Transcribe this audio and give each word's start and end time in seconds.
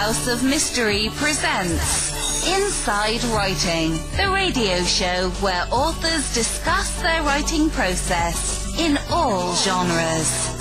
House 0.00 0.28
of 0.28 0.42
Mystery 0.42 1.10
presents 1.16 2.48
Inside 2.48 3.22
Writing, 3.24 3.92
the 4.16 4.30
radio 4.32 4.82
show 4.84 5.28
where 5.42 5.66
authors 5.70 6.32
discuss 6.32 7.02
their 7.02 7.22
writing 7.22 7.68
process 7.68 8.74
in 8.78 8.98
all 9.10 9.54
genres. 9.56 10.56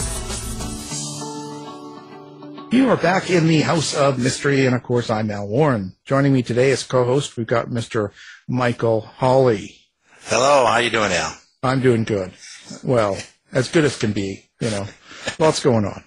You 2.74 2.90
are 2.90 2.98
back 2.98 3.30
in 3.30 3.48
the 3.48 3.62
House 3.62 3.96
of 3.96 4.20
Mystery, 4.20 4.66
and 4.66 4.76
of 4.76 4.84
course, 4.84 5.10
I'm 5.10 5.32
Al 5.32 5.48
Warren. 5.48 5.96
Joining 6.04 6.34
me 6.34 6.44
today 6.44 6.72
as 6.72 6.84
co-host, 6.84 7.38
we've 7.38 7.48
got 7.48 7.68
Mr. 7.68 8.12
Michael 8.50 9.00
Hawley. 9.00 9.78
Hello, 10.24 10.66
how 10.66 10.74
are 10.74 10.82
you 10.82 10.90
doing, 10.90 11.14
Al? 11.14 11.38
I'm 11.64 11.80
doing 11.80 12.04
good. 12.04 12.34
Well, 12.84 13.18
as 13.54 13.70
good 13.70 13.86
as 13.86 13.98
can 13.98 14.12
be, 14.12 14.50
you 14.60 14.70
know. 14.70 14.86
Lots 15.40 15.64
going 15.64 15.86
on. 15.86 16.04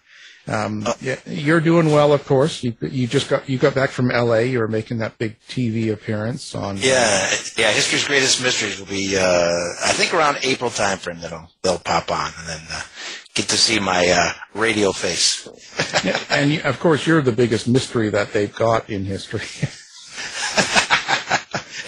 Um, 0.48 0.86
yeah, 1.00 1.16
you're 1.26 1.60
doing 1.60 1.92
well, 1.92 2.12
of 2.12 2.26
course. 2.26 2.64
You, 2.64 2.74
you 2.80 3.06
just 3.06 3.28
got 3.28 3.48
you 3.48 3.58
got 3.58 3.74
back 3.74 3.90
from 3.90 4.10
L.A. 4.10 4.46
You 4.46 4.58
were 4.58 4.68
making 4.68 4.98
that 4.98 5.16
big 5.18 5.38
TV 5.48 5.92
appearance 5.92 6.54
on. 6.54 6.78
Yeah, 6.78 7.30
yeah. 7.56 7.70
History's 7.70 8.04
Greatest 8.04 8.42
Mysteries 8.42 8.80
will 8.80 8.86
be, 8.86 9.16
uh, 9.16 9.22
I 9.84 9.92
think, 9.92 10.12
around 10.12 10.38
April 10.42 10.70
time 10.70 10.98
frame. 10.98 11.20
That'll 11.20 11.48
they'll 11.62 11.78
pop 11.78 12.10
on, 12.10 12.32
and 12.40 12.48
then 12.48 12.60
uh, 12.72 12.82
get 13.34 13.48
to 13.50 13.56
see 13.56 13.78
my 13.78 14.08
uh, 14.08 14.32
radio 14.54 14.92
face. 14.92 15.48
Yeah, 16.04 16.18
and 16.30 16.60
of 16.62 16.80
course, 16.80 17.06
you're 17.06 17.22
the 17.22 17.32
biggest 17.32 17.68
mystery 17.68 18.08
that 18.10 18.32
they've 18.32 18.52
got 18.52 18.90
in 18.90 19.04
history. 19.04 19.40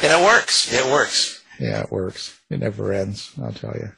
and 0.03 0.13
it 0.13 0.25
works. 0.25 0.73
It 0.73 0.85
works. 0.87 1.43
yeah, 1.59 1.83
it 1.83 1.91
works. 1.91 2.39
It 2.51 2.61
never 2.61 2.93
ends. 2.93 3.33
I'll 3.43 3.53
tell 3.53 3.75
you. 3.75 3.91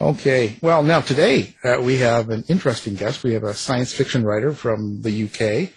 Okay. 0.00 0.56
Well, 0.60 0.82
now 0.82 1.00
today 1.00 1.54
uh, 1.64 1.80
we 1.80 1.98
have 1.98 2.30
an 2.30 2.44
interesting 2.48 2.94
guest. 2.94 3.22
We 3.22 3.34
have 3.34 3.44
a 3.44 3.54
science 3.54 3.92
fiction 3.92 4.24
writer 4.24 4.52
from 4.52 5.02
the 5.02 5.24
UK. 5.24 5.70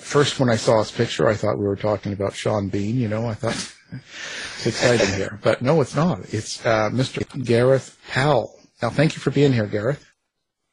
First, 0.00 0.40
when 0.40 0.48
I 0.48 0.56
saw 0.56 0.78
his 0.78 0.90
picture, 0.90 1.28
I 1.28 1.34
thought 1.34 1.58
we 1.58 1.66
were 1.66 1.76
talking 1.76 2.12
about 2.12 2.34
Sean 2.34 2.68
Bean. 2.68 2.96
You 2.96 3.08
know, 3.08 3.26
I 3.26 3.34
thought 3.34 3.72
it's 3.92 4.66
exciting 4.66 5.14
here, 5.14 5.38
but 5.42 5.62
no, 5.62 5.80
it's 5.80 5.94
not. 5.94 6.32
It's 6.32 6.64
uh, 6.64 6.90
Mr. 6.92 7.22
Gareth 7.44 7.98
Powell. 8.08 8.56
Now, 8.82 8.90
thank 8.90 9.14
you 9.14 9.20
for 9.20 9.30
being 9.30 9.52
here, 9.52 9.66
Gareth. 9.66 10.04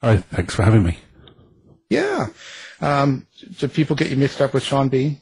Hi, 0.02 0.18
thanks 0.18 0.56
for 0.56 0.64
having 0.64 0.84
me. 0.84 1.00
Yeah. 1.90 2.28
Um, 2.80 3.28
do 3.58 3.68
people 3.68 3.96
get 3.96 4.10
you 4.10 4.16
mixed 4.18 4.42
up 4.42 4.54
with 4.54 4.64
Sean 4.64 4.90
Bean? 4.90 5.22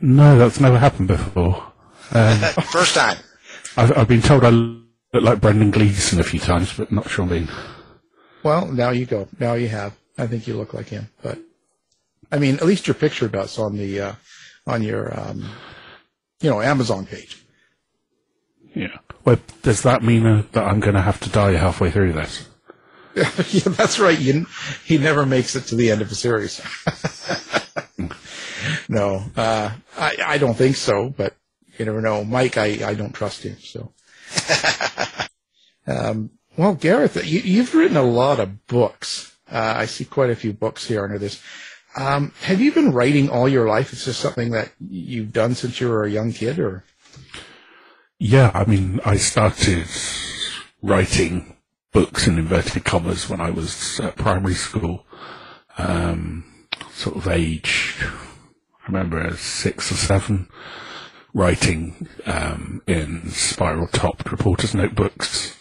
No, 0.00 0.38
that's 0.38 0.60
never 0.60 0.78
happened 0.78 1.08
before. 1.08 1.64
Um, 2.10 2.38
First 2.72 2.94
time. 2.94 3.18
I've, 3.76 3.94
I've 3.94 4.08
been 4.08 4.22
told 4.22 4.42
I 4.42 4.48
look 5.12 5.22
like 5.22 5.40
Brendan 5.40 5.70
Gleeson 5.70 6.20
a 6.20 6.24
few 6.24 6.40
times, 6.40 6.72
but 6.76 6.92
not 6.92 7.08
Sean 7.08 7.28
Bean. 7.28 7.48
Well, 8.42 8.66
now 8.66 8.90
you 8.90 9.06
go. 9.06 9.28
Now 9.38 9.54
you 9.54 9.68
have. 9.68 9.96
I 10.16 10.26
think 10.26 10.46
you 10.46 10.56
look 10.56 10.74
like 10.74 10.88
him, 10.88 11.08
but 11.22 11.38
I 12.32 12.38
mean, 12.38 12.56
at 12.56 12.66
least 12.66 12.86
your 12.86 12.94
picture 12.94 13.28
does 13.28 13.58
on 13.58 13.76
the 13.76 14.00
uh, 14.00 14.12
on 14.66 14.82
your 14.82 15.18
um, 15.18 15.48
you 16.40 16.50
know 16.50 16.60
Amazon 16.60 17.06
page. 17.06 17.42
Yeah. 18.74 18.98
Well, 19.24 19.38
does 19.62 19.82
that 19.82 20.02
mean 20.02 20.26
uh, 20.26 20.42
that 20.52 20.64
I'm 20.64 20.80
going 20.80 20.94
to 20.94 21.02
have 21.02 21.20
to 21.20 21.30
die 21.30 21.52
halfway 21.52 21.90
through 21.90 22.12
this? 22.12 22.48
yeah, 23.14 23.72
that's 23.72 23.98
right. 23.98 24.18
You, 24.18 24.46
he 24.84 24.98
never 24.98 25.26
makes 25.26 25.56
it 25.56 25.64
to 25.66 25.74
the 25.74 25.90
end 25.90 26.02
of 26.02 26.10
a 26.10 26.14
series. 26.14 26.60
no, 28.88 29.24
uh, 29.36 29.70
I, 29.96 30.16
I 30.24 30.38
don't 30.38 30.54
think 30.54 30.76
so, 30.76 31.10
but 31.10 31.34
you 31.76 31.84
never 31.84 32.00
know. 32.00 32.24
Mike, 32.24 32.56
I, 32.56 32.88
I 32.88 32.94
don't 32.94 33.12
trust 33.12 33.42
him. 33.42 33.56
So, 33.58 33.92
um, 35.86 36.30
well, 36.56 36.74
Gareth, 36.74 37.16
you, 37.24 37.40
you've 37.40 37.74
written 37.74 37.96
a 37.96 38.02
lot 38.02 38.40
of 38.40 38.66
books. 38.66 39.36
Uh, 39.50 39.74
I 39.76 39.86
see 39.86 40.04
quite 40.04 40.30
a 40.30 40.36
few 40.36 40.52
books 40.52 40.86
here 40.86 41.04
under 41.04 41.18
this. 41.18 41.42
Um, 41.96 42.32
have 42.42 42.60
you 42.60 42.72
been 42.72 42.92
writing 42.92 43.30
all 43.30 43.48
your 43.48 43.68
life? 43.68 43.92
Is 43.92 44.04
this 44.04 44.16
something 44.16 44.50
that 44.50 44.72
you've 44.78 45.32
done 45.32 45.54
since 45.54 45.80
you 45.80 45.88
were 45.88 46.04
a 46.04 46.10
young 46.10 46.32
kid, 46.32 46.58
or? 46.58 46.84
Yeah, 48.18 48.50
I 48.54 48.64
mean, 48.64 49.00
I 49.04 49.16
started 49.16 49.86
writing 50.82 51.56
books 51.92 52.26
in 52.26 52.38
inverted 52.38 52.84
commas 52.84 53.28
when 53.28 53.40
I 53.40 53.50
was 53.50 53.98
at 54.00 54.16
primary 54.16 54.54
school. 54.54 55.06
Um, 55.78 56.44
sort 56.92 57.16
of 57.16 57.28
age, 57.28 57.96
I 58.02 58.86
remember 58.86 59.36
six 59.36 59.92
or 59.92 59.94
seven, 59.94 60.48
writing 61.38 62.08
um, 62.26 62.82
in 62.88 63.30
spiral 63.30 63.86
topped 63.86 64.30
reporters' 64.32 64.74
notebooks, 64.74 65.56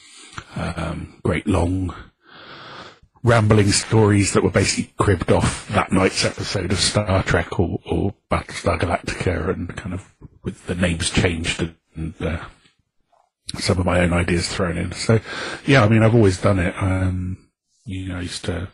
um, 0.56 1.20
great 1.24 1.46
long 1.46 1.94
rambling 3.22 3.68
stories 3.72 4.34
that 4.34 4.44
were 4.44 4.50
basically 4.50 4.92
cribbed 4.98 5.32
off 5.32 5.68
that 5.68 5.92
night's 5.92 6.26
episode 6.26 6.72
of 6.72 6.80
Star 6.80 7.22
Trek 7.22 7.60
or, 7.60 7.80
or 7.86 8.16
Battlestar 8.32 8.80
Galactica 8.80 9.54
and 9.54 9.76
kind 9.76 9.94
of 9.94 10.16
with 10.44 10.66
the 10.66 10.74
names 10.74 11.12
changed 11.12 11.72
and, 11.96 12.16
uh, 12.22 12.44
some 13.60 13.78
of 13.78 13.86
my 13.86 14.00
own 14.00 14.14
ideas 14.14 14.50
thrown 14.50 14.78
in. 14.78 14.94
So, 14.94 15.20
yeah, 15.66 15.84
I 15.84 15.90
mean, 15.90 16.02
I've 16.02 16.16
always 16.16 16.42
done 16.42 16.58
it. 16.58 16.74
Um, 16.82 17.38
you 17.86 18.10
know, 18.10 18.18
I 18.18 18.22
used 18.22 18.46
to 18.46 18.70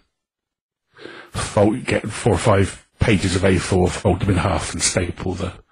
fold, 1.31 1.83
get 1.83 2.09
four 2.09 2.33
or 2.33 2.39
five 2.39 2.87
pages 2.99 3.35
of 3.35 3.41
A4, 3.41 3.89
fold 3.89 4.21
them 4.21 4.29
in 4.29 4.37
half 4.37 4.71
and 4.71 4.81
staple 4.81 5.33
the 5.33 5.62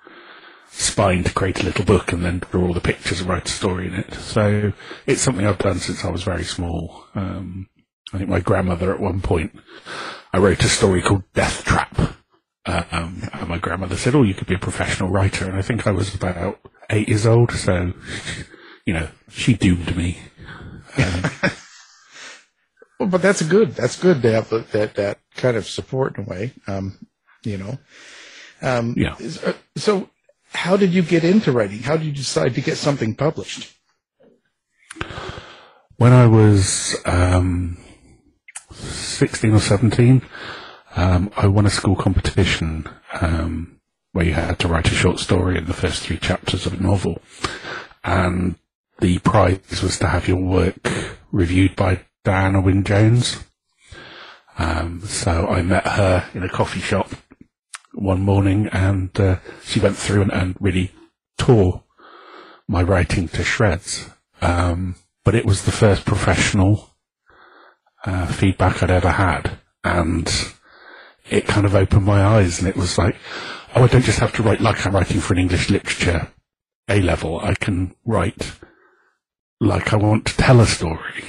spine 0.71 1.23
to 1.23 1.33
create 1.33 1.59
a 1.59 1.63
little 1.63 1.85
book 1.85 2.11
and 2.11 2.23
then 2.23 2.39
draw 2.51 2.67
all 2.67 2.73
the 2.73 2.79
pictures 2.81 3.19
and 3.21 3.29
write 3.29 3.47
a 3.47 3.51
story 3.51 3.87
in 3.87 3.93
it. 3.93 4.13
So 4.15 4.73
it's 5.05 5.21
something 5.21 5.45
I've 5.45 5.57
done 5.57 5.79
since 5.79 6.03
I 6.03 6.09
was 6.09 6.23
very 6.23 6.43
small. 6.43 7.05
Um, 7.13 7.67
I 8.13 8.17
think 8.17 8.29
my 8.29 8.39
grandmother 8.39 8.93
at 8.93 8.99
one 8.99 9.21
point, 9.21 9.57
I 10.33 10.37
wrote 10.37 10.63
a 10.63 10.69
story 10.69 11.01
called 11.01 11.23
Death 11.33 11.63
Trap. 11.63 12.15
Uh, 12.65 12.83
um, 12.91 13.23
and 13.33 13.47
my 13.49 13.57
grandmother 13.57 13.97
said, 13.97 14.15
oh, 14.15 14.23
you 14.23 14.33
could 14.33 14.47
be 14.47 14.55
a 14.55 14.59
professional 14.59 15.09
writer. 15.09 15.45
And 15.45 15.55
I 15.57 15.61
think 15.61 15.87
I 15.87 15.91
was 15.91 16.13
about 16.13 16.59
eight 16.89 17.09
years 17.09 17.25
old. 17.25 17.51
So, 17.51 17.93
you 18.85 18.93
know, 18.93 19.07
she 19.29 19.53
doomed 19.53 19.95
me. 19.95 20.19
Um, 20.97 21.23
Well, 22.99 23.09
but 23.09 23.23
that's 23.23 23.41
good. 23.41 23.73
That's 23.73 23.99
good 23.99 24.21
to 24.21 24.31
have 24.31 24.49
that 24.49 24.93
that 24.93 25.17
kind 25.35 25.57
of 25.57 25.65
support 25.65 26.19
in 26.19 26.25
a 26.25 26.27
way. 26.27 26.53
Um, 26.67 26.99
you 27.43 27.57
know. 27.57 27.79
Um, 28.61 28.93
Yeah. 28.95 29.15
uh, 29.43 29.53
So, 29.75 30.11
how 30.53 30.78
did 30.78 30.94
you 30.94 31.01
get 31.01 31.23
into 31.23 31.51
writing? 31.51 31.79
How 31.79 31.97
did 31.97 32.06
you 32.06 32.12
decide 32.13 32.56
to 32.56 32.62
get 32.62 32.78
something 32.78 33.16
published? 33.16 33.78
when 36.01 36.13
I 36.13 36.25
was 36.25 36.95
um, 37.06 37.78
16 38.72 39.53
or 39.53 39.59
17, 39.59 40.23
um, 40.95 41.31
I 41.38 41.45
won 41.45 41.67
a 41.67 41.69
school 41.69 41.95
competition 41.95 42.90
um, 43.22 43.79
where 44.11 44.25
you 44.25 44.34
had 44.34 44.57
to 44.59 44.67
write 44.67 44.88
a 44.88 44.95
short 44.95 45.19
story 45.19 45.59
in 45.59 45.66
the 45.66 45.75
first 45.75 46.01
three 46.01 46.17
chapters 46.17 46.66
of 46.66 46.73
a 46.73 46.81
novel. 46.81 47.22
And 48.03 48.56
the 49.00 49.19
prize 49.19 49.84
was 49.84 50.00
to 50.00 50.07
have 50.07 50.28
your 50.28 50.41
work 50.41 50.75
reviewed 51.31 51.75
by 51.75 52.01
Diana 52.23 52.61
Wynne 52.61 52.84
Jones. 52.84 53.44
Um, 54.57 55.01
so 55.01 55.45
I 55.45 55.61
met 55.61 55.85
her 55.85 56.28
in 56.34 56.41
a 56.41 56.50
coffee 56.50 56.79
shop 56.79 57.11
one 57.94 58.22
morning 58.22 58.68
and 58.72 59.18
uh, 59.19 59.38
she 59.63 59.79
went 59.79 59.97
through 59.97 60.24
and, 60.24 60.31
and 60.31 60.56
really 60.59 60.91
tore 61.38 61.84
my 62.68 62.81
writing 62.81 63.28
to 63.29 63.44
shreds. 63.44 64.09
Um, 64.41 64.96
but 65.24 65.35
it 65.35 65.46
was 65.46 65.66
the 65.66 65.72
first 65.72 66.06
professional 66.06 66.90
uh, 68.06 68.25
feedback 68.28 68.81
I'd 68.81 68.90
ever 68.90 69.12
had, 69.12 69.59
and 69.84 70.28
it 71.29 71.46
kind 71.46 71.66
of 71.66 71.75
opened 71.75 72.06
my 72.06 72.24
eyes. 72.24 72.59
And 72.59 72.68
it 72.68 72.75
was 72.75 72.97
like, 72.97 73.16
oh, 73.75 73.84
I 73.84 73.88
don't 73.88 74.03
just 74.03 74.19
have 74.19 74.34
to 74.35 74.44
write 74.44 74.62
like 74.62 74.85
I'm 74.85 74.96
writing 74.96 75.19
for 75.19 75.34
an 75.34 75.40
English 75.40 75.69
literature 75.69 76.31
A 76.90 77.02
level. 77.02 77.40
I 77.40 77.53
can 77.53 77.96
write 78.06 78.53
like 79.59 79.94
I 79.94 79.97
want 79.97 80.25
to 80.25 80.38
tell 80.38 80.59
a 80.59 80.66
story. 80.66 81.23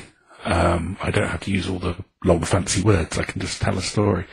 Um, 0.45 0.97
I 1.03 1.11
don't 1.11 1.29
have 1.29 1.43
to 1.43 1.53
use 1.53 1.69
all 1.69 1.79
the 1.79 1.97
long 2.25 2.43
fancy 2.43 2.83
words. 2.83 3.19
I 3.19 3.25
can 3.25 3.41
just 3.41 3.61
tell 3.61 3.77
a 3.77 3.83
story. 3.83 4.27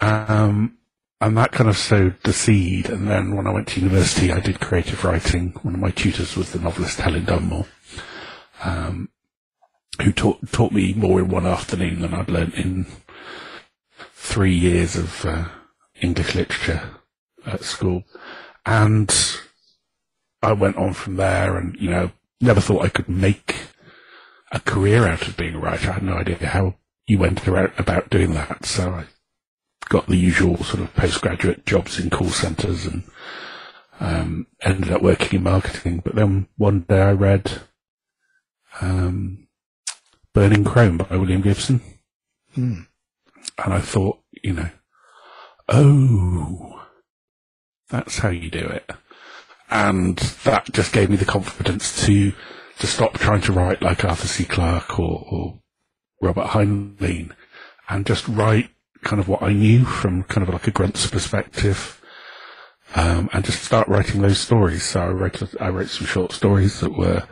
Um, 0.00 0.76
and 1.20 1.36
that 1.36 1.52
kind 1.52 1.68
of 1.68 1.76
sowed 1.76 2.16
the 2.22 2.32
seed. 2.32 2.88
And 2.88 3.08
then 3.08 3.36
when 3.36 3.46
I 3.46 3.52
went 3.52 3.68
to 3.68 3.80
university, 3.80 4.32
I 4.32 4.40
did 4.40 4.60
creative 4.60 5.04
writing. 5.04 5.50
One 5.62 5.74
of 5.74 5.80
my 5.80 5.90
tutors 5.90 6.36
was 6.36 6.52
the 6.52 6.58
novelist 6.58 7.00
Helen 7.00 7.24
Dunmore 7.24 7.66
um, 8.62 9.08
who 10.02 10.12
taught 10.12 10.38
taught 10.52 10.72
me 10.72 10.94
more 10.94 11.20
in 11.20 11.28
one 11.28 11.46
afternoon 11.46 12.00
than 12.00 12.14
I'd 12.14 12.30
learnt 12.30 12.54
in 12.54 12.86
three 14.14 14.54
years 14.54 14.96
of 14.96 15.24
uh, 15.24 15.48
English 16.00 16.34
literature 16.34 16.90
at 17.46 17.64
school, 17.64 18.04
and 18.64 19.14
I 20.42 20.52
went 20.52 20.76
on 20.76 20.92
from 20.94 21.16
there, 21.16 21.56
and 21.56 21.76
you 21.76 21.90
know, 21.90 22.10
never 22.40 22.60
thought 22.60 22.84
I 22.84 22.88
could 22.88 23.08
make 23.08 23.56
a 24.52 24.60
career 24.60 25.06
out 25.06 25.26
of 25.28 25.36
being 25.36 25.54
a 25.54 25.60
writer. 25.60 25.90
I 25.90 25.94
had 25.94 26.02
no 26.02 26.14
idea 26.14 26.36
how 26.46 26.76
you 27.06 27.18
went 27.18 27.46
about, 27.46 27.78
about 27.78 28.10
doing 28.10 28.34
that, 28.34 28.64
so 28.64 28.90
I 28.90 29.04
got 29.88 30.06
the 30.06 30.16
usual 30.16 30.56
sort 30.58 30.82
of 30.82 30.94
postgraduate 30.94 31.66
jobs 31.66 31.98
in 31.98 32.10
call 32.10 32.28
centres 32.30 32.86
and 32.86 33.02
um, 33.98 34.46
ended 34.62 34.92
up 34.92 35.02
working 35.02 35.38
in 35.38 35.42
marketing. 35.42 36.00
But 36.04 36.14
then 36.14 36.48
one 36.56 36.80
day 36.80 37.00
I 37.00 37.12
read 37.12 37.62
um, 38.80 39.48
Burning 40.32 40.64
Chrome 40.64 40.98
by 40.98 41.16
William 41.16 41.42
Gibson. 41.42 41.80
Hmm. 42.54 42.82
And 43.62 43.74
I 43.74 43.80
thought, 43.80 44.20
you 44.42 44.52
know, 44.52 44.70
oh, 45.68 46.86
That's 47.90 48.18
how 48.18 48.28
you 48.30 48.50
do 48.50 48.60
it. 48.60 48.90
And 49.70 50.16
that 50.44 50.72
just 50.72 50.92
gave 50.92 51.10
me 51.10 51.16
the 51.16 51.24
confidence 51.24 52.04
to 52.06 52.32
to 52.78 52.86
stop 52.86 53.14
trying 53.14 53.42
to 53.42 53.52
write 53.52 53.82
like 53.82 54.04
Arthur 54.04 54.26
C. 54.26 54.44
Clarke 54.44 54.98
or, 54.98 55.26
or 55.30 55.60
Robert 56.22 56.48
Heinlein 56.48 57.32
and 57.88 58.06
just 58.06 58.26
write 58.26 58.70
kind 59.02 59.20
of 59.20 59.28
what 59.28 59.42
I 59.42 59.52
knew 59.52 59.84
from 59.84 60.22
kind 60.24 60.46
of 60.46 60.52
like 60.52 60.66
a 60.66 60.70
grunt's 60.70 61.06
perspective. 61.06 62.00
Um, 62.94 63.30
and 63.32 63.44
just 63.44 63.62
start 63.62 63.86
writing 63.86 64.20
those 64.20 64.40
stories. 64.40 64.82
So 64.82 65.00
I 65.00 65.08
wrote, 65.08 65.60
I 65.60 65.68
wrote 65.68 65.88
some 65.88 66.06
short 66.06 66.32
stories 66.32 66.80
that 66.80 66.96
were 66.96 67.22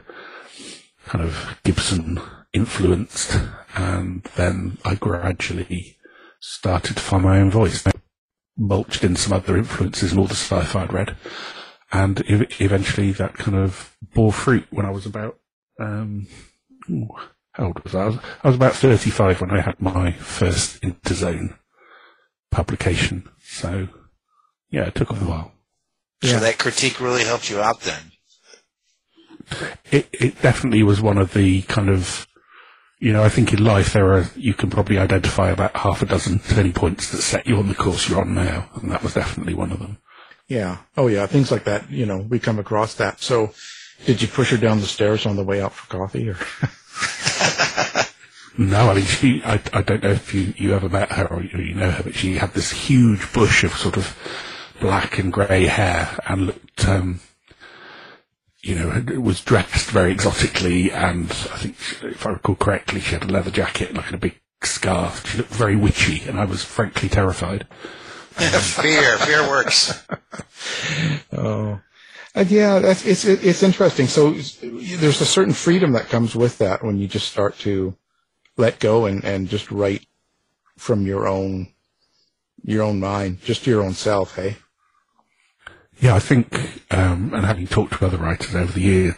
kind 1.06 1.24
of 1.24 1.58
Gibson 1.64 2.20
influenced, 2.52 3.38
and 3.74 4.22
then 4.36 4.78
I 4.84 4.94
gradually 4.94 5.96
started 6.38 6.96
to 6.96 7.02
find 7.02 7.24
my 7.24 7.40
own 7.40 7.50
voice. 7.50 7.86
I 7.86 7.92
mulched 8.56 9.02
in 9.02 9.16
some 9.16 9.32
other 9.32 9.56
influences 9.56 10.12
and 10.12 10.20
all 10.20 10.26
the 10.26 10.34
sci-fi 10.34 10.82
I'd 10.82 10.92
read, 10.92 11.16
and 11.92 12.22
ev- 12.28 12.60
eventually 12.60 13.12
that 13.12 13.34
kind 13.34 13.56
of 13.56 13.96
bore 14.14 14.32
fruit 14.32 14.66
when 14.70 14.86
I 14.86 14.90
was 14.90 15.06
about 15.06 15.38
um, 15.80 16.26
ooh, 16.90 17.08
how 17.58 17.66
old 17.66 17.84
was 17.84 17.94
I? 17.94 18.02
I 18.02 18.06
was, 18.06 18.18
I 18.44 18.48
was 18.48 18.56
about 18.56 18.74
thirty-five 18.74 19.40
when 19.40 19.50
I 19.50 19.60
had 19.60 19.80
my 19.80 20.12
first 20.12 20.80
Interzone 20.80 21.58
publication. 22.50 23.28
So 23.42 23.88
yeah, 24.70 24.84
it 24.84 24.94
took 24.94 25.10
a 25.10 25.14
while. 25.14 25.52
Yeah. 26.22 26.34
So 26.34 26.40
that 26.40 26.58
critique 26.58 27.00
really 27.00 27.24
helped 27.24 27.50
you 27.50 27.60
out 27.60 27.80
then. 27.80 28.12
It 29.90 30.08
it 30.12 30.40
definitely 30.40 30.82
was 30.82 31.00
one 31.00 31.18
of 31.18 31.34
the 31.34 31.62
kind 31.62 31.88
of 31.88 32.26
you 33.00 33.12
know, 33.12 33.22
I 33.22 33.28
think 33.28 33.52
in 33.52 33.62
life 33.62 33.92
there 33.92 34.12
are, 34.12 34.26
you 34.34 34.54
can 34.54 34.70
probably 34.70 34.98
identify 34.98 35.50
about 35.50 35.76
half 35.76 36.02
a 36.02 36.06
dozen 36.06 36.40
turning 36.40 36.72
points 36.72 37.12
that 37.12 37.22
set 37.22 37.46
you 37.46 37.56
on 37.56 37.68
the 37.68 37.74
course 37.74 38.08
you're 38.08 38.20
on 38.20 38.34
now, 38.34 38.68
and 38.74 38.90
that 38.90 39.04
was 39.04 39.14
definitely 39.14 39.54
one 39.54 39.70
of 39.70 39.78
them. 39.78 39.98
Yeah. 40.48 40.78
Oh, 40.96 41.06
yeah. 41.06 41.26
Things 41.26 41.52
like 41.52 41.64
that. 41.64 41.88
You 41.90 42.06
know, 42.06 42.18
we 42.18 42.40
come 42.40 42.58
across 42.58 42.94
that. 42.94 43.20
So, 43.20 43.52
did 44.04 44.20
you 44.20 44.26
push 44.26 44.50
her 44.50 44.56
down 44.56 44.80
the 44.80 44.86
stairs 44.86 45.26
on 45.26 45.36
the 45.36 45.44
way 45.44 45.60
out 45.60 45.74
for 45.74 45.86
coffee, 45.86 46.28
or? 46.28 46.36
No, 48.58 48.90
I 48.90 48.94
mean, 48.94 49.04
she, 49.04 49.40
I, 49.44 49.60
I 49.72 49.82
don't 49.82 50.02
know 50.02 50.10
if 50.10 50.34
you, 50.34 50.52
you 50.56 50.74
ever 50.74 50.88
met 50.88 51.12
her 51.12 51.26
or 51.28 51.44
you, 51.44 51.58
you 51.60 51.74
know 51.74 51.92
her, 51.92 52.02
but 52.02 52.16
she 52.16 52.38
had 52.38 52.54
this 52.54 52.72
huge 52.72 53.32
bush 53.32 53.62
of 53.62 53.72
sort 53.74 53.96
of 53.96 54.16
black 54.80 55.16
and 55.16 55.32
grey 55.32 55.66
hair 55.66 56.18
and 56.26 56.46
looked, 56.46 56.88
um, 56.88 57.20
you 58.60 58.74
know, 58.74 59.20
was 59.20 59.40
dressed 59.42 59.90
very 59.90 60.10
exotically 60.10 60.90
and 60.90 61.30
I 61.30 61.58
think, 61.58 61.76
if 62.02 62.26
I 62.26 62.30
recall 62.30 62.56
correctly, 62.56 62.98
she 62.98 63.14
had 63.14 63.22
a 63.22 63.32
leather 63.32 63.52
jacket 63.52 63.90
and 63.90 63.98
like, 63.98 64.06
and 64.06 64.16
a 64.16 64.18
big 64.18 64.40
scarf. 64.64 65.24
She 65.30 65.38
looked 65.38 65.54
very 65.54 65.76
witchy 65.76 66.28
and 66.28 66.40
I 66.40 66.44
was 66.44 66.64
frankly 66.64 67.08
terrified. 67.08 67.64
fear, 68.32 69.18
fear 69.18 69.48
works. 69.48 70.04
Oh, 71.32 71.80
uh, 72.34 72.44
yeah. 72.48 72.78
That's 72.78 73.04
it's 73.06 73.24
it, 73.24 73.44
it's 73.44 73.62
interesting. 73.62 74.06
So 74.06 74.32
there's 74.32 75.20
a 75.20 75.26
certain 75.26 75.54
freedom 75.54 75.92
that 75.92 76.08
comes 76.08 76.34
with 76.34 76.58
that 76.58 76.84
when 76.84 76.98
you 76.98 77.08
just 77.08 77.30
start 77.30 77.58
to 77.60 77.96
let 78.56 78.80
go 78.80 79.06
and 79.06 79.24
and 79.24 79.48
just 79.48 79.70
write 79.70 80.06
from 80.76 81.06
your 81.06 81.26
own 81.26 81.68
your 82.62 82.82
own 82.82 83.00
mind, 83.00 83.40
just 83.42 83.66
your 83.66 83.82
own 83.82 83.94
self. 83.94 84.36
Hey. 84.36 84.56
Yeah, 86.00 86.14
I 86.14 86.20
think, 86.20 86.54
um, 86.92 87.34
and 87.34 87.44
having 87.44 87.66
talked 87.66 87.94
to 87.94 88.06
other 88.06 88.18
writers 88.18 88.54
over 88.54 88.70
the 88.70 88.80
years, 88.80 89.14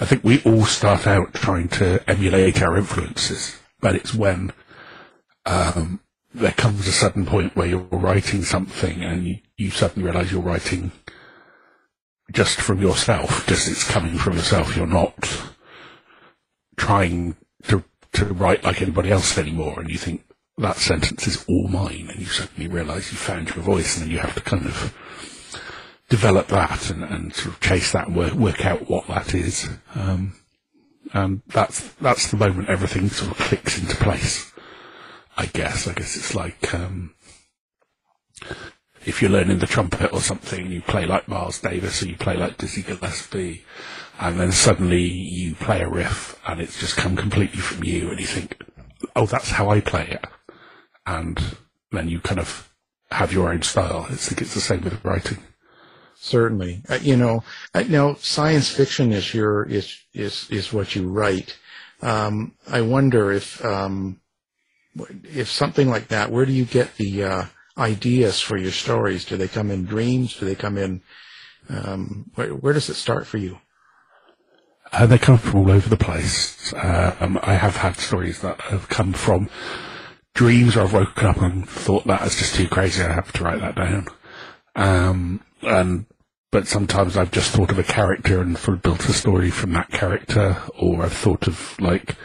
I 0.00 0.06
think 0.06 0.24
we 0.24 0.42
all 0.42 0.64
start 0.64 1.06
out 1.06 1.34
trying 1.34 1.68
to 1.68 2.02
emulate 2.10 2.62
our 2.62 2.76
influences, 2.76 3.56
but 3.80 3.94
it's 3.94 4.12
when 4.12 4.52
um, 5.44 6.00
there 6.34 6.50
comes 6.52 6.88
a 6.88 6.92
sudden 6.92 7.26
point 7.26 7.54
where 7.54 7.68
you're 7.68 7.80
writing 7.80 8.42
something 8.42 9.04
and 9.04 9.24
you, 9.24 9.38
you 9.56 9.70
suddenly 9.70 10.08
realise 10.08 10.32
you're 10.32 10.42
writing 10.42 10.90
just 12.32 12.60
from 12.60 12.80
yourself, 12.80 13.46
just 13.46 13.68
it's 13.68 13.88
coming 13.88 14.18
from 14.18 14.36
yourself. 14.36 14.76
You're 14.76 14.86
not 14.86 15.46
trying 16.76 17.36
to 17.64 17.84
to 18.12 18.24
write 18.26 18.64
like 18.64 18.82
anybody 18.82 19.10
else 19.10 19.36
anymore, 19.38 19.80
and 19.80 19.90
you 19.90 19.98
think 19.98 20.24
that 20.58 20.76
sentence 20.76 21.26
is 21.26 21.44
all 21.48 21.68
mine, 21.68 22.08
and 22.10 22.20
you 22.20 22.26
suddenly 22.26 22.68
realise 22.68 23.12
you 23.12 23.18
found 23.18 23.48
your 23.48 23.64
voice, 23.64 23.96
and 23.96 24.06
then 24.06 24.10
you 24.10 24.18
have 24.18 24.34
to 24.34 24.40
kind 24.40 24.66
of 24.66 24.94
develop 26.08 26.48
that 26.48 26.90
and, 26.90 27.02
and 27.04 27.34
sort 27.34 27.54
of 27.54 27.60
chase 27.60 27.92
that 27.92 28.06
and 28.06 28.16
work, 28.16 28.32
work 28.34 28.64
out 28.64 28.88
what 28.88 29.06
that 29.08 29.34
is. 29.34 29.68
Um, 29.94 30.34
and 31.12 31.42
that's 31.48 31.88
that's 31.94 32.30
the 32.30 32.36
moment 32.36 32.68
everything 32.68 33.08
sort 33.10 33.30
of 33.32 33.38
clicks 33.38 33.78
into 33.78 33.96
place. 33.96 34.52
I 35.36 35.46
guess. 35.46 35.86
I 35.86 35.92
guess 35.92 36.16
it's 36.16 36.34
like 36.34 36.74
um, 36.74 37.14
if 39.06 39.22
you're 39.22 39.30
learning 39.30 39.60
the 39.60 39.66
trumpet 39.66 40.12
or 40.12 40.20
something, 40.20 40.70
you 40.70 40.82
play 40.82 41.06
like 41.06 41.28
Miles 41.28 41.60
Davis 41.60 42.02
or 42.02 42.08
you 42.08 42.16
play 42.16 42.36
like 42.36 42.58
Dizzy 42.58 42.82
Gillespie, 42.82 43.64
and 44.18 44.38
then 44.38 44.50
suddenly 44.50 45.02
you 45.02 45.54
play 45.54 45.80
a 45.80 45.88
riff 45.88 46.38
and 46.46 46.60
it's 46.60 46.78
just 46.80 46.96
come 46.96 47.16
completely 47.16 47.60
from 47.60 47.84
you, 47.84 48.10
and 48.10 48.18
you 48.18 48.26
think, 48.26 48.60
"Oh, 49.14 49.26
that's 49.26 49.50
how 49.50 49.70
I 49.70 49.80
play 49.80 50.08
it," 50.08 50.26
and 51.06 51.40
then 51.92 52.08
you 52.08 52.20
kind 52.20 52.40
of 52.40 52.72
have 53.12 53.32
your 53.32 53.52
own 53.52 53.62
style. 53.62 54.06
I 54.10 54.14
think 54.14 54.42
it's 54.42 54.54
the 54.54 54.60
same 54.60 54.82
with 54.82 55.04
writing. 55.04 55.38
Certainly, 56.18 56.82
uh, 56.88 56.98
you 57.00 57.16
know. 57.16 57.44
Uh, 57.72 57.84
now, 57.88 58.14
science 58.14 58.68
fiction 58.70 59.12
is 59.12 59.32
your 59.32 59.64
is 59.64 59.96
is 60.12 60.48
is 60.50 60.72
what 60.72 60.96
you 60.96 61.08
write. 61.08 61.56
Um, 62.02 62.54
I 62.68 62.80
wonder 62.80 63.30
if 63.30 63.64
um, 63.64 64.20
if 65.22 65.48
something 65.48 65.88
like 65.88 66.08
that. 66.08 66.32
Where 66.32 66.46
do 66.46 66.52
you 66.52 66.64
get 66.64 66.96
the 66.96 67.22
uh, 67.22 67.44
ideas 67.78 68.40
for 68.40 68.56
your 68.56 68.72
stories? 68.72 69.24
Do 69.24 69.36
they 69.36 69.48
come 69.48 69.70
in 69.70 69.84
dreams? 69.84 70.36
Do 70.36 70.46
they 70.46 70.54
come 70.54 70.78
in? 70.78 71.02
Um, 71.68 72.30
where, 72.34 72.50
where 72.50 72.72
does 72.72 72.88
it 72.88 72.94
start 72.94 73.26
for 73.26 73.38
you? 73.38 73.58
Uh, 74.92 75.06
they 75.06 75.18
come 75.18 75.38
from 75.38 75.60
all 75.60 75.70
over 75.70 75.88
the 75.88 75.96
place. 75.96 76.72
Uh, 76.72 77.16
um, 77.20 77.38
I 77.42 77.54
have 77.54 77.76
had 77.76 77.96
stories 77.96 78.40
that 78.40 78.60
have 78.62 78.88
come 78.88 79.12
from 79.12 79.50
dreams 80.34 80.76
where 80.76 80.84
I've 80.84 80.92
woken 80.92 81.26
up 81.26 81.42
and 81.42 81.68
thought 81.68 82.06
that 82.06 82.22
is 82.22 82.36
just 82.36 82.54
too 82.54 82.68
crazy. 82.68 83.02
I 83.02 83.12
have 83.12 83.32
to 83.32 83.44
write 83.44 83.60
that 83.60 83.74
down. 83.74 84.06
Um, 84.76 85.40
and 85.62 86.06
but 86.52 86.68
sometimes 86.68 87.16
I've 87.16 87.32
just 87.32 87.50
thought 87.50 87.70
of 87.70 87.78
a 87.78 87.82
character 87.82 88.40
and 88.40 88.56
sort 88.56 88.76
of 88.76 88.82
built 88.82 89.08
a 89.08 89.12
story 89.12 89.50
from 89.50 89.72
that 89.72 89.90
character, 89.90 90.56
or 90.78 91.02
I've 91.02 91.12
thought 91.12 91.48
of 91.48 91.78
like 91.80 92.16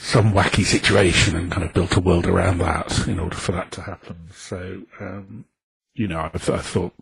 some 0.00 0.32
wacky 0.32 0.64
situation 0.64 1.36
and 1.36 1.50
kind 1.50 1.64
of 1.64 1.72
built 1.74 1.96
a 1.96 2.00
world 2.00 2.26
around 2.26 2.58
that 2.58 3.06
in 3.08 3.18
order 3.18 3.36
for 3.36 3.52
that 3.52 3.72
to 3.72 3.82
happen. 3.82 4.28
So, 4.32 4.82
um, 5.00 5.44
you 5.94 6.06
know, 6.06 6.20
I, 6.20 6.30
I 6.32 6.38
thought 6.38 6.94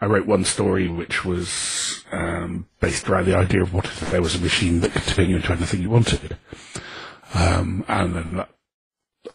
I 0.00 0.06
wrote 0.06 0.26
one 0.26 0.44
story 0.44 0.86
which 0.86 1.24
was 1.24 2.04
um, 2.12 2.66
based 2.78 3.08
around 3.08 3.24
the 3.24 3.36
idea 3.36 3.62
of 3.62 3.72
what 3.72 3.86
if 3.86 4.10
there 4.10 4.20
was 4.20 4.34
a 4.34 4.40
machine 4.40 4.80
that 4.80 4.92
could 4.92 5.02
turn 5.02 5.30
you 5.30 5.36
into 5.36 5.52
anything 5.52 5.80
you 5.80 5.90
wanted, 5.90 6.36
um, 7.34 7.84
and 7.88 8.14
then 8.14 8.36
that, 8.36 8.50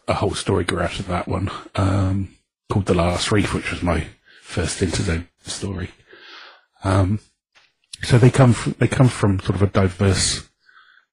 a 0.06 0.14
whole 0.14 0.34
story 0.34 0.64
grew 0.64 0.80
out 0.80 1.00
of 1.00 1.08
that 1.08 1.26
one 1.26 1.50
um, 1.74 2.36
called 2.70 2.86
The 2.86 2.94
Last 2.94 3.32
Reef, 3.32 3.52
which 3.52 3.72
was 3.72 3.82
my 3.82 4.06
first 4.42 4.80
Interzone 4.80 5.26
story. 5.42 5.90
Um, 6.84 7.18
so 8.02 8.16
they 8.16 8.30
come 8.30 8.52
from, 8.52 8.76
they 8.78 8.86
come 8.86 9.08
from 9.08 9.40
sort 9.40 9.56
of 9.56 9.62
a 9.62 9.66
diverse 9.66 10.48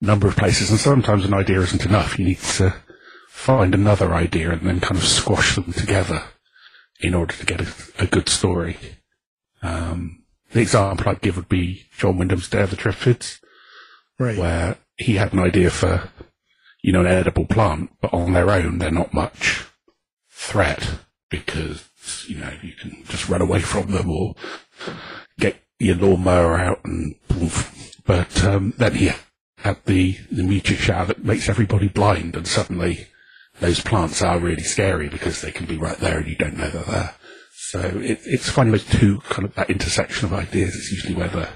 number 0.02 0.28
of 0.28 0.36
places, 0.36 0.70
and 0.72 0.80
sometimes 0.80 1.26
an 1.26 1.34
idea 1.34 1.62
isn't 1.62 1.86
enough. 1.86 2.20
You 2.20 2.26
need 2.26 2.40
to 2.40 2.76
find 3.30 3.74
another 3.74 4.14
idea 4.14 4.52
and 4.52 4.62
then 4.62 4.80
kind 4.80 4.98
of 4.98 5.04
squash 5.06 5.56
them 5.56 5.74
together 5.74 6.24
in 7.02 7.14
order 7.14 7.36
to 7.36 7.46
get 7.46 7.62
a, 7.62 7.68
a 8.00 8.06
good 8.08 8.30
story. 8.30 8.78
Um, 9.62 10.24
the 10.52 10.62
example 10.62 11.10
I'd 11.10 11.22
give 11.22 11.36
would 11.36 11.50
be 11.50 11.86
John 11.98 12.18
Wyndham's 12.18 12.50
Day 12.50 12.62
of 12.62 12.70
the 12.70 12.78
Triffids, 12.78 13.40
Right. 14.18 14.38
where 14.38 14.78
he 14.98 15.16
had 15.16 15.34
an 15.34 15.40
idea 15.40 15.70
for, 15.70 16.10
you 16.82 16.94
know, 16.94 17.02
an 17.02 17.08
edible 17.08 17.46
plant, 17.46 17.92
but 18.00 18.14
on 18.14 18.32
their 18.34 18.50
own 18.50 18.78
they're 18.78 18.92
not 18.92 19.14
much 19.14 19.66
threat 20.30 21.00
because, 21.30 21.84
you 22.30 22.38
know, 22.38 22.54
you 22.64 22.72
can 22.74 23.04
just 23.10 23.28
run 23.28 23.42
away 23.42 23.60
from 23.60 23.92
them 23.92 24.10
or 24.10 24.36
get 25.40 25.58
your 25.80 25.96
lawnmower 25.96 26.58
out 26.58 26.80
and 26.86 27.16
poof. 27.28 28.00
But 28.06 28.44
um, 28.46 28.74
then 28.78 28.94
he 28.96 29.12
had 29.66 29.84
the, 29.86 30.16
the 30.32 30.44
meteor 30.44 30.78
shower 30.78 31.08
that 31.08 31.26
makes 31.26 31.50
everybody 31.50 31.88
blind 31.88 32.36
and 32.36 32.48
suddenly 32.48 33.08
those 33.60 33.82
plants 33.82 34.22
are 34.22 34.38
really 34.38 34.62
scary 34.62 35.10
because 35.10 35.42
they 35.42 35.52
can 35.52 35.66
be 35.66 35.76
right 35.76 35.98
there 35.98 36.20
and 36.20 36.28
you 36.28 36.36
don't 36.36 36.56
know 36.56 36.70
they're 36.70 36.84
there. 36.84 37.16
So 37.52 37.80
it, 37.80 38.20
it's 38.26 38.48
finding 38.48 38.74
those 38.74 38.86
two 38.86 39.22
kind 39.22 39.44
of 39.44 39.56
that 39.56 39.72
intersection 39.72 40.28
of 40.28 40.34
ideas 40.34 40.76
is 40.76 40.92
usually 40.92 41.16
where 41.16 41.30
the, 41.30 41.50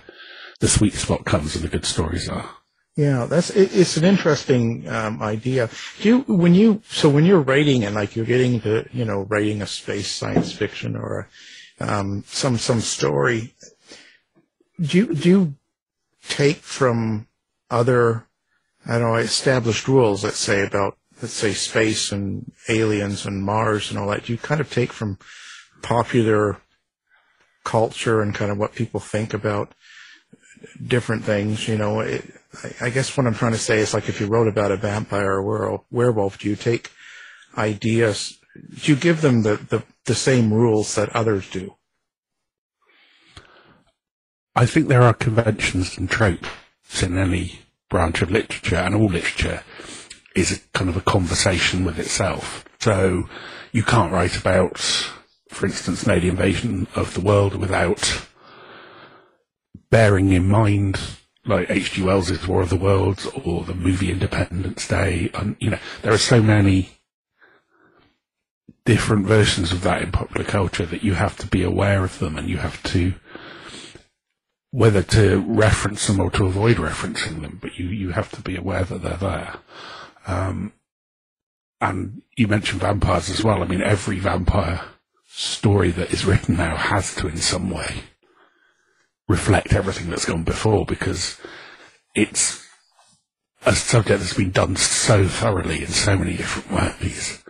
the 0.60 0.68
sweet 0.68 0.96
spot 0.96 1.24
comes 1.24 1.56
and 1.56 1.64
the 1.64 1.68
good 1.68 1.86
stories 1.86 2.28
are. 2.28 2.50
Yeah, 2.96 3.28
that's 3.30 3.52
it, 3.52 3.78
it's 3.78 3.96
an 3.96 4.06
interesting 4.06 4.90
um, 4.90 5.22
idea. 5.22 5.70
Do 6.02 6.10
you 6.10 6.20
when 6.22 6.56
you 6.56 6.82
so 6.90 7.10
when 7.10 7.26
you're 7.26 7.42
writing 7.42 7.86
and 7.86 7.94
like 7.94 8.16
you're 8.16 8.26
getting 8.26 8.56
into 8.56 8.88
you 8.92 9.06
know 9.06 9.22
writing 9.30 9.62
a 9.62 9.68
space 9.68 10.10
science 10.10 10.52
fiction 10.52 10.96
or 10.96 11.30
um, 11.80 12.24
some 12.26 12.58
some 12.58 12.82
story, 12.82 13.54
do 14.82 14.98
you 14.98 15.14
do 15.14 15.30
you 15.30 15.54
take 16.28 16.58
from 16.58 17.29
other 17.70 18.28
I 18.86 18.98
don't 18.98 19.12
know 19.12 19.16
established 19.16 19.88
rules, 19.88 20.24
let's 20.24 20.38
say 20.38 20.66
about 20.66 20.98
let's 21.22 21.34
say 21.34 21.54
space 21.54 22.12
and 22.12 22.52
aliens 22.70 23.26
and 23.26 23.44
Mars 23.44 23.90
and 23.90 24.00
all 24.00 24.10
that? 24.10 24.26
Do 24.26 24.34
you 24.34 24.40
kind 24.40 24.62
of 24.62 24.72
take 24.72 24.94
from 24.94 25.20
popular 25.82 26.62
culture 27.64 28.22
and 28.22 28.34
kind 28.34 28.52
of 28.52 28.58
what 28.58 28.74
people 28.74 29.00
think 29.00 29.34
about 29.34 29.74
different 30.86 31.24
things. 31.24 31.68
You 31.68 31.78
know, 31.78 32.00
it, 32.00 32.26
I, 32.64 32.88
I 32.88 32.90
guess 32.90 33.16
what 33.16 33.28
I'm 33.28 33.34
trying 33.34 33.54
to 33.54 33.58
say 33.58 33.80
is 33.80 33.94
like 33.94 34.10
if 34.10 34.20
you 34.20 34.28
wrote 34.28 34.48
about 34.48 34.72
a 34.72 34.78
vampire 34.78 35.40
or 35.40 35.68
a 35.68 35.80
werewolf, 35.92 36.40
do 36.40 36.50
you 36.50 36.56
take 36.56 36.92
ideas? 37.58 38.40
Do 38.84 38.92
you 38.92 38.98
give 38.98 39.22
them 39.22 39.44
the, 39.44 39.58
the, 39.58 39.84
the 40.06 40.16
same 40.16 40.54
rules 40.54 40.96
that 40.96 41.16
others 41.16 41.50
do? 41.50 41.76
I 44.56 44.66
think 44.66 44.88
there 44.88 45.04
are 45.04 45.14
conventions 45.14 45.98
and 45.98 46.10
tropes 46.10 46.48
in 47.02 47.18
any 47.18 47.60
branch 47.90 48.22
of 48.22 48.32
literature, 48.32 48.76
and 48.76 48.96
all 48.96 49.08
literature 49.08 49.64
is 50.36 50.52
a 50.52 50.78
kind 50.78 50.90
of 50.90 50.98
a 50.98 51.02
conversation 51.02 51.86
with 51.86 52.00
itself. 52.00 52.66
So 52.80 53.30
you 53.72 53.84
can't 53.84 54.12
write 54.12 54.38
about, 54.38 54.78
for 55.50 55.66
instance, 55.66 56.04
an 56.04 56.12
alien 56.12 56.32
invasion 56.32 56.88
of 56.96 57.14
the 57.14 57.22
world 57.22 57.56
without 57.56 58.26
bearing 59.90 60.32
in 60.32 60.48
mind 60.48 61.00
like 61.46 61.70
H.G. 61.70 62.04
Wells' 62.04 62.48
War 62.48 62.62
of 62.62 62.70
the 62.70 62.76
Worlds 62.76 63.26
or 63.26 63.64
the 63.64 63.74
movie 63.74 64.12
Independence 64.12 64.88
Day. 64.88 65.32
And, 65.34 65.56
you 65.60 65.72
know, 65.72 65.80
there 66.02 66.14
are 66.14 66.18
so 66.18 66.42
many 66.42 66.92
different 68.86 69.26
versions 69.26 69.72
of 69.72 69.82
that 69.82 70.02
in 70.02 70.12
popular 70.12 70.46
culture 70.46 70.86
that 70.86 71.04
you 71.04 71.14
have 71.14 71.38
to 71.38 71.48
be 71.48 71.64
aware 71.64 72.04
of 72.04 72.20
them 72.20 72.38
and 72.38 72.50
you 72.50 72.58
have 72.58 72.82
to 72.84 73.14
whether 74.72 75.02
to 75.02 75.40
reference 75.48 76.08
them 76.08 76.20
or 76.20 76.30
to 76.32 76.46
avoid 76.46 76.78
referencing 76.78 77.42
them, 77.42 77.58
but 77.62 77.78
you, 77.78 77.88
you 77.88 78.12
have 78.12 78.32
to 78.32 78.42
be 78.42 78.56
aware 78.56 78.84
that 78.84 79.02
they're 79.02 79.18
there. 79.18 79.56
Um, 80.28 80.74
and 81.82 82.22
you 82.36 82.48
mentioned 82.48 82.82
vampires 82.82 83.30
as 83.30 83.44
well. 83.44 83.64
I 83.64 83.68
mean, 83.68 83.82
every 83.82 84.20
vampire 84.20 84.82
story 85.28 85.92
that 85.92 86.14
is 86.14 86.26
written 86.26 86.58
now 86.58 86.76
has 86.76 87.16
to, 87.16 87.28
in 87.28 87.38
some 87.38 87.70
way, 87.70 88.04
reflect 89.28 89.74
everything 89.74 90.10
that's 90.10 90.26
gone 90.26 90.44
before 90.44 90.86
because 90.86 91.40
it's 92.14 92.64
a 93.66 93.74
subject 93.74 94.20
that's 94.20 94.34
been 94.34 94.52
done 94.52 94.76
so 94.76 95.28
thoroughly 95.28 95.82
in 95.82 95.88
so 95.88 96.18
many 96.18 96.36
different 96.36 96.72
ways 96.72 97.44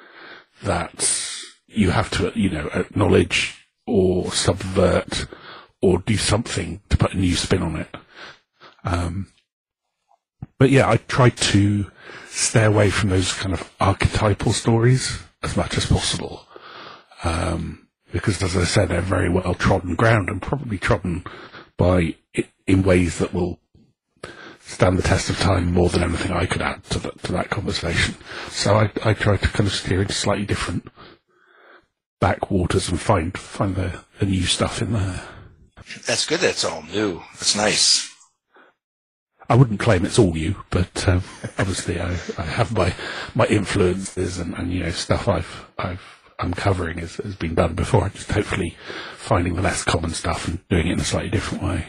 that 0.63 1.33
you 1.67 1.89
have 1.91 2.09
to, 2.11 2.31
you 2.35 2.49
know, 2.49 2.67
acknowledge 2.73 3.67
or 3.85 4.31
subvert 4.31 5.27
or 5.81 5.99
do 5.99 6.17
something 6.17 6.81
to 6.89 6.97
put 6.97 7.13
a 7.13 7.17
new 7.17 7.35
spin 7.35 7.61
on 7.61 7.75
it. 7.75 7.95
Um, 8.83 9.27
but 10.57 10.69
yeah, 10.69 10.89
I 10.89 10.97
try 10.97 11.29
to 11.29 11.89
stay 12.27 12.65
away 12.65 12.89
from 12.89 13.09
those 13.09 13.33
kind 13.33 13.53
of 13.53 13.71
archetypal 13.79 14.53
stories 14.53 15.19
as 15.41 15.55
much 15.55 15.77
as 15.77 15.85
possible. 15.85 16.45
Um, 17.23 17.87
because 18.11 18.41
as 18.41 18.57
I 18.57 18.63
said, 18.63 18.89
they're 18.89 19.01
very 19.01 19.29
well 19.29 19.53
trodden 19.53 19.95
ground 19.95 20.29
and 20.29 20.41
probably 20.41 20.77
trodden 20.77 21.23
by 21.77 22.15
in 22.67 22.83
ways 22.83 23.19
that 23.19 23.33
will 23.33 23.59
stand 24.59 24.97
the 24.97 25.03
test 25.03 25.29
of 25.29 25.39
time 25.39 25.73
more 25.73 25.89
than 25.89 26.03
anything 26.03 26.31
I 26.31 26.45
could 26.45 26.61
add 26.61 26.83
to, 26.85 26.99
the, 26.99 27.11
to 27.11 27.31
that 27.31 27.49
conversation. 27.49 28.15
So 28.49 28.75
I, 28.75 28.91
I 29.03 29.13
try 29.13 29.37
to 29.37 29.47
kind 29.47 29.67
of 29.67 29.73
steer 29.73 30.01
into 30.01 30.13
slightly 30.13 30.45
different 30.45 30.87
backwaters 32.19 32.89
and 32.89 32.99
find 32.99 33.35
find 33.37 33.75
the, 33.75 34.03
the 34.19 34.25
new 34.25 34.43
stuff 34.43 34.81
in 34.81 34.93
there. 34.93 35.23
That's 36.05 36.25
good. 36.25 36.39
That's 36.39 36.63
all 36.63 36.83
new. 36.83 37.21
That's 37.33 37.55
nice. 37.55 38.09
I 39.49 39.55
wouldn't 39.55 39.79
claim 39.79 40.05
it's 40.05 40.19
all 40.19 40.33
new, 40.33 40.55
but 40.69 41.07
um, 41.07 41.23
obviously 41.57 41.99
I, 41.99 42.11
I 42.37 42.43
have 42.43 42.71
my 42.71 42.93
my 43.33 43.45
influences 43.47 44.37
and, 44.37 44.53
and 44.53 44.71
you 44.71 44.83
know 44.83 44.91
stuff 44.91 45.27
I've 45.27 45.65
I've 45.77 46.01
I'm 46.39 46.53
covering 46.53 46.99
has, 46.99 47.15
has 47.17 47.35
been 47.35 47.55
done 47.55 47.73
before. 47.73 48.05
I'm 48.05 48.11
Just 48.11 48.31
hopefully 48.31 48.77
finding 49.17 49.55
the 49.55 49.61
less 49.61 49.83
common 49.83 50.11
stuff 50.11 50.47
and 50.47 50.65
doing 50.69 50.87
it 50.87 50.93
in 50.93 50.99
a 50.99 51.03
slightly 51.03 51.29
different 51.29 51.63
way. 51.63 51.85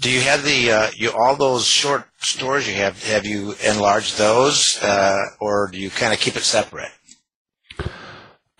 Do 0.00 0.10
you 0.10 0.20
have 0.20 0.42
the 0.42 0.72
uh, 0.72 0.90
you 0.96 1.12
all 1.12 1.36
those 1.36 1.64
short 1.64 2.08
stories 2.18 2.66
you 2.66 2.74
have? 2.74 3.02
Have 3.04 3.24
you 3.24 3.54
enlarged 3.64 4.18
those, 4.18 4.82
uh, 4.82 5.22
or 5.40 5.68
do 5.72 5.78
you 5.78 5.90
kind 5.90 6.12
of 6.12 6.18
keep 6.18 6.34
it 6.34 6.42
separate? 6.42 6.90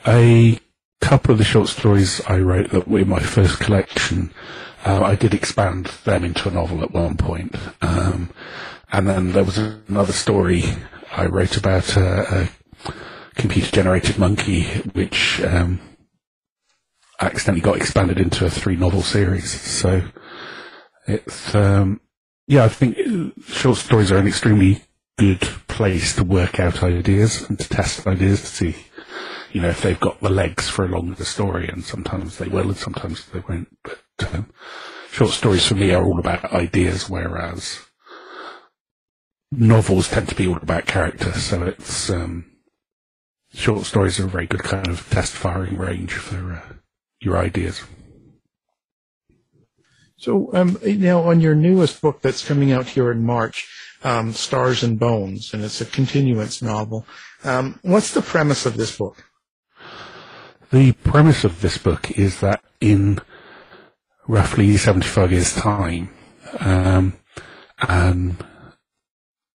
A 0.06 0.58
couple 1.02 1.32
of 1.32 1.38
the 1.38 1.44
short 1.44 1.68
stories 1.68 2.22
I 2.26 2.38
wrote 2.38 2.70
that 2.70 2.88
were 2.88 3.00
in 3.00 3.08
my 3.08 3.20
first 3.20 3.58
collection, 3.58 4.32
uh, 4.86 5.02
I 5.02 5.16
did 5.16 5.34
expand 5.34 5.86
them 6.04 6.24
into 6.24 6.48
a 6.48 6.52
novel 6.52 6.82
at 6.82 6.92
one 6.92 7.16
point. 7.16 7.54
Um, 7.82 8.30
and 8.92 9.08
then 9.08 9.32
there 9.32 9.44
was 9.44 9.58
another 9.58 10.12
story 10.12 10.64
I 11.10 11.26
wrote 11.26 11.56
about 11.56 11.96
a, 11.96 12.48
a 12.86 12.92
computer-generated 13.34 14.18
monkey, 14.18 14.64
which 14.92 15.42
um, 15.42 15.80
accidentally 17.20 17.62
got 17.62 17.76
expanded 17.76 18.18
into 18.18 18.46
a 18.46 18.50
three-novel 18.50 19.02
series. 19.02 19.50
So 19.50 20.02
it's 21.06 21.54
um, 21.54 22.00
yeah, 22.46 22.64
I 22.64 22.68
think 22.68 22.96
short 23.46 23.78
stories 23.78 24.12
are 24.12 24.18
an 24.18 24.26
extremely 24.28 24.82
good 25.18 25.40
place 25.68 26.14
to 26.16 26.24
work 26.24 26.58
out 26.60 26.82
ideas 26.82 27.48
and 27.48 27.58
to 27.58 27.68
test 27.68 28.06
ideas 28.06 28.40
to 28.40 28.46
see 28.46 28.76
you 29.52 29.60
know, 29.60 29.68
if 29.68 29.82
they've 29.82 30.00
got 30.00 30.20
the 30.20 30.30
legs 30.30 30.68
for 30.68 30.84
a 30.84 30.88
longer 30.88 31.24
story, 31.24 31.68
and 31.68 31.84
sometimes 31.84 32.38
they 32.38 32.48
will, 32.48 32.68
and 32.68 32.76
sometimes 32.76 33.26
they 33.26 33.42
won't. 33.48 33.68
But 33.84 34.34
um, 34.34 34.50
short 35.10 35.32
stories 35.32 35.66
for 35.66 35.74
me 35.74 35.92
are 35.92 36.04
all 36.04 36.18
about 36.18 36.52
ideas, 36.52 37.08
whereas 37.08 37.80
novels 39.50 40.08
tend 40.08 40.28
to 40.30 40.34
be 40.34 40.46
all 40.46 40.56
about 40.56 40.86
character. 40.86 41.32
So 41.32 41.64
it's 41.64 42.08
um, 42.08 42.46
short 43.52 43.84
stories 43.84 44.18
are 44.18 44.24
a 44.24 44.28
very 44.28 44.46
good 44.46 44.62
kind 44.62 44.88
of 44.88 45.08
test 45.10 45.32
firing 45.32 45.76
range 45.76 46.14
for 46.14 46.54
uh, 46.54 46.74
your 47.20 47.36
ideas. 47.36 47.82
So 50.16 50.50
um, 50.54 50.78
now, 50.84 51.22
on 51.22 51.40
your 51.40 51.54
newest 51.54 52.00
book 52.00 52.22
that's 52.22 52.46
coming 52.46 52.72
out 52.72 52.86
here 52.86 53.10
in 53.10 53.24
March, 53.24 53.68
um, 54.04 54.32
Stars 54.32 54.82
and 54.82 54.98
Bones, 54.98 55.52
and 55.52 55.64
it's 55.64 55.80
a 55.80 55.84
continuance 55.84 56.62
novel. 56.62 57.04
Um, 57.44 57.80
what's 57.82 58.14
the 58.14 58.22
premise 58.22 58.64
of 58.64 58.76
this 58.76 58.96
book? 58.96 59.24
The 60.72 60.92
premise 60.92 61.44
of 61.44 61.60
this 61.60 61.76
book 61.76 62.12
is 62.12 62.40
that 62.40 62.64
in 62.80 63.20
roughly 64.26 64.78
75 64.78 65.30
years' 65.30 65.54
time, 65.54 66.08
um, 66.60 67.12
an 67.86 68.38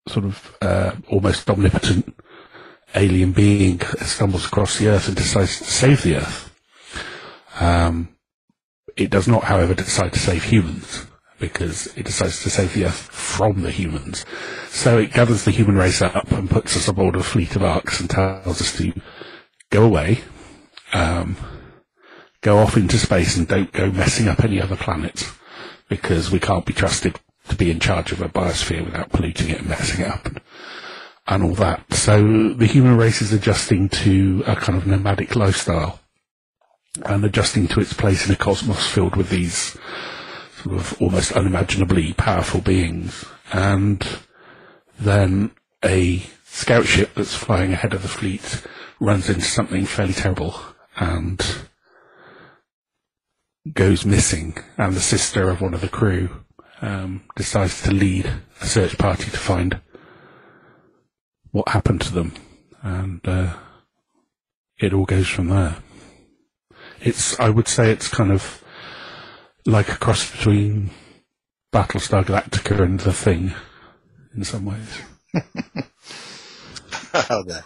sort 0.07 0.27
of 0.27 0.59
uh, 0.61 0.93
almost 1.09 1.49
omnipotent 1.49 2.15
alien 2.95 3.33
being 3.33 3.81
stumbles 4.03 4.45
across 4.45 4.79
the 4.79 4.89
Earth 4.89 5.09
and 5.09 5.17
decides 5.17 5.57
to 5.57 5.65
save 5.65 6.03
the 6.03 6.17
Earth. 6.17 6.55
Um, 7.61 8.11
it 8.95 9.09
does 9.09 9.27
not, 9.27 9.45
however, 9.45 9.73
decide 9.73 10.13
to 10.13 10.19
save 10.19 10.45
humans 10.45 11.07
because 11.39 11.87
it 11.97 12.05
decides 12.05 12.43
to 12.43 12.51
save 12.51 12.75
the 12.75 12.85
Earth 12.85 13.09
from 13.11 13.63
the 13.63 13.71
humans. 13.71 14.27
So 14.69 14.99
it 14.99 15.15
gathers 15.15 15.45
the 15.45 15.51
human 15.51 15.77
race 15.77 16.03
up 16.03 16.31
and 16.31 16.51
puts 16.51 16.77
us 16.77 16.89
aboard 16.89 17.17
a 17.17 17.23
fleet 17.23 17.57
of 17.57 17.63
arks 17.63 18.01
and 18.01 18.11
tells 18.11 18.61
us 18.61 18.77
to 18.77 18.93
go 19.71 19.83
away, 19.83 20.21
um, 20.93 21.37
go 22.41 22.59
off 22.59 22.77
into 22.77 22.99
space 22.99 23.37
and 23.37 23.49
don't 23.49 23.73
go 23.73 23.91
messing 23.91 24.29
up 24.29 24.45
any 24.45 24.61
other 24.61 24.77
planets 24.77 25.31
because 25.89 26.31
we 26.31 26.41
can't 26.41 26.67
be 26.67 26.73
trusted 26.73 27.19
to 27.49 27.57
be 27.57 27.71
in 27.71 27.81
charge 27.81 28.13
of 28.13 28.21
a 28.21 28.29
biosphere 28.29 28.85
without 28.85 29.11
polluting 29.11 29.51
it 29.51 29.61
and 29.61 29.69
messing 29.69 30.05
it 30.05 30.11
up 30.11 30.27
and, 30.27 30.41
and 31.27 31.43
all 31.43 31.55
that. 31.55 31.93
So 31.93 32.53
the 32.53 32.67
human 32.67 32.97
race 32.97 33.23
is 33.23 33.33
adjusting 33.33 33.89
to 33.89 34.43
a 34.47 34.57
kind 34.57 34.79
of 34.79 34.87
nomadic 34.87 35.37
lifestyle 35.37 36.01
and 37.05 37.25
adjusting 37.25 37.69
to 37.69 37.81
its 37.81 37.93
place 37.93 38.27
in 38.27 38.33
a 38.33 38.37
cosmos 38.37 38.87
filled 38.87 39.17
with 39.17 39.29
these 39.29 39.77
sort 40.63 40.77
of 40.77 41.01
almost 41.01 41.33
unimaginably 41.33 42.13
powerful 42.15 42.61
beings. 42.61 43.25
And 43.53 44.07
then 44.99 45.51
a 45.85 46.23
scout 46.45 46.87
ship 46.87 47.11
that's 47.15 47.35
flying 47.35 47.73
ahead 47.73 47.93
of 47.93 48.03
the 48.03 48.09
fleet 48.09 48.63
runs 48.99 49.29
into 49.29 49.45
something 49.45 49.85
fairly 49.85 50.15
terrible 50.15 50.59
and 50.97 51.45
goes 53.73 54.05
missing, 54.05 54.57
and 54.77 54.95
the 54.95 55.01
sister 55.01 55.49
of 55.49 55.61
one 55.61 55.75
of 55.75 55.81
the 55.81 55.89
crew 55.89 56.29
um, 56.81 57.25
decides 57.35 57.83
to 57.83 57.91
lead 57.93 58.31
a 58.61 58.67
search 58.67 58.97
party 58.99 59.31
to 59.31 59.37
find 59.37 59.81
what 61.51 61.69
happened 61.71 62.01
to 62.03 62.13
them, 62.13 62.35
and 62.83 63.21
uh, 63.27 63.55
it 64.79 64.93
all 64.93 65.05
goes 65.05 65.29
from 65.29 65.49
there. 65.49 65.77
It's, 67.01 67.39
I 67.39 67.51
would 67.51 67.69
say, 67.69 67.91
it's 67.91 68.09
kind 68.09 68.33
of 68.33 68.63
like 69.65 69.89
a 69.89 69.97
cross 69.97 70.31
between 70.31 70.91
Battlestar 71.73 72.25
Galactica 72.25 72.81
and 72.81 73.01
The 73.01 73.13
Thing, 73.13 73.53
in 74.35 74.45
some 74.45 74.65
ways. 74.65 75.01
okay 77.31 77.61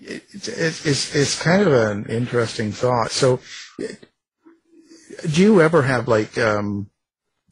it's, 0.00 0.48
it's, 0.48 1.14
it's 1.14 1.42
kind 1.42 1.62
of 1.62 1.72
an 1.72 2.06
interesting 2.06 2.72
thought. 2.72 3.10
So, 3.10 3.40
do 3.78 5.42
you 5.42 5.60
ever 5.60 5.82
have 5.82 6.08
like 6.08 6.38
um, 6.38 6.90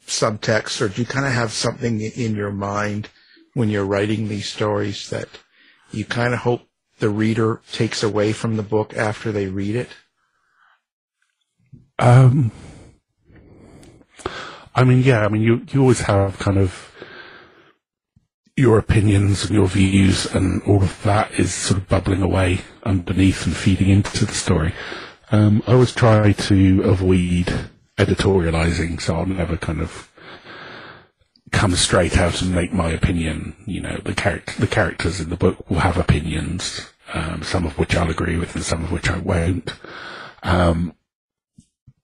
subtext, 0.05 0.81
or 0.81 0.87
do 0.89 1.01
you 1.01 1.07
kind 1.07 1.25
of 1.25 1.33
have 1.33 1.51
something 1.51 2.01
in 2.01 2.35
your 2.35 2.51
mind 2.51 3.09
when 3.53 3.69
you're 3.69 3.85
writing 3.85 4.27
these 4.27 4.49
stories 4.49 5.09
that 5.09 5.27
you 5.91 6.05
kind 6.05 6.33
of 6.33 6.41
hope 6.41 6.61
the 6.99 7.09
reader 7.09 7.61
takes 7.71 8.03
away 8.03 8.33
from 8.33 8.57
the 8.57 8.63
book 8.63 8.95
after 8.95 9.31
they 9.31 9.47
read 9.47 9.75
it? 9.75 9.89
Um, 11.99 12.51
I 14.75 14.83
mean, 14.83 15.01
yeah, 15.01 15.25
I 15.25 15.27
mean, 15.27 15.41
you 15.41 15.65
you 15.71 15.81
always 15.81 16.01
have 16.01 16.37
kind 16.39 16.57
of 16.57 16.93
your 18.57 18.79
opinions 18.79 19.45
and 19.45 19.53
your 19.53 19.67
views, 19.67 20.25
and 20.33 20.63
all 20.63 20.81
of 20.81 21.03
that 21.03 21.31
is 21.39 21.53
sort 21.53 21.79
of 21.79 21.87
bubbling 21.87 22.23
away 22.23 22.61
underneath 22.83 23.45
and 23.45 23.55
feeding 23.55 23.89
into 23.89 24.25
the 24.25 24.33
story. 24.33 24.73
Um, 25.31 25.61
I 25.67 25.73
always 25.73 25.93
try 25.93 26.31
to 26.31 26.81
avoid 26.81 27.69
editorializing, 27.97 28.99
so 28.99 29.15
I'll 29.15 29.25
never 29.27 29.57
kind 29.57 29.79
of 29.79 30.11
come 31.51 31.75
straight 31.75 32.17
out 32.17 32.41
and 32.41 32.53
make 32.53 32.73
my 32.73 32.89
opinion. 32.89 33.55
You 33.67 33.81
know, 33.81 33.97
the 34.03 34.15
character, 34.15 34.59
the 34.59 34.67
characters 34.67 35.19
in 35.19 35.29
the 35.29 35.37
book 35.37 35.69
will 35.69 35.79
have 35.79 35.97
opinions, 35.97 36.89
um, 37.13 37.43
some 37.43 37.63
of 37.63 37.77
which 37.77 37.95
I'll 37.95 38.09
agree 38.09 38.37
with 38.37 38.55
and 38.55 38.63
some 38.63 38.83
of 38.83 38.91
which 38.91 39.07
I 39.07 39.19
won't. 39.19 39.71
Um, 40.41 40.95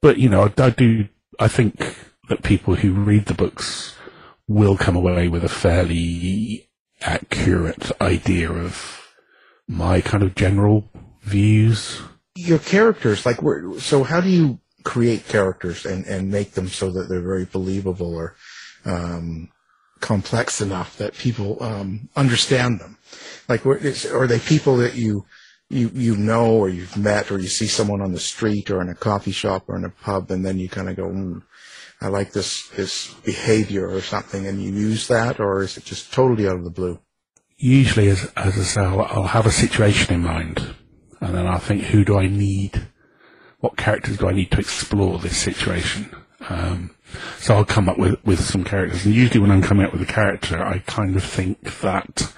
but 0.01 0.17
you 0.17 0.29
know, 0.29 0.43
I, 0.43 0.63
I 0.63 0.69
do. 0.69 1.07
I 1.39 1.48
think 1.48 1.98
that 2.29 2.43
people 2.43 2.75
who 2.75 2.93
read 2.93 3.25
the 3.25 3.33
books 3.33 3.95
will 4.47 4.77
come 4.77 4.95
away 4.95 5.27
with 5.27 5.43
a 5.43 5.50
fairly 5.50 6.69
accurate 7.01 7.91
idea 8.01 8.51
of 8.51 9.07
my 9.67 10.01
kind 10.01 10.23
of 10.23 10.35
general 10.35 10.89
views. 11.21 12.01
Your 12.35 12.59
characters, 12.59 13.25
like, 13.25 13.39
so 13.79 14.03
how 14.03 14.21
do 14.21 14.29
you 14.29 14.59
create 14.83 15.27
characters 15.27 15.85
and, 15.85 16.05
and 16.05 16.29
make 16.29 16.51
them 16.51 16.67
so 16.67 16.91
that 16.91 17.07
they're 17.07 17.21
very 17.21 17.45
believable 17.45 18.13
or 18.15 18.35
um, 18.85 19.50
complex 20.00 20.59
enough 20.59 20.97
that 20.97 21.13
people 21.15 21.62
um, 21.63 22.09
understand 22.15 22.79
them? 22.79 22.97
Like, 23.47 23.65
are 23.65 24.27
they 24.27 24.39
people 24.39 24.77
that 24.77 24.95
you 24.95 25.25
you 25.69 25.89
you 25.93 26.15
know 26.15 26.51
or 26.51 26.69
you've 26.69 26.97
met 26.97 27.31
or 27.31 27.39
you 27.39 27.47
see 27.47 27.67
someone 27.67 28.01
on 28.01 28.12
the 28.12 28.19
street 28.19 28.69
or 28.69 28.81
in 28.81 28.89
a 28.89 28.95
coffee 28.95 29.31
shop 29.31 29.63
or 29.67 29.75
in 29.75 29.85
a 29.85 29.89
pub 29.89 30.29
and 30.29 30.45
then 30.45 30.59
you 30.59 30.69
kind 30.69 30.89
of 30.89 30.95
go, 30.95 31.07
mm, 31.07 31.41
I 32.03 32.07
like 32.07 32.33
this 32.33 32.67
this 32.69 33.13
behavior 33.25 33.89
or 33.89 34.01
something, 34.01 34.45
and 34.45 34.62
you 34.62 34.72
use 34.72 35.07
that, 35.07 35.39
or 35.39 35.63
is 35.63 35.77
it 35.77 35.86
just 35.86 36.13
totally 36.13 36.48
out 36.48 36.57
of 36.57 36.63
the 36.63 36.69
blue? 36.69 37.00
Usually, 37.57 38.10
as 38.10 38.31
as 38.36 38.57
I 38.57 38.63
say, 38.63 38.81
I'll, 38.81 39.01
I'll 39.01 39.24
have 39.24 39.45
a 39.45 39.51
situation 39.51 40.13
in 40.13 40.22
mind, 40.22 40.75
and 41.22 41.33
then 41.33 41.48
I'll 41.48 41.60
think, 41.60 41.83
who 41.83 42.03
do 42.03 42.17
I 42.17 42.27
need? 42.27 42.88
What 43.60 43.77
characters 43.77 44.17
do 44.17 44.27
I 44.27 44.33
need 44.33 44.51
to 44.51 44.60
explore 44.60 45.19
this 45.19 45.38
situation? 45.38 46.13
Um, 46.50 46.93
so 47.39 47.55
I'll 47.55 47.65
come 47.65 47.88
up 47.88 47.98
with, 47.98 48.24
with 48.25 48.43
some 48.43 48.63
characters. 48.63 49.05
And 49.05 49.13
usually 49.13 49.39
when 49.39 49.51
I'm 49.51 49.62
coming 49.62 49.86
up 49.86 49.93
with 49.93 50.01
a 50.01 50.05
character, 50.05 50.62
I 50.62 50.79
kind 50.79 51.15
of 51.15 51.24
think 51.24 51.79
that 51.79 52.33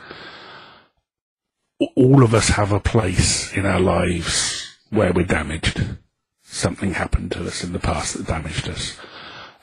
all 1.95 2.23
of 2.23 2.33
us 2.33 2.49
have 2.49 2.71
a 2.71 2.79
place 2.79 3.51
in 3.53 3.65
our 3.65 3.79
lives 3.79 4.67
where 4.89 5.11
we're 5.11 5.25
damaged. 5.25 5.97
Something 6.43 6.93
happened 6.93 7.31
to 7.33 7.45
us 7.45 7.63
in 7.63 7.73
the 7.73 7.79
past 7.79 8.17
that 8.17 8.27
damaged 8.27 8.69
us. 8.69 8.97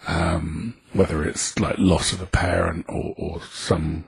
Um, 0.06 0.74
whether 0.92 1.24
it's 1.24 1.58
like 1.58 1.76
loss 1.78 2.12
of 2.12 2.20
a 2.20 2.26
parent 2.26 2.86
or, 2.88 3.14
or 3.16 3.42
some, 3.42 4.04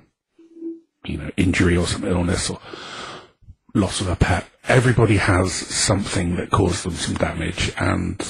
you 1.04 1.18
know, 1.18 1.30
injury 1.36 1.76
or 1.76 1.86
some 1.86 2.04
illness 2.04 2.50
or 2.50 2.60
loss 3.74 4.00
of 4.00 4.08
a 4.08 4.16
pet. 4.16 4.46
Everybody 4.68 5.16
has 5.16 5.52
something 5.52 6.36
that 6.36 6.50
caused 6.50 6.84
them 6.84 6.94
some 6.94 7.14
damage 7.14 7.72
and 7.76 8.22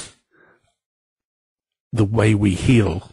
the 1.93 2.05
way 2.05 2.35
we 2.35 2.55
heal 2.55 3.13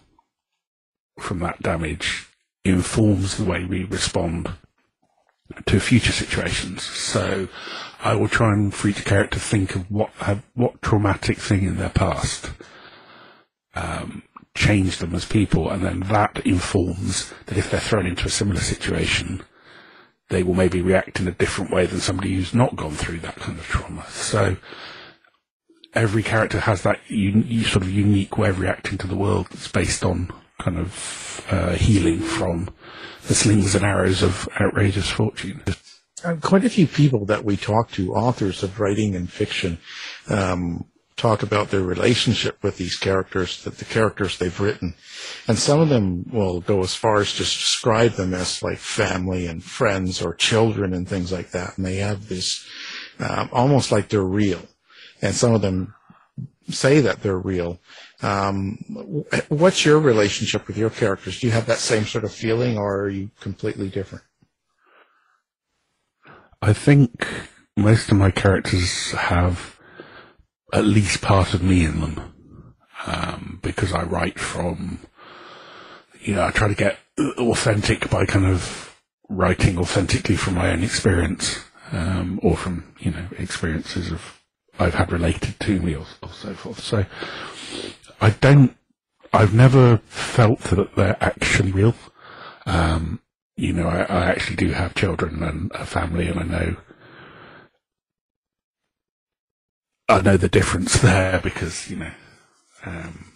from 1.20 1.40
that 1.40 1.62
damage 1.62 2.28
informs 2.64 3.38
the 3.38 3.44
way 3.44 3.64
we 3.66 3.84
respond 3.84 4.50
to 5.66 5.80
future 5.80 6.12
situations. 6.12 6.84
So 6.84 7.48
I 8.04 8.16
will 8.16 8.28
try 8.28 8.54
and 8.54 8.74
for 8.74 8.88
each 8.88 9.06
character 9.06 9.38
think 9.38 9.76
of 9.76 9.92
what 9.92 10.10
have, 10.18 10.44
what 10.56 10.82
traumatic 10.82 11.38
thing 11.38 11.64
in 11.64 11.78
their 11.78 11.90
past 11.90 12.50
um, 13.76 14.24
changed 14.56 15.00
them 15.00 15.16
as 15.16 15.26
people, 15.26 15.70
and 15.70 15.84
then 15.84 16.02
that 16.02 16.46
informs 16.46 17.32
that 17.46 17.58
if 17.58 17.72
they're 17.72 17.80
thrown 17.80 18.06
into 18.06 18.28
a 18.28 18.30
similar 18.30 18.60
situation, 18.60 19.44
they 20.30 20.44
will 20.44 20.54
maybe 20.54 20.82
react 20.82 21.20
in 21.20 21.28
a 21.28 21.32
different 21.32 21.72
way 21.72 21.86
than 21.86 22.00
somebody 22.00 22.34
who's 22.34 22.54
not 22.54 22.76
gone 22.76 22.94
through 22.94 23.20
that 23.20 23.36
kind 23.36 23.58
of 23.58 23.66
trauma. 23.66 24.06
So 24.10 24.58
every 25.94 26.24
character 26.24 26.60
has 26.60 26.84
that 26.84 27.00
un- 27.10 27.64
sort 27.64 27.84
of 27.84 27.92
unique 27.92 28.38
way 28.38 28.50
of 28.50 28.60
reacting 28.60 28.98
to 29.00 29.08
the 29.08 29.18
world 29.18 29.48
that's 29.52 29.68
based 29.68 30.04
on 30.04 30.32
kind 30.60 30.78
of 30.78 31.46
uh, 31.50 31.74
healing 31.74 32.20
from 32.20 32.70
the 33.28 33.36
slings 33.36 33.76
and 33.76 33.86
arrows 33.86 34.22
of 34.22 34.48
outrageous 34.60 35.10
fortune. 35.10 35.64
Uh, 36.24 36.36
quite 36.42 36.64
a 36.64 36.70
few 36.70 36.88
people 36.88 37.26
that 37.26 37.44
we 37.44 37.58
talk 37.58 37.92
to, 37.92 38.14
authors 38.14 38.64
of 38.64 38.80
writing 38.80 39.16
and 39.16 39.32
fiction, 39.32 39.80
um, 40.30 40.86
talk 41.16 41.44
about 41.44 41.70
their 41.70 41.82
relationship 41.82 42.64
with 42.64 42.78
these 42.78 42.98
characters, 42.98 43.64
that 43.64 43.78
the 43.78 43.86
characters 43.86 44.38
they've 44.38 44.60
written. 44.60 44.96
And 45.48 45.58
some 45.58 45.80
of 45.80 45.90
them 45.90 46.26
will 46.32 46.62
go 46.62 46.82
as 46.82 46.96
far 46.96 47.22
as 47.22 47.34
to 47.34 47.40
describe 47.40 48.14
them 48.14 48.34
as 48.34 48.64
like 48.64 48.78
family 48.78 49.46
and 49.48 49.64
friends 49.64 50.22
or 50.22 50.34
children 50.34 50.94
and 50.94 51.08
things 51.08 51.32
like 51.32 51.52
that. 51.52 51.78
And 51.78 51.86
they 51.86 51.98
have 51.98 52.28
this, 52.28 52.66
um, 53.20 53.50
almost 53.52 53.92
like 53.92 54.10
they're 54.10 54.24
real. 54.24 54.62
And 55.22 55.36
some 55.36 55.54
of 55.54 55.62
them 55.62 55.94
say 56.70 57.02
that 57.02 57.22
they're 57.22 57.38
real. 57.38 57.80
Um, 58.22 58.78
what's 59.50 59.86
your 59.86 60.00
relationship 60.00 60.68
with 60.68 60.78
your 60.78 60.90
characters? 60.90 61.40
Do 61.40 61.48
you 61.48 61.54
have 61.54 61.66
that 61.68 61.80
same 61.80 62.06
sort 62.06 62.24
of 62.24 62.34
feeling 62.34 62.78
or 62.78 63.02
are 63.02 63.10
you 63.10 63.32
completely 63.40 63.90
different? 63.90 64.24
I 66.62 66.74
think 66.74 67.28
most 67.76 68.12
of 68.12 68.18
my 68.18 68.32
characters 68.32 69.12
have 69.12 69.80
at 70.74 70.86
least 70.86 71.22
part 71.22 71.54
of 71.54 71.64
me 71.64 71.86
in 71.86 72.00
them. 72.00 72.76
Um, 73.06 73.60
because 73.62 73.94
I 73.94 74.04
write 74.04 74.40
from, 74.40 75.00
you 76.22 76.36
know, 76.36 76.44
I 76.46 76.52
try 76.52 76.68
to 76.68 76.76
get 76.76 77.00
authentic 77.38 78.10
by 78.10 78.26
kind 78.26 78.46
of 78.46 78.96
writing 79.28 79.78
authentically 79.80 80.36
from 80.36 80.56
my 80.56 80.72
own 80.72 80.84
experience, 80.84 81.60
um, 81.92 82.40
or 82.44 82.56
from, 82.56 82.94
you 83.00 83.12
know, 83.12 83.26
experiences 83.38 84.12
of 84.12 84.40
I've 84.80 84.94
had 84.94 85.12
related 85.12 85.60
to 85.62 85.80
me 85.80 85.96
or, 85.96 86.06
or 86.24 86.30
so 86.30 86.54
forth. 86.54 86.80
So 86.80 87.06
I 88.20 88.30
don't, 88.30 88.76
I've 89.34 89.54
never 89.54 89.98
felt 90.08 90.60
that 90.62 90.96
they're 90.96 91.18
actually 91.22 91.72
real. 91.72 91.96
Um, 92.66 93.20
you 93.56 93.74
know, 93.74 93.88
I, 93.88 94.02
I 94.02 94.26
actually 94.26 94.56
do 94.56 94.72
have 94.72 94.96
children 94.96 95.44
and 95.44 95.72
a 95.74 95.86
family 95.86 96.28
and 96.28 96.40
I 96.40 96.44
know 96.44 96.76
I 100.12 100.22
know 100.22 100.38
the 100.38 100.50
difference 100.50 101.00
there 101.02 101.40
because 101.42 101.90
you 101.90 101.98
know 101.98 102.12
um, 102.86 103.32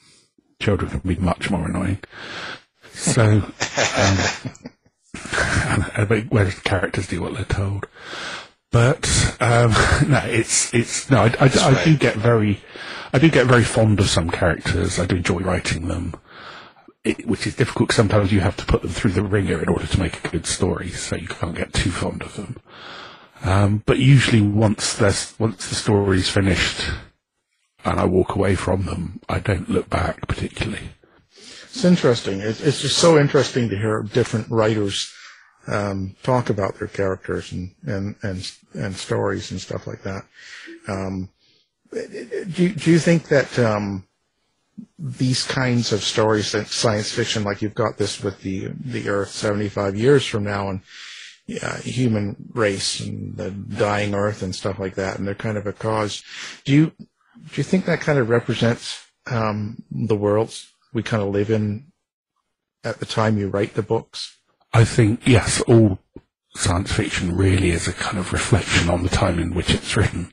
children 0.59 0.91
can 0.91 0.99
be 0.99 1.15
much 1.15 1.49
more 1.49 1.67
annoying. 1.67 1.99
So, 2.91 3.23
um, 3.23 4.17
and, 5.95 6.29
whereas 6.29 6.59
characters 6.59 7.07
do 7.07 7.21
what 7.21 7.33
they're 7.33 7.45
told. 7.45 7.87
But 8.71 9.37
um, 9.39 9.71
no, 10.09 10.21
it's 10.25 10.73
it's 10.73 11.09
no. 11.09 11.23
I, 11.23 11.33
I, 11.39 11.45
I, 11.45 11.83
do 11.85 11.95
get 11.97 12.15
very, 12.15 12.59
I 13.13 13.19
do 13.19 13.29
get 13.29 13.47
very 13.47 13.63
fond 13.63 13.99
of 13.99 14.09
some 14.09 14.29
characters. 14.29 14.99
I 14.99 15.05
do 15.05 15.15
enjoy 15.15 15.39
writing 15.39 15.87
them, 15.87 16.13
it, 17.03 17.25
which 17.25 17.47
is 17.47 17.55
difficult. 17.55 17.93
Sometimes 17.93 18.33
you 18.33 18.41
have 18.41 18.57
to 18.57 18.65
put 18.65 18.81
them 18.81 18.91
through 18.91 19.11
the 19.11 19.23
wringer 19.23 19.61
in 19.61 19.69
order 19.69 19.87
to 19.87 19.99
make 19.99 20.25
a 20.25 20.29
good 20.29 20.45
story, 20.45 20.89
so 20.89 21.15
you 21.15 21.27
can't 21.27 21.55
get 21.55 21.73
too 21.73 21.91
fond 21.91 22.21
of 22.21 22.35
them. 22.35 22.57
Um, 23.43 23.83
but 23.85 23.99
usually 23.99 24.41
once 24.41 24.99
once 25.39 25.69
the 25.69 25.75
story's 25.75 26.29
finished 26.29 26.89
and 27.83 27.99
I 27.99 28.05
walk 28.05 28.35
away 28.35 28.55
from 28.55 28.85
them, 28.85 29.19
I 29.29 29.39
don't 29.39 29.69
look 29.69 29.89
back 29.89 30.27
particularly. 30.27 30.89
It's 31.31 31.83
interesting. 31.85 32.39
It's, 32.39 32.61
it's 32.61 32.81
just 32.81 32.97
so 32.97 33.19
interesting 33.19 33.69
to 33.69 33.77
hear 33.77 34.01
different 34.01 34.49
writers 34.49 35.13
um, 35.67 36.15
talk 36.23 36.49
about 36.49 36.79
their 36.79 36.87
characters 36.87 37.51
and, 37.51 37.73
and, 37.83 38.15
and, 38.21 38.51
and 38.73 38.95
stories 38.95 39.51
and 39.51 39.59
stuff 39.59 39.87
like 39.87 40.03
that. 40.03 40.23
Um, 40.87 41.29
do, 41.91 42.69
do 42.69 42.91
you 42.91 42.99
think 42.99 43.27
that 43.29 43.57
um, 43.59 44.05
these 44.99 45.43
kinds 45.43 45.91
of 45.91 46.03
stories, 46.03 46.55
science 46.69 47.11
fiction, 47.11 47.43
like 47.43 47.61
you've 47.61 47.75
got 47.75 47.97
this 47.97 48.23
with 48.23 48.41
the 48.41 48.71
the 48.79 49.07
Earth 49.09 49.29
75 49.29 49.95
years 49.95 50.25
from 50.25 50.43
now, 50.43 50.69
and 50.69 50.81
yeah, 51.47 51.77
human 51.79 52.35
race 52.53 52.99
and 52.99 53.37
the 53.37 53.51
dying 53.51 54.15
earth 54.15 54.41
and 54.41 54.55
stuff 54.55 54.79
like 54.79 54.95
that, 54.95 55.17
and 55.17 55.27
they're 55.27 55.35
kind 55.35 55.57
of 55.57 55.67
a 55.67 55.73
cause. 55.73 56.23
Do 56.63 56.73
you 56.73 56.91
do 56.97 57.55
you 57.55 57.63
think 57.63 57.85
that 57.85 58.01
kind 58.01 58.17
of 58.17 58.29
represents 58.29 59.05
um, 59.27 59.83
the 59.91 60.15
world 60.15 60.55
we 60.93 61.03
kind 61.03 61.21
of 61.21 61.29
live 61.29 61.51
in 61.51 61.91
at 62.83 62.99
the 62.99 63.05
time 63.05 63.37
you 63.37 63.49
write 63.49 63.75
the 63.75 63.83
books? 63.83 64.37
I 64.73 64.85
think 64.85 65.21
yes, 65.25 65.61
all 65.61 65.99
science 66.55 66.91
fiction 66.91 67.35
really 67.35 67.69
is 67.69 67.87
a 67.87 67.93
kind 67.93 68.17
of 68.17 68.33
reflection 68.33 68.89
on 68.89 69.03
the 69.03 69.09
time 69.09 69.39
in 69.39 69.53
which 69.53 69.73
it's 69.73 69.95
written, 69.95 70.31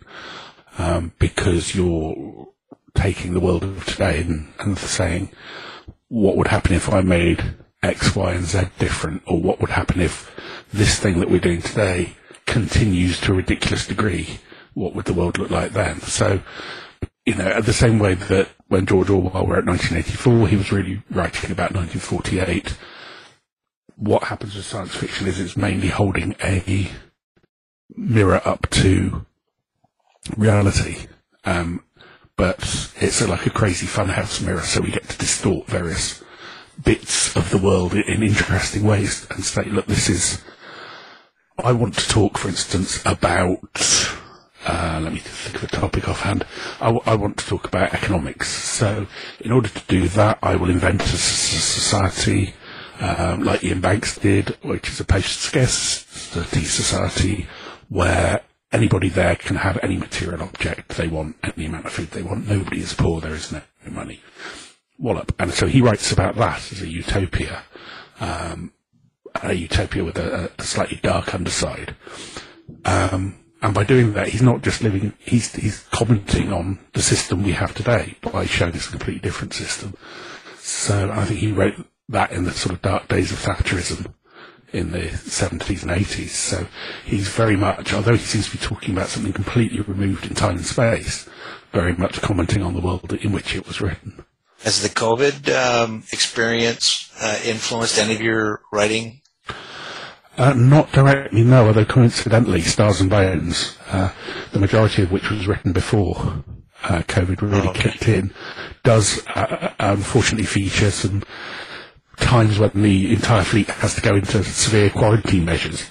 um, 0.79 1.13
because 1.19 1.75
you're 1.75 2.49
taking 2.95 3.35
the 3.35 3.41
world 3.41 3.65
of 3.65 3.85
today 3.85 4.21
and, 4.21 4.53
and 4.59 4.79
saying, 4.79 5.31
what 6.09 6.37
would 6.37 6.49
happen 6.49 6.75
if 6.75 6.93
I 6.93 7.01
made 7.01 7.57
X, 7.83 8.15
Y, 8.15 8.33
and 8.33 8.45
Z 8.45 8.69
different, 8.79 9.23
or 9.27 9.41
what 9.41 9.61
would 9.61 9.71
happen 9.71 10.01
if 10.01 10.31
this 10.73 10.99
thing 10.99 11.21
that 11.21 11.31
we're 11.31 11.41
doing 11.41 11.63
today 11.63 12.15
continues 12.47 13.21
to 13.21 13.33
a 13.33 13.37
ridiculous 13.37 13.87
degree, 13.87 14.41
what 14.75 14.95
would 14.95 15.05
the 15.05 15.15
world 15.15 15.39
look 15.39 15.51
like 15.51 15.73
then? 15.73 16.01
So, 16.01 16.41
you 17.25 17.35
know, 17.35 17.47
at 17.47 17.67
the 17.67 17.73
same 17.73 17.99
way 17.99 18.15
that 18.15 18.49
when 18.69 18.87
George 18.87 19.11
Orwell 19.11 19.47
wrote 19.47 19.67
1984, 19.67 20.49
he 20.49 20.57
was 20.57 20.73
really 20.73 21.03
writing 21.11 21.51
about 21.51 21.75
1948. 21.75 22.77
What 23.97 24.25
happens 24.25 24.57
with 24.57 24.65
science 24.65 24.95
fiction 24.95 25.29
is 25.29 25.39
it's 25.39 25.57
mainly 25.57 25.89
holding 25.89 26.35
a 26.43 26.91
mirror 27.95 28.41
up 28.45 28.69
to 28.71 29.27
reality. 30.37 31.07
Um, 31.45 31.85
but 32.37 32.91
it's 33.01 33.21
a, 33.21 33.29
like 33.29 33.47
a 33.47 33.51
crazy 33.51 33.87
funhouse 33.87 34.45
mirror, 34.45 34.63
so 34.63 34.81
we 34.81 34.91
get 34.91 35.09
to 35.09 35.19
distort 35.19 35.67
various 35.67 36.23
bits 36.83 37.37
of 37.37 37.51
the 37.51 37.59
world 37.59 37.93
in, 37.95 38.03
in 38.03 38.23
interesting 38.23 38.85
ways 38.85 39.27
and 39.31 39.45
say, 39.45 39.65
look, 39.65 39.87
this 39.87 40.09
is. 40.09 40.43
I 41.65 41.73
want 41.73 41.95
to 41.97 42.09
talk, 42.09 42.39
for 42.39 42.49
instance, 42.49 43.01
about. 43.05 43.61
Uh, 44.65 45.01
let 45.03 45.13
me 45.13 45.19
think 45.19 45.57
of 45.57 45.65
a 45.65 45.67
topic 45.67 46.09
offhand. 46.09 46.45
I, 46.81 46.87
w- 46.87 47.03
I 47.05 47.17
want 47.17 47.37
to 47.39 47.47
talk 47.47 47.67
about 47.67 47.93
economics. 47.95 48.49
So, 48.49 49.07
in 49.41 49.51
order 49.51 49.69
to 49.69 49.83
do 49.89 50.07
that, 50.09 50.39
I 50.43 50.55
will 50.55 50.71
invent 50.71 51.01
a 51.01 51.05
s- 51.05 51.21
society 51.21 52.55
um, 53.01 53.43
like 53.43 53.65
Iain 53.65 53.81
Banks 53.81 54.17
did, 54.19 54.51
which 54.63 54.89
is 54.89 55.01
a 55.01 55.05
post-scarcity 55.05 56.65
society 56.65 57.49
where 57.89 58.43
anybody 58.71 59.09
there 59.09 59.35
can 59.35 59.57
have 59.57 59.79
any 59.83 59.97
material 59.97 60.43
object 60.43 60.91
they 60.91 61.09
want, 61.09 61.37
any 61.43 61.67
amount 61.67 61.87
of 61.87 61.93
food 61.93 62.13
they 62.13 62.23
want. 62.23 62.47
Nobody 62.49 62.81
is 62.81 62.95
poor. 62.95 63.21
There 63.21 63.35
is 63.35 63.51
no 63.51 63.63
money. 63.91 64.21
Wallop. 64.99 65.35
And 65.41 65.53
so 65.53 65.67
he 65.67 65.81
writes 65.83 66.13
about 66.13 66.37
that 66.37 66.71
as 66.71 66.81
a 66.83 66.89
utopia, 66.89 67.65
um, 68.21 68.73
a 69.43 69.53
utopia 69.53 70.05
with 70.05 70.19
a, 70.19 70.51
a 70.59 70.63
slightly 70.63 71.01
dark 71.03 71.35
underside. 71.35 71.97
Um, 72.85 73.39
and 73.61 73.75
by 73.75 73.85
doing 73.85 74.13
that, 74.15 74.29
he's 74.29 74.43
not 74.43 74.63
just 74.63 74.83
living, 74.83 75.13
he's, 75.19 75.55
he's 75.55 75.87
commenting 75.91 76.53
on 76.53 76.81
the 76.95 77.03
system 77.03 77.45
we 77.45 77.53
have 77.53 77.75
today 77.75 78.17
by 78.21 78.45
showing 78.45 78.75
a 78.75 78.79
completely 78.79 79.21
different 79.21 79.55
system. 79.55 79.95
So 80.59 81.11
I 81.13 81.25
think 81.25 81.41
he 81.41 81.53
wrote 81.53 81.75
that 82.09 82.33
in 82.33 82.45
the 82.45 82.53
sort 82.53 82.75
of 82.75 82.83
dark 82.83 83.09
days 83.09 83.31
of 83.31 83.39
Thatcherism 83.39 84.13
in 84.73 84.91
the 84.91 85.01
70s 85.01 85.83
and 85.83 85.91
80s. 85.91 86.31
So 86.31 86.67
he's 87.05 87.29
very 87.29 87.57
much, 87.57 87.93
although 87.93 88.17
he 88.17 88.25
seems 88.25 88.51
to 88.51 88.57
be 88.57 88.65
talking 88.65 88.95
about 88.95 89.09
something 89.09 89.33
completely 89.33 89.81
removed 89.81 90.27
in 90.27 90.35
time 90.35 90.57
and 90.57 90.67
space, 90.67 91.29
very 91.73 91.95
much 91.95 92.21
commenting 92.21 92.63
on 92.63 92.75
the 92.75 92.81
world 92.81 93.13
in 93.13 93.33
which 93.33 93.55
it 93.55 93.67
was 93.67 93.81
written. 93.81 94.25
Has 94.65 94.83
the 94.83 94.89
COVID 94.89 95.53
um, 95.55 96.05
experience 96.13 97.11
uh, 97.21 97.39
influenced 97.45 97.99
any 97.99 98.15
of 98.15 98.21
your 98.21 98.63
writing? 98.73 99.22
Uh, 100.37 100.55
not 100.55 100.91
directly, 100.93 101.45
no, 101.45 101.67
although 101.67 101.85
coincidentally, 101.85 102.63
Stars 102.63 103.01
and 103.01 103.11
Bones, 103.11 103.77
uh, 103.89 104.11
the 104.53 104.59
majority 104.59 105.03
of 105.03 105.13
which 105.13 105.31
was 105.31 105.47
written 105.47 105.73
before 105.73 106.17
uh, 106.85 107.03
COVID 107.03 107.43
really 107.43 107.69
Okay. 107.69 107.91
kicked 107.91 108.09
in, 108.09 108.33
does 108.83 109.25
uh, 109.29 109.73
unfortunately 109.79 110.47
feature 110.47 110.91
some 110.91 111.23
times 112.17 112.59
when 112.59 112.71
the 112.83 113.13
entire 113.13 113.45
fleet 113.45 113.69
has 113.69 113.95
to 113.95 114.01
go 114.01 114.15
into 114.15 114.43
severe 114.43 114.89
quarantine 114.91 115.45
measures, 115.45 115.83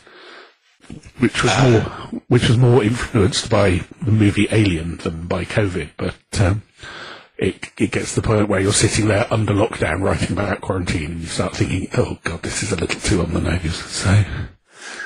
which 1.19 1.43
was 1.43 1.51
more 1.61 1.81
which 2.27 2.47
was 2.49 2.57
more 2.57 2.83
influenced 2.83 3.49
by 3.49 3.81
the 4.01 4.11
movie 4.11 4.47
Alien 4.51 4.97
than 4.97 5.27
by 5.27 5.45
COVID. 5.45 5.89
But 5.97 6.15
um, 6.41 6.63
it 7.41 7.71
it 7.77 7.91
gets 7.91 8.13
to 8.13 8.21
the 8.21 8.27
point 8.27 8.47
where 8.47 8.61
you're 8.61 8.71
sitting 8.71 9.07
there 9.07 9.27
under 9.33 9.53
lockdown 9.53 10.01
writing 10.01 10.31
about 10.31 10.61
quarantine, 10.61 11.11
and 11.11 11.21
you 11.21 11.27
start 11.27 11.55
thinking, 11.55 11.89
"Oh 11.97 12.19
God, 12.23 12.43
this 12.43 12.63
is 12.63 12.71
a 12.71 12.75
little 12.75 13.01
too 13.01 13.21
on 13.21 13.33
the 13.33 13.41
nose." 13.41 13.75
So. 13.75 14.23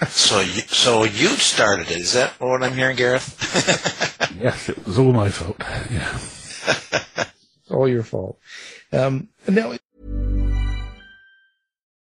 So, 0.09 0.41
you, 0.41 0.61
so 0.61 1.03
you 1.03 1.29
started 1.29 1.89
it. 1.89 1.97
Is 1.97 2.13
that 2.13 2.31
what 2.39 2.63
I'm 2.63 2.73
hearing, 2.73 2.97
Gareth? 2.97 4.11
Yes, 4.39 4.67
it 4.67 4.85
was 4.85 4.99
all 4.99 5.13
my 5.13 5.29
fault. 5.29 5.55
Yeah. 5.89 6.13
It's 6.13 7.31
all 7.71 7.87
your 7.87 8.03
fault. 8.03 8.37
Um, 8.91 9.29
now, 9.47 9.77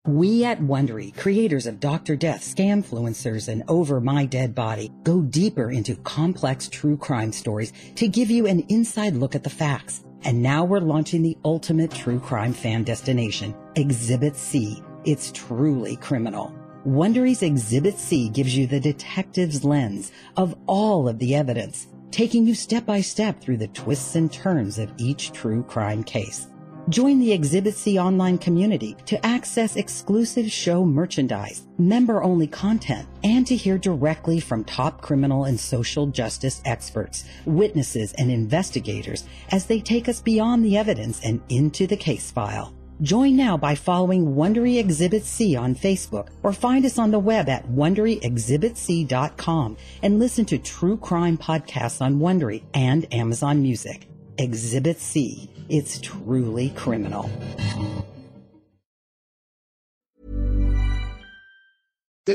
We 0.06 0.44
at 0.44 0.60
Wondery, 0.60 1.16
creators 1.16 1.66
of 1.66 1.80
Dr. 1.80 2.16
Death, 2.16 2.42
Scamfluencers, 2.42 3.48
and 3.48 3.62
Over 3.68 4.00
My 4.02 4.26
Dead 4.26 4.54
Body, 4.54 4.92
go 5.02 5.22
deeper 5.22 5.70
into 5.70 5.96
complex 5.96 6.68
true 6.68 6.98
crime 6.98 7.32
stories 7.32 7.72
to 7.96 8.06
give 8.06 8.30
you 8.30 8.46
an 8.46 8.60
inside 8.68 9.14
look 9.14 9.34
at 9.34 9.42
the 9.42 9.50
facts. 9.50 10.04
And 10.24 10.42
now 10.42 10.64
we're 10.64 10.80
launching 10.80 11.22
the 11.22 11.38
ultimate 11.44 11.90
true 11.90 12.20
crime 12.20 12.52
fan 12.52 12.84
destination, 12.84 13.54
Exhibit 13.76 14.36
C. 14.36 14.82
It's 15.04 15.32
truly 15.32 15.96
criminal. 15.96 16.54
Wondery's 16.86 17.42
Exhibit 17.42 17.98
C 17.98 18.28
gives 18.28 18.56
you 18.56 18.66
the 18.66 18.80
detective's 18.80 19.64
lens 19.64 20.12
of 20.36 20.54
all 20.66 21.08
of 21.08 21.18
the 21.18 21.34
evidence, 21.34 21.88
taking 22.10 22.46
you 22.46 22.54
step 22.54 22.84
by 22.84 23.00
step 23.00 23.40
through 23.40 23.56
the 23.56 23.68
twists 23.68 24.14
and 24.14 24.30
turns 24.30 24.78
of 24.78 24.92
each 24.98 25.32
true 25.32 25.62
crime 25.62 26.04
case. 26.04 26.48
Join 26.88 27.20
the 27.20 27.32
Exhibit 27.32 27.74
C 27.74 27.98
online 27.98 28.38
community 28.38 28.96
to 29.06 29.24
access 29.24 29.76
exclusive 29.76 30.50
show 30.50 30.84
merchandise, 30.84 31.66
member 31.78 32.22
only 32.22 32.46
content, 32.46 33.06
and 33.22 33.46
to 33.46 33.54
hear 33.54 33.76
directly 33.78 34.40
from 34.40 34.64
top 34.64 35.02
criminal 35.02 35.44
and 35.44 35.60
social 35.60 36.06
justice 36.06 36.62
experts, 36.64 37.24
witnesses, 37.44 38.12
and 38.14 38.30
investigators 38.30 39.24
as 39.52 39.66
they 39.66 39.80
take 39.80 40.08
us 40.08 40.20
beyond 40.20 40.64
the 40.64 40.76
evidence 40.76 41.20
and 41.22 41.40
into 41.48 41.86
the 41.86 41.96
case 41.96 42.30
file. 42.30 42.74
Join 43.02 43.36
now 43.36 43.56
by 43.56 43.76
following 43.76 44.34
Wondery 44.34 44.78
Exhibit 44.78 45.24
C 45.24 45.56
on 45.56 45.74
Facebook 45.74 46.28
or 46.42 46.52
find 46.52 46.84
us 46.84 46.98
on 46.98 47.10
the 47.10 47.18
web 47.18 47.48
at 47.48 47.66
WonderyExhibitC.com 47.68 49.76
and 50.02 50.18
listen 50.18 50.44
to 50.46 50.58
true 50.58 50.96
crime 50.96 51.38
podcasts 51.38 52.02
on 52.02 52.18
Wondery 52.18 52.64
and 52.74 53.06
Amazon 53.14 53.62
Music. 53.62 54.08
Exhibit 54.38 54.98
C. 54.98 55.50
It's 55.70 56.00
truly 56.00 56.70
criminal. 56.70 57.30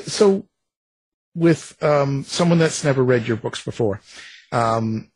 so 0.04 0.46
with 1.36 1.82
um, 1.84 2.24
someone 2.24 2.60
that's 2.60 2.84
never 2.84 3.04
read 3.04 3.28
your 3.28 3.38
books 3.38 3.64
before, 3.64 4.02
um, 4.54 5.12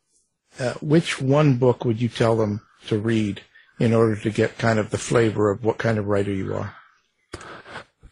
uh, 0.58 0.74
which 0.82 1.20
one 1.20 1.56
book 1.56 1.84
would 1.84 2.00
you 2.00 2.08
tell 2.08 2.36
them 2.36 2.60
to 2.88 2.98
read 2.98 3.40
in 3.78 3.94
order 3.94 4.16
to 4.16 4.30
get 4.30 4.58
kind 4.58 4.78
of 4.78 4.90
the 4.90 4.98
flavor 4.98 5.50
of 5.50 5.64
what 5.64 5.78
kind 5.78 5.98
of 5.98 6.06
writer 6.06 6.32
you 6.32 6.54
are? 6.54 6.74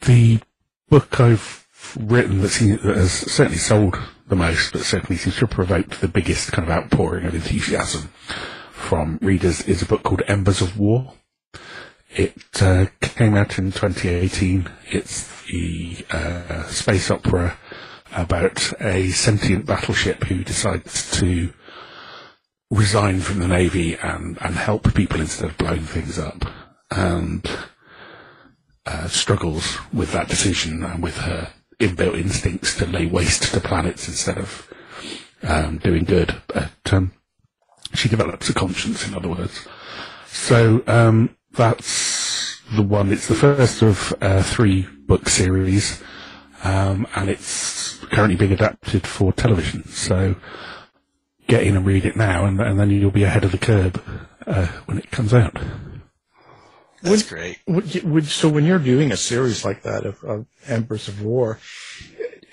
The 0.03 0.41
book 0.89 1.21
I've 1.21 1.67
written 1.99 2.41
that, 2.41 2.53
that 2.83 2.97
has 2.97 3.13
certainly 3.13 3.59
sold 3.59 3.99
the 4.27 4.37
most, 4.37 4.73
but 4.73 4.83
certainly 4.83 5.17
seems 5.17 5.37
to 5.37 5.41
have 5.41 5.51
provoked 5.51 6.01
the 6.01 6.09
biggest 6.09 6.53
kind 6.53 6.67
of 6.67 6.73
outpouring 6.73 7.27
of 7.27 7.35
enthusiasm 7.35 8.11
from 8.89 9.19
readers 9.21 9.61
is 9.69 9.83
a 9.83 9.85
book 9.85 10.03
called 10.03 10.23
Embers 10.29 10.63
of 10.63 10.79
War. 10.79 11.13
It 12.17 12.63
uh, 12.63 12.87
came 13.03 13.35
out 13.35 13.59
in 13.59 13.67
2018. 13.71 14.67
It's 14.91 15.29
the 15.43 16.07
uh, 16.11 16.63
space 16.69 17.11
opera 17.11 17.59
about 18.17 18.73
a 18.81 19.11
sentient 19.11 19.67
battleship 19.67 20.25
who 20.25 20.43
decides 20.43 21.11
to 21.21 21.53
resign 22.71 23.21
from 23.21 23.41
the 23.41 23.49
navy 23.49 23.95
and, 23.95 24.39
and 24.41 24.55
help 24.55 24.95
people 24.95 25.21
instead 25.21 25.51
of 25.51 25.59
blowing 25.59 25.83
things 25.85 26.19
up, 26.19 26.47
and 26.91 27.47
uh, 28.87 29.07
struggles 29.07 29.77
with 29.93 30.13
that 30.13 30.29
decision 30.29 30.83
and 30.83 31.03
with 31.03 31.19
her 31.19 31.53
inbuilt 31.79 32.19
instincts 32.19 32.75
to 32.79 32.87
lay 32.87 33.05
waste 33.05 33.53
to 33.53 33.61
planets 33.61 34.09
instead 34.09 34.39
of 34.39 34.73
um, 35.43 35.77
doing 35.77 36.05
good. 36.05 36.41
But 36.47 36.73
um, 36.91 37.13
she 37.95 38.09
develops 38.09 38.49
a 38.49 38.55
conscience, 38.55 39.07
in 39.07 39.15
other 39.15 39.29
words. 39.29 39.67
So 40.27 40.83
um, 40.87 41.37
that's 41.53 42.61
the 42.75 42.83
one. 42.83 43.13
It's 43.13 43.29
the 43.29 43.35
first 43.35 43.83
of 43.83 44.15
uh, 44.21 44.43
three 44.43 44.87
book 45.07 45.29
series, 45.29 46.03
um, 46.65 47.07
and 47.15 47.31
it's 47.31 47.99
currently 48.11 48.37
being 48.37 48.53
adapted 48.53 49.07
for 49.07 49.33
television. 49.33 49.87
So 49.89 50.37
get 51.47 51.63
in 51.63 51.77
and 51.77 51.87
read 51.87 52.05
it 52.05 52.17
now, 52.17 52.45
and, 52.45 52.61
and 52.61 52.79
then 52.79 52.91
you'll 52.91 53.11
be 53.11 53.25
ahead 53.25 53.45
of 53.45 53.53
the 53.53 53.59
curve 53.59 53.97
uh, 54.47 54.67
when 54.87 54.99
it 54.99 55.11
comes 55.11 55.33
out. 55.33 55.57
That's 57.03 57.23
great. 57.23 57.59
Would, 57.67 57.95
you- 57.95 58.07
would, 58.07 58.27
so 58.27 58.49
when 58.49 58.65
you're 58.65 58.79
doing 58.79 59.13
a 59.13 59.17
series 59.17 59.65
like 59.65 59.83
that 59.83 60.05
of, 60.05 60.23
of 60.25 60.47
Embers 60.67 61.09
of 61.09 61.23
War, 61.23 61.59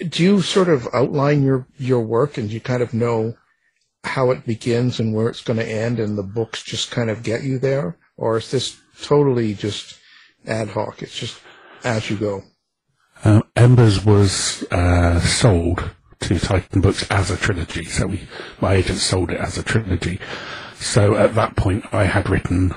do 0.08 0.24
you 0.24 0.41
sort 0.41 0.69
of 0.69 0.88
outline 0.93 1.43
your, 1.43 1.67
your 1.78 2.02
work 2.02 2.38
and 2.38 2.52
you 2.52 2.60
kind 2.62 2.84
of 2.84 2.93
know 2.93 3.36
how 4.06 4.32
it 4.32 4.46
begins 4.46 5.00
and 5.00 5.13
where 5.13 5.28
it's 5.28 5.41
going 5.41 5.60
to 5.60 5.68
end 5.68 6.00
and 6.00 6.18
the 6.18 6.24
books 6.24 6.63
just 6.63 6.91
kind 6.91 7.10
of 7.10 7.24
get 7.24 7.44
you 7.44 7.60
there? 7.60 7.98
Or 8.18 8.38
is 8.38 8.52
this 8.52 8.80
totally 9.02 9.54
just 9.54 10.00
ad 10.46 10.70
hoc? 10.70 11.02
It's 11.02 11.18
just 11.18 11.39
as 11.84 12.10
you 12.10 12.18
go. 12.18 12.44
Uh, 13.24 13.41
Embers 13.56 14.06
was 14.06 14.63
uh, 14.72 15.20
sold 15.20 15.91
to 16.22 16.39
Titan 16.39 16.82
Books 16.82 17.10
as 17.10 17.32
a 17.32 17.38
trilogy, 17.38 17.86
so 17.86 18.08
we, 18.08 18.28
my 18.62 18.74
agent 18.74 19.00
sold 19.00 19.32
it 19.32 19.39
as 19.39 19.58
a 19.58 19.63
trilogy. 19.63 20.20
So 20.76 21.15
at 21.15 21.36
that 21.36 21.56
point, 21.56 21.86
I 21.94 22.06
had 22.06 22.30
written 22.30 22.74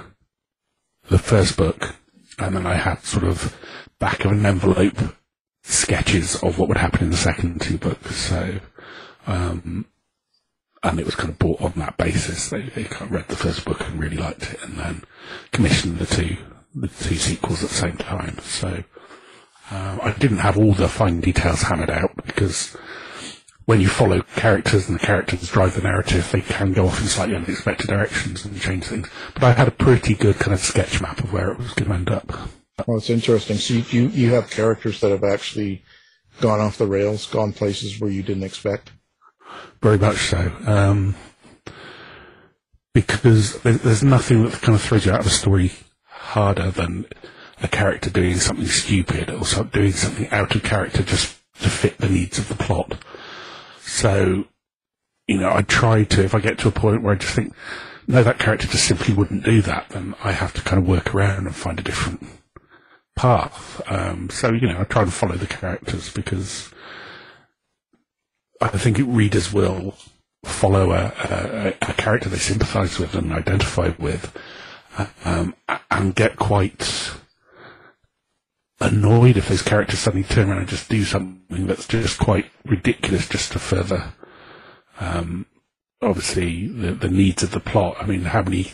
the 1.09 1.19
first 1.19 1.57
book, 1.57 1.97
and 2.38 2.55
then 2.55 2.67
I 2.67 2.75
had 2.75 3.05
sort 3.05 3.25
of 3.25 3.57
back 3.99 4.25
of 4.25 4.33
an 4.33 4.47
envelope 4.47 4.99
sketches 5.62 6.37
of 6.37 6.59
what 6.59 6.69
would 6.69 6.79
happen 6.79 7.05
in 7.05 7.11
the 7.11 7.17
second 7.17 7.61
two 7.61 7.79
books. 7.79 8.17
So 8.17 8.61
um, 9.27 9.87
and 10.83 11.01
it 11.01 11.07
was 11.07 11.14
kind 11.14 11.31
of 11.31 11.38
bought 11.38 11.61
on 11.61 11.73
that 11.77 11.97
basis. 11.97 12.51
They, 12.51 12.62
they 12.62 12.85
kind 12.85 13.03
of 13.03 13.12
read 13.12 13.29
the 13.29 13.37
first 13.37 13.64
book 13.64 13.81
and 13.81 14.01
really 14.01 14.17
liked 14.17 14.53
it, 14.53 14.62
and 14.62 14.79
then 14.79 15.05
commissioned 15.53 15.99
the 15.99 16.07
two 16.07 16.37
the 16.75 16.88
two 16.88 17.17
sequels 17.17 17.62
at 17.64 17.71
the 17.71 17.75
same 17.75 17.97
time. 17.97 18.38
So 18.41 18.85
um, 19.71 20.01
I 20.03 20.14
didn't 20.19 20.38
have 20.38 20.57
all 20.57 20.73
the 20.73 20.88
fine 20.88 21.21
details 21.21 21.62
hammered 21.62 21.91
out 21.91 22.14
because 22.27 22.77
when 23.64 23.81
you 23.81 23.88
follow 23.88 24.23
characters 24.37 24.88
and 24.88 24.99
the 24.99 25.05
characters 25.05 25.51
drive 25.51 25.75
the 25.75 25.83
narrative, 25.83 26.31
they 26.33 26.41
can 26.41 26.73
go 26.73 26.87
off 26.87 27.01
in 27.01 27.07
slightly 27.07 27.37
unexpected 27.37 27.88
directions 27.88 28.45
and 28.45 28.59
change 28.59 28.85
things. 28.85 29.11
But 29.35 29.45
I 29.45 29.53
had 29.53 29.69
a 29.69 29.73
pretty 29.73 30.14
good 30.14 30.38
kind 30.38 30.55
of 30.55 30.61
sketch 30.61 31.03
map 31.03 31.23
of 31.23 31.33
where 31.33 31.51
it 31.51 31.59
was 31.59 31.75
going 31.75 31.91
to 31.91 31.95
end 31.95 32.11
up. 32.11 32.33
Well, 32.87 32.97
it's 32.97 33.11
interesting. 33.11 33.57
So 33.57 33.75
you, 33.75 33.85
you, 33.91 34.09
you 34.09 34.33
have 34.35 34.49
characters 34.49 35.01
that 35.01 35.11
have 35.11 35.25
actually 35.25 35.83
gone 36.41 36.61
off 36.61 36.79
the 36.79 36.87
rails, 36.87 37.27
gone 37.27 37.53
places 37.53 38.01
where 38.01 38.11
you 38.11 38.23
didn't 38.23 38.45
expect. 38.45 38.93
Very 39.83 39.99
much 39.99 40.17
so. 40.17 40.53
Um, 40.67 41.15
because 42.95 43.61
there's 43.63 44.03
nothing 44.03 44.45
that 44.45 44.61
kind 44.61 44.75
of 44.75 44.83
throws 44.83 45.07
you 45.07 45.13
out 45.13 45.21
of 45.21 45.27
a 45.27 45.31
story 45.31 45.73
harder 46.05 46.71
than 46.71 47.07
a 47.63 47.69
character 47.69 48.11
doing 48.11 48.37
something 48.37 48.67
stupid 48.67 49.31
or 49.31 49.45
doing 49.65 49.93
something 49.93 50.29
out 50.31 50.55
of 50.55 50.63
character 50.63 51.03
just 51.03 51.37
to 51.61 51.69
fit 51.69 51.99
the 51.99 52.09
needs 52.09 52.39
of 52.39 52.49
the 52.49 52.55
plot. 52.55 52.97
So, 53.81 54.45
you 55.27 55.39
know, 55.39 55.53
I 55.53 55.63
try 55.63 56.05
to, 56.05 56.25
if 56.25 56.35
I 56.35 56.41
get 56.41 56.59
to 56.59 56.69
a 56.69 56.73
point 56.73 57.03
where 57.03 57.15
I 57.15 57.19
just 57.19 57.35
think, 57.35 57.53
no, 58.07 58.23
that 58.23 58.39
character 58.39 58.67
just 58.67 58.85
simply 58.85 59.15
wouldn't 59.15 59.45
do 59.45 59.61
that, 59.63 59.91
then 59.91 60.15
I 60.25 60.33
have 60.33 60.55
to 60.55 60.63
kind 60.63 60.83
of 60.83 60.89
work 60.89 61.15
around 61.15 61.47
and 61.47 61.55
find 61.55 61.79
a 61.79 61.83
different 61.83 62.25
path. 63.17 63.81
Um, 63.87 64.31
so, 64.31 64.53
you 64.53 64.67
know, 64.69 64.81
I 64.81 64.85
try 64.85 65.03
and 65.03 65.13
follow 65.13 65.37
the 65.37 65.47
characters 65.47 66.13
because 66.13 66.71
I 68.61 68.68
think 68.68 68.99
readers 69.01 69.53
will 69.53 69.94
follow 70.44 70.92
a, 70.92 71.12
a, 71.18 71.75
a 71.83 71.92
character 71.94 72.29
they 72.29 72.38
sympathise 72.38 72.99
with 72.99 73.14
and 73.14 73.33
identify 73.33 73.92
with, 73.99 74.37
um, 75.25 75.55
and 75.90 76.14
get 76.14 76.37
quite 76.37 77.12
annoyed 78.81 79.37
if 79.37 79.49
those 79.49 79.62
characters 79.62 79.99
suddenly 79.99 80.27
turn 80.27 80.49
around 80.49 80.59
and 80.59 80.68
just 80.68 80.88
do 80.88 81.05
something 81.05 81.66
that's 81.66 81.87
just 81.87 82.18
quite 82.18 82.47
ridiculous, 82.64 83.29
just 83.29 83.53
to 83.53 83.59
further, 83.59 84.12
um, 85.01 85.47
obviously 86.03 86.66
the, 86.68 86.92
the 86.92 87.09
needs 87.09 87.42
of 87.42 87.51
the 87.51 87.61
plot. 87.61 87.97
I 88.01 88.07
mean, 88.07 88.23
how 88.23 88.42
many 88.42 88.71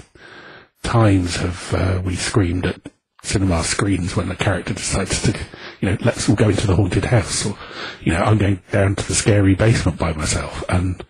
times 0.83 1.37
have 1.37 1.75
uh, 1.75 2.03
we 2.05 2.15
screamed 2.17 2.67
at 2.67 2.81
cinema 3.23 3.65
screens 3.65 4.15
when 4.15 4.29
the 4.29 4.37
character 4.37 4.75
decides 4.75 5.23
to, 5.23 5.39
you 5.81 5.91
know, 5.91 5.97
let's 6.01 6.29
all 6.29 6.37
go 6.37 6.49
into 6.49 6.67
the 6.67 6.77
haunted 6.77 7.05
house, 7.05 7.47
or, 7.47 7.57
you 8.01 8.13
know, 8.13 8.23
I'm 8.23 8.39
going 8.39 8.61
down 8.71 8.95
to 8.97 9.09
the 9.09 9.15
scary 9.15 9.55
basement 9.55 9.99
by 9.99 10.13
myself, 10.13 10.65
and 10.69 11.05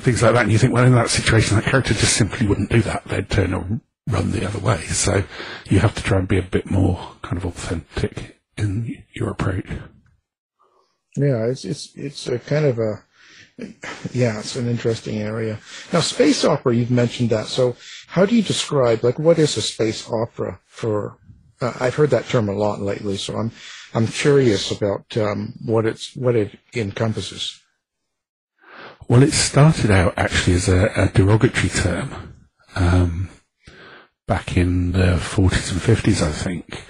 things 0.00 0.22
like 0.22 0.34
that. 0.34 0.42
And 0.42 0.52
you 0.52 0.58
think, 0.58 0.72
well, 0.72 0.84
in 0.84 0.94
that 0.94 1.10
situation, 1.10 1.56
that 1.56 1.64
character 1.66 1.94
just 1.94 2.16
simply 2.16 2.46
wouldn't 2.46 2.70
do 2.70 2.82
that. 2.82 3.04
They'd 3.04 3.30
turn 3.30 3.54
or 3.54 3.80
run 4.08 4.32
the 4.32 4.46
other 4.46 4.58
way. 4.58 4.82
So 4.82 5.24
you 5.68 5.78
have 5.80 5.94
to 5.94 6.02
try 6.02 6.18
and 6.18 6.28
be 6.28 6.38
a 6.38 6.42
bit 6.42 6.70
more 6.70 7.12
kind 7.22 7.36
of 7.36 7.46
authentic 7.46 8.40
in 8.56 9.04
your 9.14 9.30
approach. 9.30 9.66
Yeah, 11.16 11.46
it's 11.46 11.64
it's 11.64 11.92
it's 11.94 12.26
a 12.26 12.40
kind 12.40 12.66
of 12.66 12.78
a 12.78 13.04
yeah, 14.12 14.40
it's 14.40 14.56
an 14.56 14.68
interesting 14.68 15.18
area. 15.18 15.60
Now, 15.92 16.00
space 16.00 16.44
opera, 16.44 16.74
you've 16.74 16.90
mentioned 16.90 17.30
that. 17.30 17.46
So, 17.46 17.76
how 18.08 18.26
do 18.26 18.34
you 18.34 18.42
describe, 18.42 19.04
like, 19.04 19.18
what 19.18 19.38
is 19.38 19.56
a 19.56 19.62
space 19.62 20.08
opera 20.10 20.60
for? 20.66 21.18
Uh, 21.60 21.72
I've 21.80 21.94
heard 21.94 22.10
that 22.10 22.28
term 22.28 22.48
a 22.48 22.52
lot 22.52 22.80
lately, 22.80 23.16
so 23.16 23.36
I'm 23.36 23.52
I'm 23.94 24.06
curious 24.06 24.70
about 24.70 25.16
um, 25.16 25.54
what 25.64 25.86
it's 25.86 26.14
what 26.16 26.34
it 26.34 26.58
encompasses. 26.74 27.60
Well, 29.08 29.22
it 29.22 29.32
started 29.32 29.90
out 29.90 30.14
actually 30.16 30.54
as 30.54 30.68
a, 30.68 30.90
a 30.96 31.08
derogatory 31.08 31.68
term 31.68 32.34
um, 32.74 33.28
back 34.26 34.56
in 34.56 34.92
the 34.92 35.16
40s 35.16 35.72
and 35.72 35.80
50s, 35.80 36.22
I 36.22 36.32
think, 36.32 36.82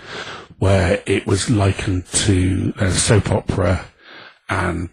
where 0.59 1.03
it 1.07 1.27
was 1.27 1.51
likened 1.51 2.07
to 2.07 2.73
a 2.79 2.91
soap 2.93 3.33
opera 3.33 3.85
and 4.49 4.91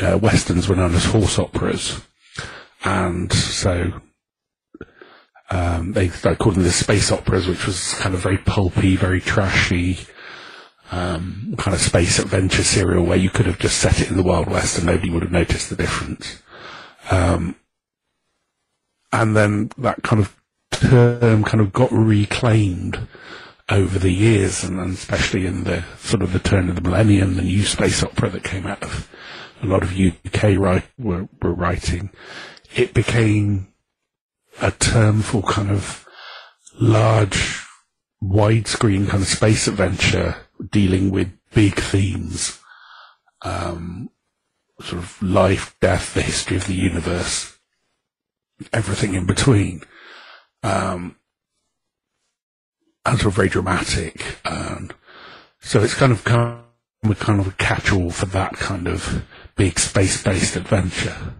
uh, 0.00 0.18
westerns 0.20 0.68
were 0.68 0.76
known 0.76 0.94
as 0.94 1.04
horse 1.04 1.38
operas, 1.38 2.00
and 2.84 3.32
so 3.32 4.00
um, 5.54 5.92
they 5.92 6.08
started 6.08 6.40
calling 6.40 6.58
them 6.58 6.64
the 6.64 6.72
space 6.72 7.12
operas, 7.12 7.46
which 7.46 7.64
was 7.64 7.94
kind 7.94 8.12
of 8.12 8.20
very 8.20 8.38
pulpy, 8.38 8.96
very 8.96 9.20
trashy, 9.20 9.98
um, 10.90 11.54
kind 11.56 11.76
of 11.76 11.80
space 11.80 12.18
adventure 12.18 12.64
serial 12.64 13.04
where 13.04 13.16
you 13.16 13.30
could 13.30 13.46
have 13.46 13.60
just 13.60 13.78
set 13.78 14.00
it 14.00 14.10
in 14.10 14.16
the 14.16 14.24
Wild 14.24 14.48
West 14.48 14.78
and 14.78 14.86
nobody 14.86 15.10
would 15.10 15.22
have 15.22 15.30
noticed 15.30 15.70
the 15.70 15.76
difference. 15.76 16.42
Um, 17.08 17.54
and 19.12 19.36
then 19.36 19.70
that 19.78 20.02
kind 20.02 20.20
of 20.22 20.36
term 20.72 21.44
kind 21.44 21.60
of 21.60 21.72
got 21.72 21.92
reclaimed 21.92 23.06
over 23.68 23.96
the 24.00 24.10
years, 24.10 24.64
and, 24.64 24.80
and 24.80 24.94
especially 24.94 25.46
in 25.46 25.62
the 25.62 25.84
sort 25.98 26.24
of 26.24 26.32
the 26.32 26.40
turn 26.40 26.68
of 26.68 26.74
the 26.74 26.82
millennium, 26.82 27.36
the 27.36 27.42
new 27.42 27.62
space 27.62 28.02
opera 28.02 28.28
that 28.30 28.42
came 28.42 28.66
out 28.66 28.82
of 28.82 29.08
a 29.62 29.66
lot 29.66 29.84
of 29.84 29.96
UK 29.96 30.58
write, 30.58 30.84
were, 30.98 31.28
were 31.40 31.54
writing, 31.54 32.10
it 32.74 32.92
became 32.92 33.68
a 34.60 34.70
term 34.70 35.22
for 35.22 35.42
kind 35.42 35.70
of 35.70 36.06
large, 36.80 37.64
widescreen 38.22 39.08
kind 39.08 39.22
of 39.22 39.28
space 39.28 39.66
adventure 39.66 40.36
dealing 40.70 41.10
with 41.10 41.30
big 41.52 41.74
themes, 41.74 42.60
um, 43.42 44.10
sort 44.80 45.02
of 45.02 45.22
life, 45.22 45.76
death, 45.80 46.14
the 46.14 46.22
history 46.22 46.56
of 46.56 46.66
the 46.66 46.74
universe, 46.74 47.58
everything 48.72 49.14
in 49.14 49.26
between. 49.26 49.82
Um, 50.62 51.16
and 53.06 53.18
sort 53.18 53.26
of 53.26 53.34
very 53.34 53.48
dramatic. 53.48 54.38
And 54.44 54.94
so 55.60 55.82
it's 55.82 55.94
kind 55.94 56.12
of 56.12 56.24
kind 56.24 56.60
of, 57.04 57.18
kind 57.18 57.40
of 57.40 57.48
a 57.48 57.52
catch-all 57.52 58.10
for 58.10 58.26
that 58.26 58.54
kind 58.54 58.88
of 58.88 59.24
big 59.56 59.78
space-based 59.78 60.56
adventure. 60.56 61.34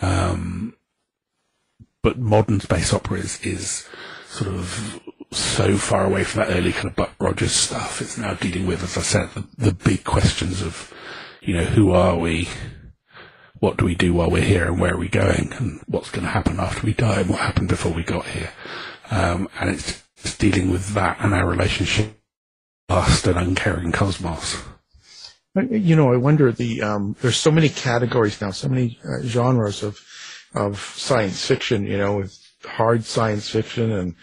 Um, 0.00 0.74
but 2.06 2.18
modern 2.20 2.60
space 2.60 2.94
opera 2.94 3.18
is, 3.18 3.40
is 3.44 3.84
sort 4.28 4.54
of 4.54 5.00
so 5.32 5.76
far 5.76 6.04
away 6.04 6.22
from 6.22 6.44
that 6.44 6.56
early 6.56 6.70
kind 6.70 6.86
of 6.86 6.94
Buck 6.94 7.10
Rogers 7.18 7.50
stuff. 7.50 8.00
It's 8.00 8.16
now 8.16 8.34
dealing 8.34 8.64
with, 8.68 8.84
as 8.84 8.96
I 8.96 9.00
said, 9.00 9.30
the, 9.30 9.44
the 9.58 9.72
big 9.72 10.04
questions 10.04 10.62
of, 10.62 10.94
you 11.40 11.56
know, 11.56 11.64
who 11.64 11.90
are 11.90 12.16
we? 12.16 12.48
What 13.58 13.76
do 13.76 13.84
we 13.84 13.96
do 13.96 14.14
while 14.14 14.30
we're 14.30 14.44
here 14.44 14.66
and 14.66 14.78
where 14.78 14.94
are 14.94 14.98
we 14.98 15.08
going? 15.08 15.52
And 15.54 15.80
what's 15.88 16.12
going 16.12 16.22
to 16.22 16.30
happen 16.30 16.60
after 16.60 16.86
we 16.86 16.92
die 16.92 17.22
and 17.22 17.28
what 17.28 17.40
happened 17.40 17.70
before 17.70 17.92
we 17.92 18.04
got 18.04 18.24
here? 18.26 18.52
Um, 19.10 19.48
and 19.58 19.70
it's, 19.70 20.00
it's 20.18 20.38
dealing 20.38 20.70
with 20.70 20.94
that 20.94 21.16
and 21.18 21.34
our 21.34 21.48
relationship 21.48 22.20
vast 22.88 23.26
and 23.26 23.36
uncaring 23.36 23.90
cosmos. 23.90 24.62
You 25.56 25.96
know, 25.96 26.12
I 26.12 26.18
wonder 26.18 26.52
the 26.52 26.82
um, 26.82 27.16
there's 27.20 27.36
so 27.36 27.50
many 27.50 27.68
categories 27.68 28.40
now, 28.40 28.52
so 28.52 28.68
many 28.68 29.00
uh, 29.02 29.26
genres 29.26 29.82
of 29.82 29.98
of 30.56 30.80
science 30.80 31.44
fiction. 31.44 31.86
You 31.86 31.98
know, 31.98 32.16
with 32.16 32.38
hard 32.64 33.04
science 33.04 33.48
fiction 33.48 33.92
and 33.92 34.14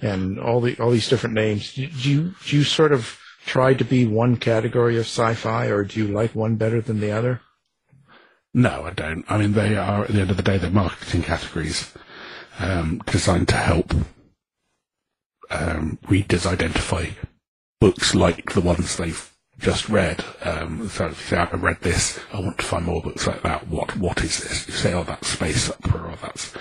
and 0.00 0.38
all 0.40 0.60
the 0.60 0.76
all 0.78 0.90
these 0.90 1.08
different 1.08 1.34
names. 1.34 1.74
Do 1.74 1.82
you 1.82 2.34
do 2.44 2.56
you 2.56 2.64
sort 2.64 2.92
of 2.92 3.18
try 3.46 3.74
to 3.74 3.84
be 3.84 4.06
one 4.06 4.36
category 4.36 4.96
of 4.96 5.04
sci-fi, 5.04 5.66
or 5.66 5.84
do 5.84 6.00
you 6.00 6.08
like 6.08 6.34
one 6.34 6.56
better 6.56 6.80
than 6.80 7.00
the 7.00 7.10
other? 7.10 7.40
No, 8.54 8.84
I 8.84 8.90
don't. 8.90 9.24
I 9.28 9.38
mean, 9.38 9.52
they 9.52 9.76
are 9.76 10.04
at 10.04 10.10
the 10.10 10.20
end 10.20 10.30
of 10.30 10.36
the 10.36 10.42
day 10.42 10.58
they're 10.58 10.70
marketing 10.70 11.22
categories 11.22 11.92
um, 12.58 13.00
designed 13.06 13.48
to 13.48 13.56
help 13.56 13.94
um, 15.50 15.98
readers 16.08 16.46
identify 16.46 17.06
books 17.80 18.14
like 18.14 18.52
the 18.52 18.60
ones 18.60 18.96
they've 18.96 19.31
just 19.62 19.88
read. 19.88 20.24
Um, 20.42 20.88
so 20.88 21.06
if 21.06 21.20
you 21.20 21.26
say, 21.28 21.36
I've 21.36 21.62
read 21.62 21.80
this, 21.80 22.18
I 22.32 22.40
want 22.40 22.58
to 22.58 22.64
find 22.64 22.84
more 22.84 23.00
books 23.00 23.26
like 23.26 23.42
that. 23.42 23.68
What 23.68 23.96
What 23.96 24.22
is 24.22 24.40
this? 24.40 24.68
You 24.68 24.74
say, 24.74 24.92
oh, 24.92 25.04
that's 25.04 25.28
space 25.28 25.70
opera, 25.70 26.10
or 26.10 26.16
that's 26.16 26.52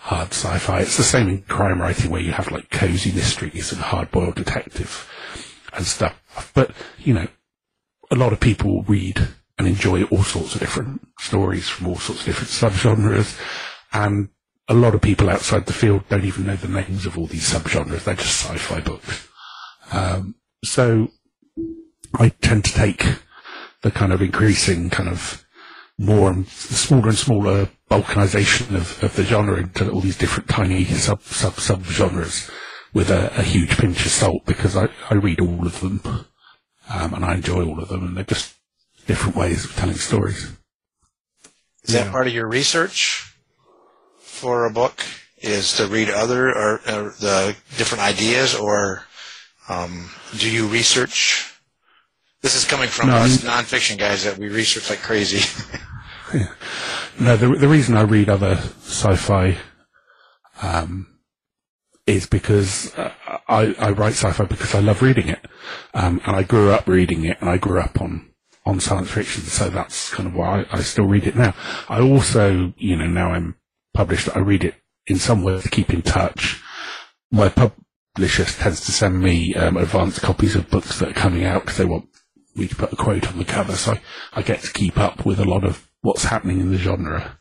hard 0.00 0.28
sci-fi. 0.28 0.80
It's 0.80 0.96
the 0.96 1.02
same 1.02 1.28
in 1.28 1.42
crime 1.42 1.80
writing 1.80 2.10
where 2.10 2.20
you 2.20 2.32
have 2.32 2.50
like 2.50 2.70
cozy 2.70 3.12
mysteries 3.12 3.72
and 3.72 3.80
hard-boiled 3.80 4.34
detective 4.34 5.08
and 5.72 5.86
stuff. 5.86 6.52
But, 6.54 6.72
you 6.98 7.14
know, 7.14 7.28
a 8.10 8.16
lot 8.16 8.32
of 8.32 8.40
people 8.40 8.84
read 8.84 9.28
and 9.58 9.68
enjoy 9.68 10.04
all 10.04 10.22
sorts 10.22 10.54
of 10.54 10.60
different 10.60 11.06
stories 11.18 11.68
from 11.68 11.88
all 11.88 11.96
sorts 11.96 12.22
of 12.22 12.26
different 12.26 12.50
subgenres. 12.50 13.38
And 13.92 14.30
a 14.68 14.74
lot 14.74 14.94
of 14.94 15.00
people 15.00 15.28
outside 15.28 15.66
the 15.66 15.72
field 15.72 16.08
don't 16.08 16.24
even 16.24 16.46
know 16.46 16.56
the 16.56 16.68
names 16.68 17.06
of 17.06 17.18
all 17.18 17.26
these 17.26 17.52
subgenres. 17.52 18.04
They're 18.04 18.14
just 18.14 18.44
sci-fi 18.44 18.80
books. 18.80 19.28
Um, 19.92 20.34
so 20.64 21.08
I 22.14 22.30
tend 22.30 22.64
to 22.64 22.72
take 22.72 23.06
the 23.82 23.90
kind 23.90 24.12
of 24.12 24.20
increasing 24.20 24.90
kind 24.90 25.08
of 25.08 25.44
more 25.98 26.30
and 26.30 26.48
smaller 26.48 27.08
and 27.08 27.18
smaller 27.18 27.68
balkanization 27.90 28.74
of, 28.74 29.02
of 29.02 29.14
the 29.16 29.24
genre 29.24 29.58
into 29.58 29.90
all 29.90 30.00
these 30.00 30.16
different 30.16 30.48
tiny 30.48 30.84
sub 30.84 31.22
sub 31.22 31.54
sub 31.54 31.84
genres 31.84 32.50
with 32.92 33.10
a, 33.10 33.38
a 33.38 33.42
huge 33.42 33.76
pinch 33.76 34.04
of 34.04 34.10
salt 34.10 34.44
because 34.46 34.76
I, 34.76 34.88
I 35.10 35.14
read 35.14 35.40
all 35.40 35.66
of 35.66 35.80
them 35.80 36.00
um, 36.88 37.14
and 37.14 37.24
I 37.24 37.34
enjoy 37.34 37.64
all 37.64 37.80
of 37.80 37.88
them 37.88 38.04
and 38.04 38.16
they're 38.16 38.24
just 38.24 38.54
different 39.06 39.36
ways 39.36 39.64
of 39.64 39.74
telling 39.76 39.96
stories. 39.96 40.50
Is 41.84 41.94
that 41.94 42.12
part 42.12 42.26
of 42.26 42.32
your 42.32 42.46
research 42.46 43.34
for 44.18 44.66
a 44.66 44.70
book? 44.70 45.02
Is 45.38 45.76
to 45.78 45.86
read 45.86 46.10
other 46.10 46.50
or, 46.50 46.74
or 46.86 47.14
the 47.18 47.56
different 47.78 48.04
ideas, 48.04 48.54
or 48.54 49.02
um, 49.68 50.10
do 50.36 50.50
you 50.50 50.66
research? 50.66 51.54
This 52.42 52.56
is 52.56 52.64
coming 52.64 52.88
from 52.88 53.08
No, 53.08 53.16
us 53.16 53.38
nonfiction 53.44 53.98
guys 53.98 54.24
that 54.24 54.38
we 54.38 54.48
research 54.48 54.90
like 54.90 55.00
crazy. 55.00 55.40
No, 57.18 57.36
the 57.36 57.48
the 57.48 57.68
reason 57.68 57.96
I 57.96 58.02
read 58.02 58.30
other 58.30 58.54
sci-fi 58.54 59.58
um, 60.62 61.06
is 62.06 62.26
because 62.26 62.96
uh, 62.96 63.12
I 63.46 63.74
I 63.78 63.90
write 63.90 64.14
sci-fi 64.14 64.44
because 64.44 64.74
I 64.74 64.80
love 64.80 65.02
reading 65.02 65.28
it, 65.28 65.44
um, 65.92 66.20
and 66.24 66.34
I 66.34 66.42
grew 66.44 66.70
up 66.70 66.86
reading 66.86 67.24
it, 67.24 67.38
and 67.40 67.50
I 67.50 67.58
grew 67.58 67.78
up 67.78 68.00
on 68.00 68.30
on 68.64 68.80
science 68.80 69.10
fiction, 69.10 69.42
so 69.42 69.68
that's 69.68 70.10
kind 70.14 70.28
of 70.28 70.34
why 70.34 70.60
I, 70.60 70.78
I 70.78 70.80
still 70.80 71.06
read 71.06 71.26
it 71.26 71.36
now. 71.36 71.54
I 71.88 72.00
also, 72.00 72.72
you 72.78 72.96
know, 72.96 73.06
now 73.06 73.32
I'm 73.32 73.56
published, 73.94 74.28
I 74.34 74.40
read 74.40 74.64
it 74.64 74.74
in 75.06 75.18
some 75.18 75.42
way 75.42 75.60
to 75.60 75.68
keep 75.68 75.92
in 75.92 76.02
touch. 76.02 76.62
My 77.32 77.48
publisher 77.48 78.44
tends 78.44 78.80
to 78.82 78.92
send 78.92 79.20
me 79.20 79.54
um, 79.54 79.76
advanced 79.76 80.22
copies 80.22 80.56
of 80.56 80.70
books 80.70 80.98
that 80.98 81.10
are 81.10 81.14
coming 81.14 81.44
out 81.44 81.62
because 81.62 81.78
they 81.78 81.84
want 81.84 82.09
to 82.56 82.76
put 82.76 82.92
a 82.92 82.96
quote 82.96 83.28
on 83.28 83.38
the 83.38 83.44
cover, 83.44 83.74
so 83.76 83.92
I, 83.92 84.00
I 84.34 84.42
get 84.42 84.62
to 84.62 84.72
keep 84.72 84.98
up 84.98 85.24
with 85.24 85.38
a 85.38 85.44
lot 85.44 85.64
of 85.64 85.88
what's 86.02 86.24
happening 86.24 86.60
in 86.60 86.70
the 86.70 86.78
genre. 86.78 87.38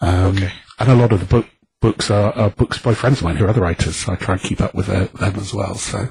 Um, 0.00 0.36
Okay. 0.36 0.52
And 0.78 0.88
a 0.90 0.94
lot 0.94 1.12
of 1.12 1.20
the 1.20 1.26
book 1.26 1.46
books 1.82 2.10
are, 2.10 2.32
are 2.32 2.50
books 2.50 2.78
by 2.78 2.94
friends 2.94 3.18
of 3.18 3.24
mine 3.24 3.36
who 3.36 3.44
are 3.44 3.48
other 3.50 3.60
writers, 3.62 3.96
so 3.96 4.12
I 4.12 4.16
try 4.16 4.34
and 4.34 4.42
keep 4.42 4.60
up 4.60 4.74
with 4.74 4.88
uh, 4.88 5.06
them 5.18 5.36
as 5.36 5.52
well. 5.54 5.74
So 5.74 6.08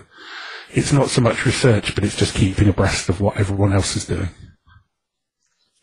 it's 0.72 0.94
not 0.94 1.10
so 1.10 1.22
much 1.22 1.46
research, 1.46 1.96
but 1.96 2.04
it's 2.04 2.16
just 2.16 2.36
keeping 2.36 2.68
abreast 2.70 3.10
of 3.10 3.20
what 3.22 3.38
everyone 3.38 3.74
else 3.74 3.96
is 3.96 4.06
doing. 4.06 4.30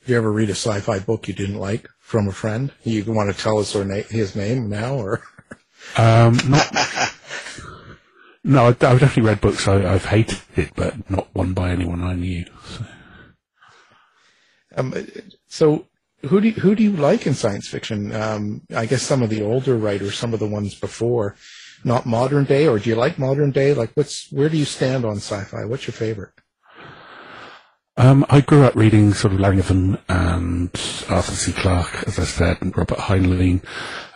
Did 0.00 0.10
you 0.12 0.16
ever 0.18 0.30
read 0.30 0.50
a 0.50 0.54
sci-fi 0.54 1.00
book 1.00 1.26
you 1.26 1.34
didn't 1.34 1.58
like 1.58 1.88
from 2.00 2.28
a 2.28 2.32
friend? 2.32 2.72
You 2.84 3.04
want 3.12 3.34
to 3.34 3.42
tell 3.42 3.58
us 3.58 3.74
or 3.74 3.84
na- 3.84 4.02
his 4.08 4.36
name 4.36 4.68
now, 4.68 4.94
or 4.94 5.22
Um, 5.96 6.38
not, 6.48 6.68
no, 8.46 8.66
I've 8.66 8.78
definitely 8.78 9.24
read 9.24 9.40
books 9.40 9.66
I, 9.66 9.94
I've 9.94 10.04
hated, 10.04 10.38
it, 10.56 10.70
but 10.74 11.10
not 11.10 11.28
one 11.34 11.52
by 11.52 11.70
anyone 11.70 12.02
I 12.02 12.14
knew. 12.14 12.44
So. 12.64 12.84
um, 14.76 15.06
so 15.48 15.86
who 16.22 16.40
do 16.40 16.48
you, 16.48 16.54
who 16.54 16.74
do 16.74 16.82
you 16.82 16.92
like 16.92 17.26
in 17.26 17.34
science 17.34 17.68
fiction? 17.68 18.14
Um, 18.14 18.62
I 18.74 18.86
guess 18.86 19.02
some 19.02 19.22
of 19.22 19.30
the 19.30 19.42
older 19.42 19.76
writers, 19.76 20.16
some 20.16 20.32
of 20.32 20.40
the 20.40 20.46
ones 20.48 20.74
before, 20.74 21.36
not 21.84 22.06
modern 22.06 22.44
day, 22.44 22.66
or 22.66 22.78
do 22.78 22.88
you 22.90 22.96
like 22.96 23.18
modern 23.18 23.50
day? 23.50 23.74
Like, 23.74 23.90
what's 23.94 24.30
where 24.30 24.48
do 24.48 24.56
you 24.56 24.64
stand 24.64 25.04
on 25.04 25.16
sci-fi? 25.16 25.64
What's 25.64 25.86
your 25.86 25.94
favorite? 25.94 26.32
Um, 27.98 28.26
I 28.28 28.42
grew 28.42 28.62
up 28.62 28.74
reading 28.74 29.14
sort 29.14 29.32
of 29.32 29.40
Langevin 29.40 29.98
and 30.08 30.68
Arthur 31.08 31.34
C. 31.34 31.52
Clarke, 31.52 32.04
as 32.06 32.18
I 32.18 32.24
said, 32.24 32.58
and 32.60 32.76
Robert 32.76 32.98
Heinlein. 32.98 33.62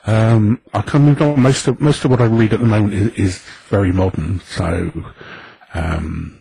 Um, 0.07 0.61
I 0.73 0.83
kind 0.83 1.09
of 1.09 1.21
know 1.21 1.37
most 1.37 1.69
of 1.69 1.81
most 1.81 2.05
of 2.05 2.11
what 2.11 2.21
I 2.21 2.27
read 2.27 2.55
at 2.55 2.61
the 2.61 2.67
moment 2.67 2.95
is, 2.95 3.09
is 3.15 3.43
very 3.69 3.93
modern. 3.93 4.41
So, 4.41 4.91
um, 5.75 6.41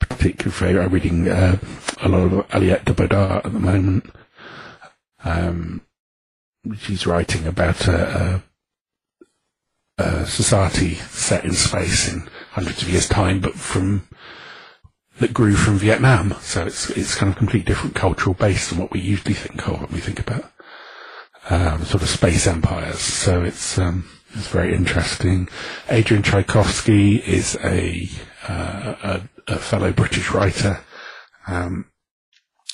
particularly 0.00 0.78
I'm 0.78 0.90
reading 0.90 1.28
uh, 1.28 1.58
a 2.02 2.08
lot 2.08 2.32
of 2.32 2.48
Aliette 2.48 2.84
de 2.84 2.92
Bodard 2.92 3.46
at 3.46 3.52
the 3.52 3.58
moment. 3.60 4.10
Um, 5.24 5.82
she's 6.78 7.06
writing 7.06 7.46
about 7.46 7.86
a, 7.88 8.42
a, 9.98 10.02
a 10.02 10.26
society 10.26 10.94
set 10.94 11.44
in 11.44 11.52
space 11.52 12.12
in 12.12 12.28
hundreds 12.50 12.82
of 12.82 12.88
years' 12.90 13.08
time, 13.08 13.40
but 13.40 13.54
from 13.54 14.08
that 15.20 15.32
grew 15.32 15.54
from 15.54 15.78
Vietnam. 15.78 16.34
So 16.40 16.66
it's 16.66 16.90
it's 16.90 17.14
kind 17.14 17.32
of 17.32 17.38
completely 17.38 17.66
different 17.72 17.94
cultural 17.94 18.34
base 18.34 18.68
than 18.68 18.78
what 18.78 18.92
we 18.92 19.00
usually 19.00 19.34
think 19.34 19.66
of 19.68 19.80
when 19.80 19.92
we 19.92 20.00
think 20.00 20.20
about 20.20 20.52
um, 21.50 21.84
sort 21.84 22.02
of 22.02 22.08
space 22.08 22.46
empires. 22.46 22.98
So 22.98 23.42
it's 23.42 23.78
um, 23.78 24.08
it's 24.34 24.48
very 24.48 24.74
interesting. 24.74 25.48
Adrian 25.88 26.22
Tchaikovsky 26.22 27.16
is 27.16 27.56
a 27.62 28.08
uh, 28.48 28.94
a, 29.02 29.52
a 29.52 29.58
fellow 29.58 29.92
British 29.92 30.30
writer. 30.30 30.80
Um, 31.46 31.86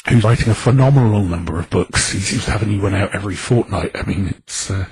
Who's 0.08 0.24
writing 0.24 0.48
a 0.48 0.54
phenomenal 0.54 1.22
number 1.22 1.58
of 1.58 1.68
books? 1.68 2.12
He 2.12 2.20
seems 2.20 2.46
to 2.46 2.52
have 2.52 2.62
a 2.62 2.66
new 2.66 2.80
one 2.80 2.94
out 2.94 3.14
every 3.14 3.34
fortnight. 3.34 3.90
I 3.94 4.04
mean, 4.04 4.28
it's 4.28 4.70
uh, 4.70 4.86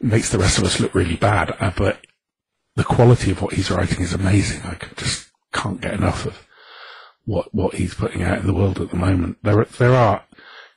it 0.00 0.06
makes 0.06 0.30
the 0.30 0.38
rest 0.38 0.58
of 0.58 0.64
us 0.64 0.80
look 0.80 0.92
really 0.92 1.14
bad, 1.14 1.54
uh, 1.60 1.70
but 1.76 2.04
the 2.74 2.82
quality 2.82 3.30
of 3.30 3.42
what 3.42 3.52
he's 3.52 3.70
writing 3.70 4.02
is 4.02 4.12
amazing. 4.12 4.62
I 4.62 4.76
just 4.96 5.30
can't 5.52 5.80
get 5.80 5.94
enough 5.94 6.26
of 6.26 6.48
what 7.26 7.54
what 7.54 7.74
he's 7.74 7.94
putting 7.94 8.22
out 8.22 8.38
in 8.38 8.46
the 8.46 8.54
world 8.54 8.80
at 8.80 8.90
the 8.90 8.96
moment. 8.96 9.38
There 9.44 9.64
there 9.78 9.94
are, 9.94 10.24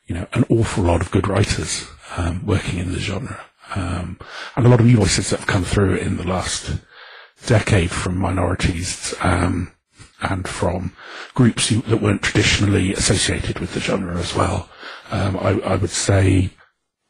you 0.05 0.13
know, 0.13 0.27
an 0.33 0.45
awful 0.49 0.83
lot 0.83 1.01
of 1.01 1.09
good 1.09 1.27
writers 1.27 1.87
um, 2.17 2.45
working 2.45 2.79
in 2.79 2.91
the 2.91 2.99
genre, 2.99 3.39
um, 3.75 4.19
and 4.55 4.65
a 4.65 4.69
lot 4.69 4.79
of 4.79 4.87
voices 4.87 5.29
that 5.29 5.39
have 5.39 5.47
come 5.47 5.63
through 5.63 5.95
in 5.95 6.17
the 6.17 6.27
last 6.27 6.79
decade 7.45 7.91
from 7.91 8.17
minorities 8.17 9.13
um, 9.21 9.71
and 10.21 10.47
from 10.47 10.95
groups 11.33 11.69
who, 11.69 11.81
that 11.83 12.01
weren't 12.01 12.21
traditionally 12.21 12.93
associated 12.93 13.59
with 13.59 13.73
the 13.73 13.79
genre 13.79 14.17
as 14.17 14.33
well. 14.35 14.69
Um, 15.11 15.37
I, 15.37 15.59
I 15.61 15.75
would 15.75 15.89
say 15.89 16.51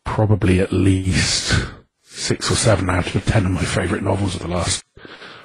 probably 0.05 0.59
at 0.59 0.71
least 0.71 1.65
six 2.01 2.51
or 2.51 2.55
seven 2.55 2.89
out 2.89 3.07
of 3.07 3.13
the 3.13 3.31
ten 3.31 3.45
of 3.45 3.51
my 3.51 3.63
favourite 3.63 4.03
novels 4.03 4.35
of 4.35 4.41
the 4.41 4.47
last 4.47 4.83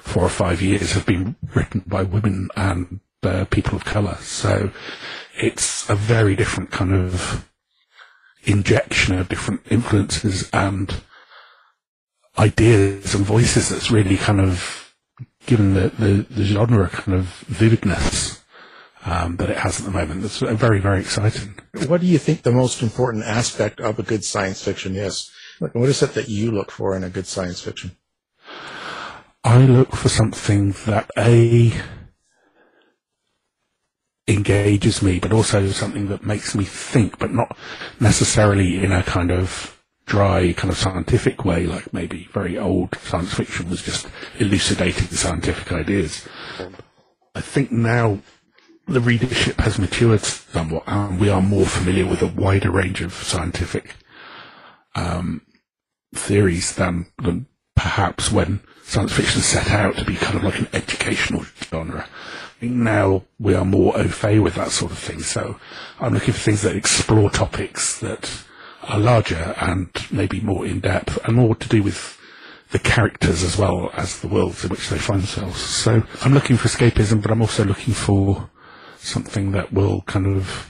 four 0.01 0.23
or 0.23 0.31
five 0.31 0.63
years 0.63 0.93
have 0.93 1.05
been 1.07 1.37
written 1.55 1.83
by 1.87 2.03
women 2.03 2.49
and 2.57 3.01
uh, 3.23 3.45
people 3.51 3.77
of 3.77 3.85
colour. 3.85 4.17
So 4.21 4.71
it's 5.37 5.89
a 5.91 5.95
very 5.95 6.35
different 6.35 6.71
kind 6.71 6.95
of 6.95 7.48
injection 8.51 9.19
of 9.19 9.29
different 9.29 9.61
influences 9.71 10.49
and 10.53 10.95
ideas 12.39 13.15
and 13.15 13.25
voices 13.25 13.69
that's 13.69 13.91
really 13.91 14.17
kind 14.17 14.41
of 14.41 14.95
given 15.47 15.75
the, 15.75 15.89
the, 15.99 16.27
the 16.31 16.45
genre 16.45 16.85
a 16.85 16.89
kind 16.89 17.19
of 17.19 17.27
vividness 17.49 18.43
um, 19.05 19.37
that 19.37 19.51
it 19.51 19.57
has 19.57 19.81
at 19.81 19.87
the 19.87 19.91
moment. 19.91 20.23
That's 20.23 20.39
very, 20.39 20.81
very 20.81 21.01
exciting. 21.01 21.59
What 21.87 22.01
do 22.01 22.07
you 22.07 22.19
think 22.19 22.43
the 22.43 22.53
most 22.53 22.83
important 22.83 23.25
aspect 23.25 23.81
of 23.81 23.99
a 23.99 24.03
good 24.03 24.25
science 24.25 24.63
fiction 24.63 24.97
is? 24.97 25.31
What 25.59 25.89
is 25.89 26.03
it 26.03 26.15
that 26.15 26.29
you 26.29 26.53
look 26.53 26.71
for 26.71 26.95
in 26.95 27.03
a 27.03 27.11
good 27.11 27.27
science 27.27 27.61
fiction? 27.61 27.97
I 29.43 29.65
look 29.65 29.95
for 29.97 30.09
something 30.09 30.73
that 30.87 31.11
a 31.17 31.73
engages 34.29 35.03
me, 35.03 35.19
but 35.19 35.33
also 35.33 35.69
something 35.69 36.09
that 36.09 36.25
makes 36.25 36.55
me 36.55 36.65
think, 36.65 37.19
but 37.19 37.33
not 37.33 37.57
necessarily 37.99 38.85
in 38.85 38.93
a 38.93 39.03
kind 39.03 39.31
of 39.31 39.79
dry, 40.05 40.53
kind 40.55 40.71
of 40.71 40.79
scientific 40.79 41.45
way, 41.45 41.67
like 41.67 41.93
maybe 41.93 42.29
very 42.33 42.59
old 42.59 42.95
science 42.97 43.35
fiction 43.35 43.69
was 43.71 43.83
just 43.83 44.07
elucidating 44.39 45.07
the 45.09 45.17
scientific 45.17 45.73
ideas. 45.73 46.27
I 47.35 47.41
think 47.41 47.73
now 47.73 48.19
the 48.87 49.01
readership 49.01 49.61
has 49.61 49.79
matured 49.79 50.21
somewhat, 50.21 50.85
and 50.87 51.21
we 51.21 51.29
are 51.29 51.43
more 51.43 51.67
familiar 51.67 52.07
with 52.07 52.23
a 52.23 52.27
wider 52.27 52.71
range 52.71 53.03
of 53.03 53.13
scientific 53.13 53.95
um, 54.95 55.43
theories 56.15 56.75
than, 56.75 57.07
than 57.23 57.47
perhaps 57.77 58.33
when 58.33 58.61
science 58.83 59.13
fiction 59.13 59.43
set 59.43 59.71
out 59.71 59.97
to 59.97 60.05
be 60.05 60.17
kind 60.17 60.37
of 60.37 60.45
like 60.45 60.59
an 60.59 60.69
educational 60.73 61.45
genre. 61.71 62.07
Think 62.61 62.73
now 62.73 63.23
we 63.39 63.55
are 63.55 63.65
more 63.65 63.97
au 63.97 64.09
fait 64.09 64.41
with 64.41 64.57
that 64.57 64.73
sort 64.73 64.91
of 64.91 64.99
thing. 64.99 65.21
So 65.21 65.61
I'm 66.01 66.13
looking 66.15 66.35
for 66.35 66.41
things 66.41 66.63
that 66.63 66.75
explore 66.75 67.31
topics 67.31 68.01
that 68.01 68.31
are 68.83 68.99
larger 68.99 69.55
and 69.61 69.91
maybe 70.11 70.41
more 70.41 70.67
in 70.67 70.81
depth 70.81 71.19
and 71.25 71.37
more 71.37 71.55
to 71.55 71.69
do 71.69 71.85
with 71.85 72.19
the 72.71 72.81
characters 72.81 73.45
as 73.45 73.57
well 73.57 73.91
as 73.95 74.21
the 74.21 74.29
worlds 74.29 74.65
in 74.65 74.71
which 74.71 74.89
they 74.89 74.99
find 74.99 75.21
themselves. 75.21 75.61
So 75.61 76.03
I'm 76.23 76.35
looking 76.35 76.57
for 76.57 76.69
escapism, 76.69 77.23
but 77.23 77.31
I'm 77.31 77.43
also 77.43 77.65
looking 77.65 77.95
for 77.95 78.51
something 78.99 79.53
that 79.53 79.73
will 79.73 80.03
kind 80.03 80.27
of 80.27 80.69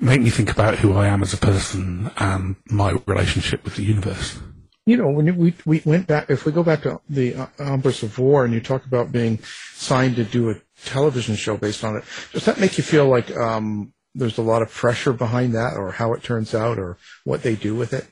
make 0.00 0.20
me 0.20 0.30
think 0.30 0.50
about 0.50 0.78
who 0.78 0.92
I 0.92 1.06
am 1.06 1.22
as 1.22 1.32
a 1.32 1.38
person 1.38 2.10
and 2.18 2.56
my 2.66 2.96
relationship 3.06 3.64
with 3.64 3.76
the 3.76 3.82
universe. 3.82 4.38
You 4.84 4.96
know, 4.96 5.10
when 5.10 5.36
we 5.36 5.54
we 5.66 5.82
went 5.84 6.06
back, 6.06 6.30
if 6.30 6.46
we 6.46 6.52
go 6.52 6.62
back 6.62 6.82
to 6.82 7.00
the 7.10 7.34
uh, 7.34 7.46
of 7.58 8.18
War, 8.18 8.44
and 8.44 8.54
you 8.54 8.60
talk 8.60 8.86
about 8.86 9.12
being 9.12 9.38
signed 9.74 10.16
to 10.16 10.24
do 10.24 10.50
a 10.50 10.54
television 10.84 11.36
show 11.36 11.56
based 11.56 11.84
on 11.84 11.96
it, 11.96 12.04
does 12.32 12.44
that 12.44 12.60
make 12.60 12.78
you 12.78 12.84
feel 12.84 13.08
like 13.08 13.34
um, 13.36 13.92
there's 14.14 14.38
a 14.38 14.42
lot 14.42 14.62
of 14.62 14.70
pressure 14.70 15.12
behind 15.12 15.54
that, 15.54 15.76
or 15.76 15.92
how 15.92 16.12
it 16.12 16.22
turns 16.22 16.54
out, 16.54 16.78
or 16.78 16.98
what 17.24 17.42
they 17.42 17.54
do 17.54 17.74
with 17.74 17.92
it? 17.92 18.06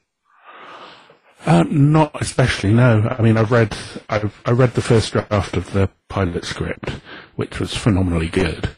Uh, 1.45 1.65
not 1.69 2.11
especially, 2.21 2.73
no. 2.73 3.15
I 3.17 3.23
mean, 3.23 3.37
I've 3.37 3.53
read, 3.53 3.77
I've, 4.09 4.41
I 4.45 4.51
read 4.51 4.75
the 4.75 4.83
first 4.83 5.13
draft 5.13 5.57
of 5.57 5.73
the 5.73 5.89
pilot 6.09 6.45
script, 6.45 6.91
which 7.37 7.61
was 7.61 7.77
phenomenally 7.77 8.29
good, 8.29 8.71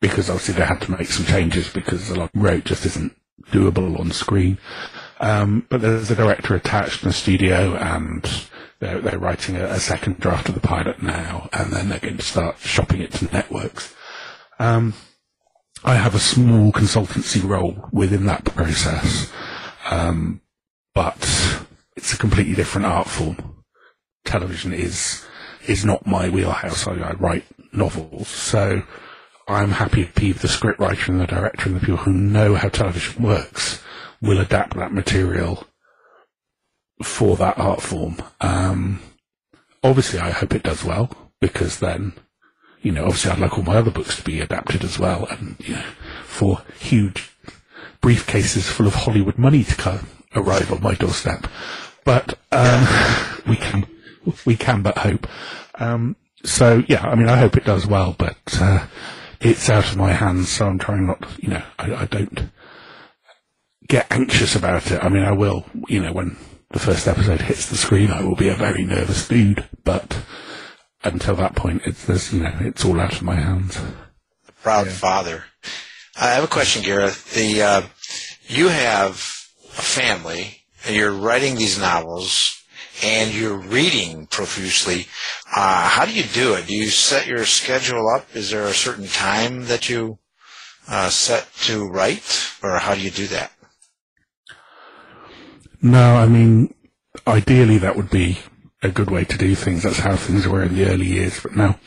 because 0.00 0.28
obviously 0.28 0.54
they 0.54 0.64
had 0.64 0.80
to 0.82 0.90
make 0.90 1.08
some 1.08 1.26
changes 1.26 1.68
because 1.68 2.10
a 2.10 2.16
lot 2.16 2.30
wrote 2.34 2.64
just 2.64 2.84
isn't 2.86 3.14
doable 3.50 3.98
on 3.98 4.10
screen. 4.10 4.58
Um, 5.20 5.66
but 5.68 5.80
there's 5.80 6.10
a 6.10 6.16
director 6.16 6.54
attached 6.54 7.02
in 7.02 7.08
the 7.08 7.12
studio 7.12 7.76
and 7.76 8.24
they're, 8.80 9.00
they're 9.00 9.18
writing 9.18 9.56
a, 9.56 9.64
a 9.64 9.80
second 9.80 10.18
draft 10.20 10.48
of 10.48 10.54
the 10.54 10.60
pilot 10.60 11.02
now 11.02 11.48
and 11.52 11.72
then 11.72 11.88
they're 11.88 11.98
going 11.98 12.16
to 12.16 12.22
start 12.22 12.58
shopping 12.58 13.00
it 13.00 13.12
to 13.12 13.24
networks. 13.26 13.94
Um, 14.58 14.94
I 15.84 15.94
have 15.94 16.14
a 16.14 16.20
small 16.20 16.72
consultancy 16.72 17.42
role 17.42 17.88
within 17.92 18.26
that 18.26 18.44
process, 18.44 19.30
um, 19.90 20.40
but 20.94 21.64
it's 21.96 22.12
a 22.12 22.18
completely 22.18 22.54
different 22.54 22.86
art 22.86 23.08
form. 23.08 23.64
Television 24.24 24.72
is 24.72 25.24
is 25.66 25.84
not 25.84 26.06
my 26.06 26.28
wheelhouse. 26.28 26.86
I, 26.86 26.94
I 26.94 27.12
write 27.12 27.44
novels, 27.72 28.26
so 28.26 28.82
I'm 29.46 29.70
happy 29.70 30.10
be 30.16 30.32
the 30.32 30.48
scriptwriter 30.48 31.08
and 31.08 31.20
the 31.20 31.26
director 31.26 31.68
and 31.68 31.76
the 31.76 31.80
people 31.80 31.98
who 31.98 32.12
know 32.12 32.56
how 32.56 32.68
television 32.68 33.22
works 33.22 33.80
will 34.20 34.40
adapt 34.40 34.76
that 34.76 34.92
material 34.92 35.64
for 37.02 37.36
that 37.36 37.58
art 37.58 37.82
form. 37.82 38.16
Um, 38.40 39.00
obviously, 39.82 40.18
I 40.18 40.30
hope 40.30 40.54
it 40.54 40.62
does 40.62 40.84
well 40.84 41.10
because 41.40 41.78
then, 41.78 42.12
you 42.82 42.92
know, 42.92 43.04
obviously 43.04 43.30
I'd 43.30 43.38
like 43.38 43.56
all 43.56 43.64
my 43.64 43.76
other 43.76 43.90
books 43.90 44.16
to 44.16 44.22
be 44.22 44.40
adapted 44.40 44.84
as 44.84 44.98
well, 44.98 45.26
and 45.30 45.56
you 45.60 45.74
know, 45.74 45.84
for 46.24 46.62
huge 46.78 47.30
briefcases 48.02 48.70
full 48.70 48.86
of 48.86 48.94
Hollywood 48.94 49.38
money 49.38 49.64
to 49.64 49.74
come, 49.74 50.08
arrive 50.34 50.72
on 50.72 50.82
my 50.82 50.94
doorstep. 50.94 51.46
But 52.04 52.38
um, 52.52 52.86
we 53.46 53.56
can 53.56 53.86
we 54.44 54.56
can 54.56 54.82
but 54.82 54.98
hope. 54.98 55.26
Um, 55.76 56.16
so 56.44 56.82
yeah, 56.88 57.06
I 57.06 57.14
mean, 57.14 57.28
I 57.28 57.36
hope 57.36 57.56
it 57.56 57.64
does 57.64 57.86
well, 57.86 58.14
but 58.16 58.38
uh, 58.54 58.86
it's 59.40 59.68
out 59.68 59.90
of 59.90 59.96
my 59.96 60.12
hands, 60.12 60.48
so 60.48 60.66
I'm 60.66 60.78
trying 60.78 61.06
not. 61.06 61.24
You 61.38 61.50
know, 61.50 61.62
I, 61.78 61.94
I 61.94 62.04
don't 62.06 62.50
get 63.86 64.06
anxious 64.10 64.54
about 64.54 64.90
it. 64.90 65.02
I 65.02 65.08
mean, 65.08 65.24
I 65.24 65.32
will. 65.32 65.66
You 65.88 66.02
know, 66.02 66.12
when 66.12 66.36
the 66.70 66.78
first 66.78 67.08
episode 67.08 67.42
hits 67.42 67.66
the 67.66 67.76
screen, 67.76 68.10
I 68.10 68.22
will 68.22 68.36
be 68.36 68.48
a 68.48 68.54
very 68.54 68.84
nervous 68.84 69.26
dude. 69.26 69.68
But 69.84 70.18
until 71.02 71.36
that 71.36 71.56
point, 71.56 71.82
it's 71.86 72.04
there's, 72.04 72.32
you 72.32 72.40
know, 72.40 72.56
it's 72.60 72.84
all 72.84 73.00
out 73.00 73.14
of 73.14 73.22
my 73.22 73.36
hands. 73.36 73.78
Proud 74.62 74.88
father. 74.88 75.44
I 76.20 76.28
have 76.34 76.44
a 76.44 76.48
question, 76.48 76.82
Gareth. 76.82 77.32
The 77.34 77.62
uh, 77.62 77.82
you 78.46 78.68
have 78.68 79.12
a 79.14 79.82
family, 79.82 80.64
and 80.84 80.96
you're 80.96 81.12
writing 81.12 81.54
these 81.54 81.78
novels, 81.78 82.62
and 83.04 83.32
you're 83.32 83.56
reading 83.56 84.26
profusely. 84.26 85.06
Uh, 85.54 85.88
how 85.88 86.04
do 86.04 86.12
you 86.12 86.24
do 86.24 86.54
it? 86.54 86.66
Do 86.66 86.74
you 86.74 86.88
set 86.88 87.26
your 87.26 87.44
schedule 87.44 88.08
up? 88.08 88.26
Is 88.34 88.50
there 88.50 88.66
a 88.66 88.74
certain 88.74 89.06
time 89.06 89.66
that 89.66 89.88
you 89.88 90.18
uh, 90.88 91.08
set 91.08 91.46
to 91.62 91.86
write, 91.86 92.50
or 92.62 92.78
how 92.78 92.94
do 92.94 93.00
you 93.00 93.10
do 93.10 93.28
that? 93.28 93.52
No, 95.80 96.16
I 96.16 96.26
mean, 96.26 96.74
ideally 97.26 97.78
that 97.78 97.96
would 97.96 98.10
be 98.10 98.38
a 98.82 98.90
good 98.90 99.10
way 99.10 99.24
to 99.24 99.38
do 99.38 99.54
things. 99.54 99.82
That's 99.82 99.98
how 99.98 100.16
things 100.16 100.46
were 100.46 100.62
in 100.62 100.74
the 100.74 100.86
early 100.86 101.06
years. 101.06 101.40
But 101.40 101.56
now 101.56 101.78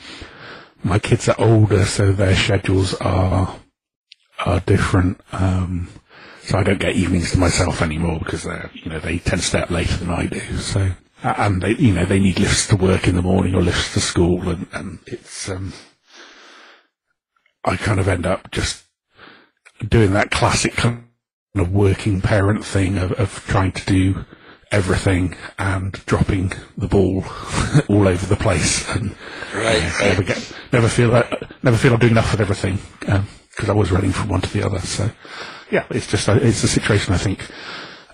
my 0.84 1.00
kids 1.00 1.28
are 1.30 1.36
older, 1.38 1.86
so 1.86 2.12
their 2.12 2.36
schedules 2.36 2.94
are 2.96 3.58
are 4.46 4.60
different. 4.62 5.22
Um, 5.32 5.90
so 6.44 6.58
I 6.58 6.64
don't 6.64 6.80
get 6.80 6.96
evenings 6.96 7.32
to 7.32 7.40
myself 7.40 7.82
anymore 7.82 8.20
because 8.20 8.44
they 8.44 8.70
you 8.74 8.90
know 8.90 9.00
they 9.00 9.20
tend 9.20 9.42
to 9.42 9.48
stay 9.48 9.62
up 9.62 9.70
later 9.70 9.98
than 9.98 10.10
I 10.10 10.26
do. 10.26 10.40
So 10.58 10.92
and 11.24 11.62
they 11.62 11.76
you 11.76 11.94
know 11.94 12.06
they 12.06 12.20
need 12.20 12.40
lifts 12.40 12.68
to 12.68 12.76
work 12.76 13.08
in 13.08 13.16
the 13.16 13.22
morning 13.22 13.56
or 13.56 13.62
lifts 13.62 13.94
to 13.94 14.00
school, 14.00 14.50
and 14.50 14.68
and 14.74 15.00
it's 15.06 15.50
um, 15.50 15.74
I 17.64 17.76
kind 17.76 18.00
of 18.00 18.08
end 18.08 18.26
up 18.26 18.52
just 18.52 18.86
doing 19.88 20.14
that 20.14 20.32
classic 20.32 20.74
kind 20.74 21.06
of 21.56 21.72
working 21.72 22.22
parent 22.22 22.64
thing 22.64 22.98
of, 22.98 23.12
of 23.14 23.46
trying 23.48 23.72
to 23.74 23.86
do 23.86 24.26
everything 24.72 25.36
and 25.60 25.92
dropping 26.06 26.54
the 26.78 26.88
ball 26.88 27.26
all 27.90 28.08
over 28.08 28.26
the 28.26 28.38
place 28.38 28.90
and 28.96 29.16
Right, 29.54 29.84
uh, 30.02 30.06
never 30.06 30.24
get 30.24 30.54
never 30.72 30.88
feel 30.88 31.10
like, 31.10 31.30
never 31.62 31.76
feel 31.76 31.94
I'm 31.94 32.00
doing 32.00 32.14
enough 32.14 32.32
with 32.32 32.40
everything 32.40 32.80
because 33.00 33.70
I 33.70 33.74
was 33.74 33.92
running 33.92 34.14
from 34.14 34.30
one 34.30 34.40
to 34.40 34.54
the 34.54 34.66
other. 34.66 34.80
So 34.80 35.12
yeah, 35.70 35.86
it's 35.90 36.08
just 36.08 36.30
a, 36.30 36.36
it's 36.36 36.64
a 36.64 36.70
situation 36.70 37.14
I 37.14 37.18
think 37.18 37.50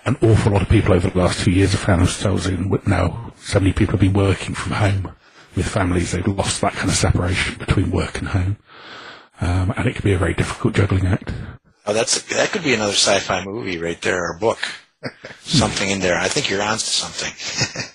an 0.04 0.16
awful 0.22 0.52
lot 0.52 0.62
of 0.62 0.68
people 0.68 0.94
over 0.94 1.08
the 1.08 1.18
last 1.18 1.44
two 1.44 1.52
years 1.52 1.72
have 1.72 1.80
found 1.80 2.00
themselves 2.00 2.46
in. 2.46 2.76
Now, 2.86 3.32
so 3.36 3.60
many 3.60 3.72
people 3.72 3.92
have 3.92 4.00
been 4.00 4.14
working 4.14 4.54
from 4.54 4.72
home 4.72 5.14
with 5.54 5.68
families. 5.68 6.10
They've 6.10 6.26
lost 6.26 6.60
that 6.62 6.72
kind 6.72 6.88
of 6.90 6.96
separation 6.96 7.56
between 7.58 7.92
work 7.92 8.18
and 8.18 8.28
home, 8.28 8.56
um, 9.40 9.72
and 9.76 9.86
it 9.86 9.94
can 9.94 10.02
be 10.02 10.14
a 10.14 10.18
very 10.18 10.34
difficult 10.34 10.74
juggling 10.74 11.06
act. 11.06 11.32
Oh, 11.88 11.94
that's 11.94 12.20
that 12.36 12.50
could 12.50 12.64
be 12.64 12.74
another 12.74 12.92
sci-fi 12.92 13.42
movie 13.46 13.78
right 13.78 14.00
there, 14.02 14.22
or 14.22 14.38
book. 14.38 14.58
something 15.40 15.88
in 15.88 16.00
there. 16.00 16.18
I 16.18 16.28
think 16.28 16.50
you're 16.50 16.62
onto 16.62 16.84
something. 16.84 17.88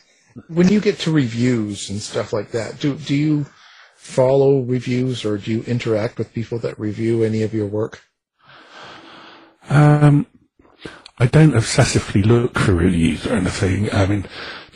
when 0.48 0.70
you 0.70 0.80
get 0.80 0.98
to 1.00 1.12
reviews 1.12 1.92
and 1.92 2.02
stuff 2.02 2.34
like 2.34 2.52
that, 2.52 2.80
do 2.80 2.96
do 2.96 3.14
you 3.14 3.46
follow 3.96 4.62
reviews 4.62 5.24
or 5.24 5.38
do 5.38 5.52
you 5.52 5.64
interact 5.64 6.18
with 6.18 6.34
people 6.34 6.58
that 6.60 6.80
review 6.80 7.24
any 7.24 7.44
of 7.44 7.54
your 7.54 7.68
work? 7.68 8.02
Um, 9.70 10.26
I 11.20 11.28
don't 11.28 11.52
obsessively 11.52 12.26
look 12.26 12.58
for 12.58 12.74
reviews 12.74 13.28
or 13.28 13.36
anything. 13.36 13.94
I 13.94 14.08
mean, 14.08 14.26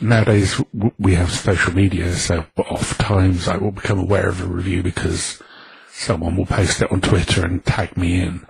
nowadays 0.00 0.62
we 0.96 1.16
have 1.16 1.32
social 1.32 1.74
media, 1.74 2.14
so 2.14 2.46
oft 2.56 3.00
times 3.00 3.48
I 3.48 3.56
will 3.56 3.72
become 3.72 3.98
aware 3.98 4.28
of 4.28 4.40
a 4.40 4.46
review 4.46 4.84
because 4.84 5.42
someone 5.90 6.36
will 6.36 6.46
post 6.46 6.82
it 6.82 6.92
on 6.92 7.00
Twitter 7.00 7.44
and 7.44 7.64
tag 7.64 7.96
me 7.96 8.20
in. 8.20 8.46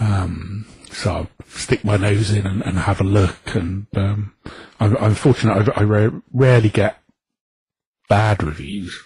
Um, 0.00 0.66
so 0.90 1.12
I'll 1.12 1.30
stick 1.46 1.84
my 1.84 1.96
nose 1.96 2.30
in 2.30 2.46
and, 2.46 2.62
and 2.62 2.78
have 2.78 3.00
a 3.00 3.04
look. 3.04 3.54
And 3.54 3.86
um, 3.94 4.34
I'm, 4.80 4.96
I'm 4.96 5.14
fortunate; 5.14 5.68
I, 5.68 5.82
I 5.82 5.84
ra- 5.84 6.20
rarely 6.32 6.70
get 6.70 7.00
bad 8.08 8.42
reviews. 8.42 8.98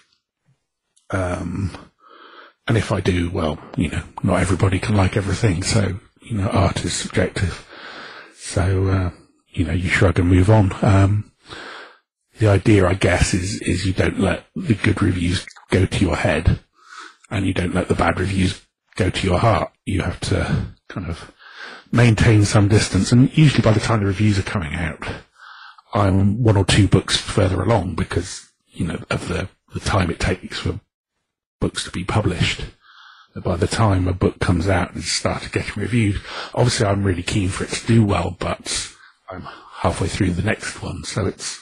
Um, 1.11 1.77
and 2.67 2.77
if 2.77 2.91
I 2.91 2.99
do, 2.99 3.29
well, 3.29 3.59
you 3.77 3.89
know, 3.89 4.03
not 4.23 4.41
everybody 4.41 4.79
can 4.79 4.95
like 4.95 5.15
everything. 5.15 5.61
So 5.63 5.99
you 6.21 6.37
know, 6.37 6.47
art 6.47 6.83
is 6.83 6.93
subjective. 6.93 7.67
So 8.35 8.87
uh, 8.87 9.11
you 9.49 9.65
know, 9.65 9.73
you 9.73 9.89
shrug 9.89 10.19
and 10.19 10.29
move 10.29 10.49
on. 10.49 10.71
Um, 10.81 11.31
the 12.39 12.47
idea, 12.47 12.87
I 12.87 12.95
guess, 12.95 13.33
is 13.33 13.61
is 13.61 13.85
you 13.85 13.93
don't 13.93 14.19
let 14.19 14.45
the 14.55 14.75
good 14.75 15.01
reviews 15.01 15.45
go 15.69 15.85
to 15.85 15.99
your 15.99 16.15
head, 16.15 16.59
and 17.29 17.45
you 17.45 17.53
don't 17.53 17.75
let 17.75 17.87
the 17.87 17.95
bad 17.95 18.19
reviews 18.19 18.64
go 18.95 19.09
to 19.09 19.27
your 19.27 19.39
heart. 19.39 19.71
You 19.85 20.01
have 20.01 20.19
to 20.21 20.67
kind 20.89 21.07
of 21.07 21.31
maintain 21.91 22.45
some 22.45 22.67
distance. 22.67 23.11
And 23.11 23.35
usually 23.37 23.61
by 23.61 23.71
the 23.71 23.79
time 23.79 23.99
the 23.99 24.05
reviews 24.05 24.39
are 24.39 24.43
coming 24.43 24.73
out, 24.73 25.07
I'm 25.93 26.43
one 26.43 26.57
or 26.57 26.65
two 26.65 26.87
books 26.87 27.17
further 27.17 27.61
along 27.61 27.95
because, 27.95 28.49
you 28.69 28.85
know, 28.85 29.03
of 29.09 29.27
the, 29.27 29.49
the 29.73 29.79
time 29.79 30.09
it 30.09 30.19
takes 30.19 30.59
for 30.59 30.79
books 31.59 31.83
to 31.85 31.91
be 31.91 32.03
published. 32.03 32.65
By 33.43 33.57
the 33.57 33.67
time 33.67 34.07
a 34.07 34.13
book 34.13 34.39
comes 34.39 34.69
out 34.69 34.93
and 34.93 35.03
started 35.03 35.51
getting 35.51 35.81
reviewed, 35.81 36.21
obviously 36.53 36.85
I'm 36.85 37.03
really 37.03 37.23
keen 37.23 37.49
for 37.49 37.65
it 37.65 37.69
to 37.71 37.87
do 37.87 38.05
well, 38.05 38.35
but 38.39 38.93
I'm 39.29 39.47
halfway 39.79 40.07
through 40.07 40.31
the 40.31 40.41
next 40.41 40.81
one, 40.81 41.03
so 41.03 41.25
it's 41.25 41.61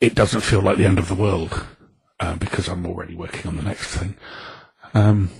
it 0.00 0.14
doesn't 0.14 0.40
feel 0.42 0.62
like 0.62 0.78
the 0.78 0.86
end 0.86 0.98
of 0.98 1.08
the 1.08 1.14
world 1.14 1.66
uh, 2.20 2.36
because 2.36 2.68
I'm 2.68 2.86
already 2.86 3.14
working 3.16 3.48
on 3.48 3.56
the 3.56 3.62
next 3.62 3.94
thing. 3.96 4.16
Um, 4.94 5.30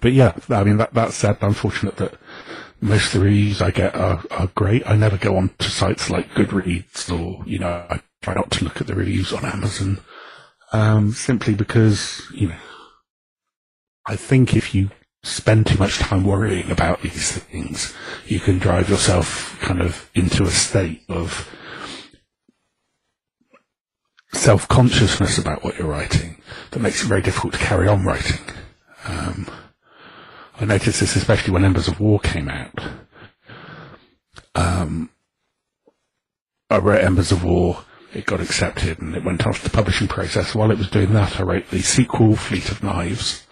but 0.00 0.12
yeah, 0.12 0.36
I 0.48 0.64
mean, 0.64 0.76
that, 0.78 0.94
that 0.94 1.12
said, 1.12 1.38
I'm 1.40 1.54
fortunate 1.54 1.96
that 1.96 2.14
most 2.80 3.14
of 3.14 3.20
the 3.20 3.26
reviews 3.26 3.60
I 3.60 3.70
get 3.70 3.94
are, 3.94 4.22
are 4.30 4.46
great. 4.54 4.82
I 4.86 4.96
never 4.96 5.16
go 5.16 5.36
on 5.36 5.50
to 5.58 5.70
sites 5.70 6.10
like 6.10 6.30
Goodreads 6.34 7.10
or, 7.10 7.44
you 7.46 7.58
know, 7.58 7.86
I 7.88 8.00
try 8.22 8.34
not 8.34 8.50
to 8.52 8.64
look 8.64 8.80
at 8.80 8.86
the 8.86 8.94
reviews 8.94 9.32
on 9.32 9.44
Amazon, 9.44 10.00
um, 10.72 11.12
simply 11.12 11.54
because, 11.54 12.22
you 12.32 12.48
know, 12.48 12.58
I 14.06 14.16
think 14.16 14.56
if 14.56 14.74
you 14.74 14.90
spend 15.22 15.66
too 15.66 15.78
much 15.78 15.98
time 15.98 16.24
worrying 16.24 16.70
about 16.70 17.02
these 17.02 17.32
things, 17.32 17.94
you 18.26 18.40
can 18.40 18.58
drive 18.58 18.88
yourself 18.88 19.58
kind 19.60 19.82
of 19.82 20.10
into 20.14 20.44
a 20.44 20.50
state 20.50 21.02
of 21.08 21.48
self-consciousness 24.32 25.38
about 25.38 25.62
what 25.62 25.76
you're 25.76 25.88
writing 25.88 26.40
that 26.70 26.80
makes 26.80 27.02
it 27.02 27.06
very 27.06 27.20
difficult 27.20 27.52
to 27.52 27.58
carry 27.58 27.88
on 27.88 28.04
writing. 28.04 28.40
Um, 29.04 29.46
I 30.60 30.66
noticed 30.66 31.00
this 31.00 31.16
especially 31.16 31.54
when 31.54 31.64
Embers 31.64 31.88
of 31.88 32.00
War 32.00 32.20
came 32.20 32.48
out. 32.48 32.78
Um, 34.54 35.08
I 36.68 36.78
wrote 36.78 37.02
Embers 37.02 37.32
of 37.32 37.42
War, 37.42 37.82
it 38.12 38.26
got 38.26 38.40
accepted, 38.40 39.00
and 39.00 39.16
it 39.16 39.24
went 39.24 39.46
off 39.46 39.62
the 39.62 39.70
publishing 39.70 40.06
process. 40.06 40.54
While 40.54 40.70
it 40.70 40.78
was 40.78 40.90
doing 40.90 41.14
that, 41.14 41.40
I 41.40 41.44
wrote 41.44 41.70
the 41.70 41.80
sequel, 41.80 42.36
Fleet 42.36 42.70
of 42.70 42.82
Knives, 42.82 43.46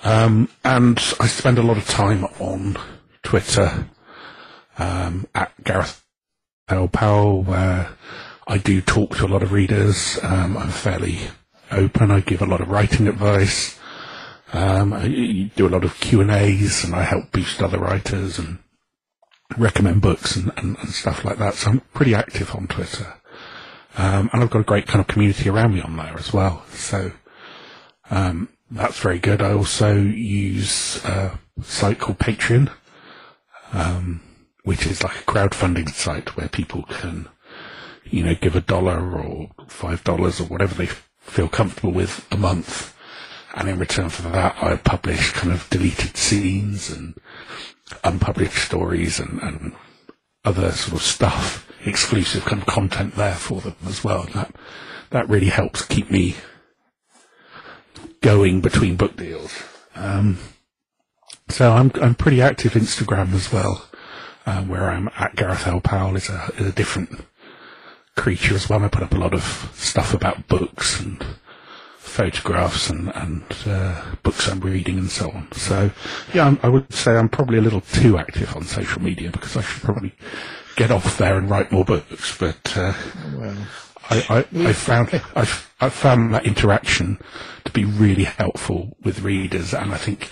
Um, 0.04 0.50
and 0.64 0.98
I 1.20 1.28
spend 1.28 1.60
a 1.60 1.64
lot 1.64 1.78
of 1.78 1.88
time 1.88 2.24
on 2.40 2.78
Twitter 3.24 3.88
um, 4.80 5.28
at 5.36 5.52
Gareth 5.64 6.04
L. 6.70 6.88
Powell, 6.88 7.44
where 7.44 7.90
I 8.48 8.58
do 8.58 8.82
talk 8.82 9.18
to 9.18 9.26
a 9.26 9.28
lot 9.28 9.44
of 9.44 9.52
readers. 9.52 10.18
Um, 10.24 10.58
I'm 10.58 10.70
fairly 10.70 11.20
open. 11.72 12.10
I 12.12 12.22
give 12.22 12.42
a 12.42 12.48
lot 12.48 12.62
of 12.62 12.70
writing 12.70 13.08
advice. 13.08 13.78
Um, 14.54 14.92
I 14.92 15.08
do 15.56 15.68
a 15.68 15.70
lot 15.70 15.84
of 15.84 16.00
Q 16.00 16.22
and 16.22 16.32
A's, 16.32 16.84
and 16.84 16.96
I 16.96 17.04
help 17.04 17.32
boost 17.32 17.62
other 17.62 17.80
writers 17.80 18.40
and 18.40 18.58
recommend 19.58 20.02
books 20.02 20.36
and, 20.36 20.52
and, 20.58 20.78
and 20.78 20.90
stuff 20.90 21.24
like 21.24 21.38
that. 21.38 21.54
So 21.56 21.72
I'm 21.72 21.80
pretty 21.94 22.16
active 22.16 22.56
on 22.56 22.68
Twitter. 22.68 23.21
Um, 23.98 24.30
and 24.32 24.42
I've 24.42 24.50
got 24.50 24.60
a 24.60 24.64
great 24.64 24.88
kind 24.88 25.02
of 25.02 25.08
community 25.08 25.50
around 25.50 25.74
me 25.74 25.82
on 25.82 25.98
there 25.98 26.16
as 26.18 26.32
well. 26.32 26.64
So, 26.70 27.12
um, 28.10 28.50
that's 28.70 29.00
very 29.00 29.20
good. 29.20 29.42
I 29.42 29.54
also 29.54 29.96
use 29.96 31.04
a 31.04 31.38
site 31.62 32.00
called 32.00 32.20
Patreon, 32.20 32.72
um, 33.74 34.22
which 34.64 34.86
is 34.86 35.04
like 35.04 35.16
a 35.18 35.24
crowdfunding 35.24 35.90
site 35.90 36.38
where 36.38 36.48
people 36.48 36.84
can, 36.84 37.28
you 38.06 38.24
know, 38.24 38.36
give 38.36 38.56
a 38.56 38.62
dollar 38.62 39.00
or 39.20 39.50
five 39.68 40.04
dollars 40.04 40.40
or 40.40 40.46
whatever 40.46 40.74
they 40.76 40.90
feel 41.20 41.50
comfortable 41.50 41.92
with 41.92 42.26
a 42.32 42.38
month. 42.38 42.96
And 43.54 43.68
in 43.68 43.80
return 43.80 44.10
for 44.10 44.22
that, 44.30 44.56
I 44.64 44.78
publish 44.78 45.32
kind 45.32 45.52
of 45.52 45.70
deleted 45.70 46.16
scenes 46.16 46.90
and 46.90 47.16
unpublished 48.06 48.58
stories 48.58 49.20
and, 49.20 49.42
and 49.42 49.74
other 50.46 50.72
sort 50.72 50.94
of 50.94 51.02
stuff, 51.02 51.68
exclusive 51.86 52.46
kind 52.46 52.62
of 52.62 52.68
content 52.68 53.16
there 53.16 53.36
for 53.36 53.62
them 53.62 53.76
as 53.86 54.04
well. 54.04 54.24
And 54.24 54.34
that, 54.34 54.56
that 55.12 55.30
really 55.30 55.50
helps 55.50 55.84
keep 55.84 56.10
me 56.12 56.36
going 58.22 58.62
between 58.62 58.96
book 58.96 59.18
deals. 59.18 59.54
Um, 59.96 60.38
so 61.50 61.74
I'm 61.74 61.92
I'm 62.02 62.16
pretty 62.16 62.42
active 62.42 62.74
Instagram 62.74 63.34
as 63.34 63.52
well, 63.52 63.86
uh, 64.46 64.64
where 64.64 64.90
I'm 64.90 65.10
at 65.18 65.36
Gareth 65.36 65.68
L 65.68 65.82
Powell 65.82 66.16
is 66.16 66.30
a 66.30 66.50
is 66.58 66.68
a 66.68 66.72
different 66.72 67.26
creature 68.16 68.56
as 68.56 68.70
well. 68.70 68.84
I 68.84 68.88
put 68.88 69.04
up 69.04 69.14
a 69.14 69.18
lot 69.18 69.34
of 69.34 69.72
stuff 69.76 70.14
about 70.14 70.48
books 70.48 71.00
and 71.02 71.24
photographs 71.98 72.90
and 72.90 73.12
and 73.16 73.44
uh, 73.66 74.02
books 74.24 74.50
I'm 74.50 74.62
reading 74.62 74.98
and 74.98 75.10
so 75.10 75.30
on. 75.32 75.52
So 75.52 75.92
yeah, 76.34 76.48
I'm, 76.48 76.60
I 76.64 76.70
would 76.70 76.94
say 76.94 77.18
I'm 77.18 77.30
probably 77.30 77.58
a 77.58 77.62
little 77.62 77.82
too 77.82 78.18
active 78.18 78.56
on 78.56 78.64
social 78.64 79.02
media 79.02 79.30
because 79.30 79.58
I 79.58 79.62
should 79.62 79.84
probably 79.84 80.14
get 80.76 80.92
off 80.92 81.18
there 81.18 81.38
and 81.38 81.50
write 81.50 81.72
more 81.72 81.86
books. 81.86 82.38
But 82.38 82.78
uh, 82.78 82.94
Well, 83.36 83.58
I, 84.10 84.46
I, 84.54 84.68
I 84.68 84.74
found 84.74 85.10
I, 85.36 85.42
I 85.80 85.90
found 85.90 86.34
that 86.34 86.46
interaction 86.46 87.20
to 87.66 87.72
be 87.72 87.86
really 87.86 88.24
helpful 88.26 88.98
with 89.04 89.22
readers, 89.22 89.74
and 89.74 89.94
I 89.94 89.98
think 89.98 90.30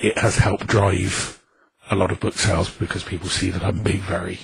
it 0.00 0.18
has 0.18 0.36
helped 0.36 0.66
drive 0.66 1.42
a 1.90 1.96
lot 1.96 2.10
of 2.10 2.20
book 2.20 2.34
sales 2.34 2.70
because 2.70 3.02
people 3.02 3.28
see 3.28 3.50
that 3.50 3.64
I'm 3.64 3.82
being 3.82 4.00
very 4.00 4.38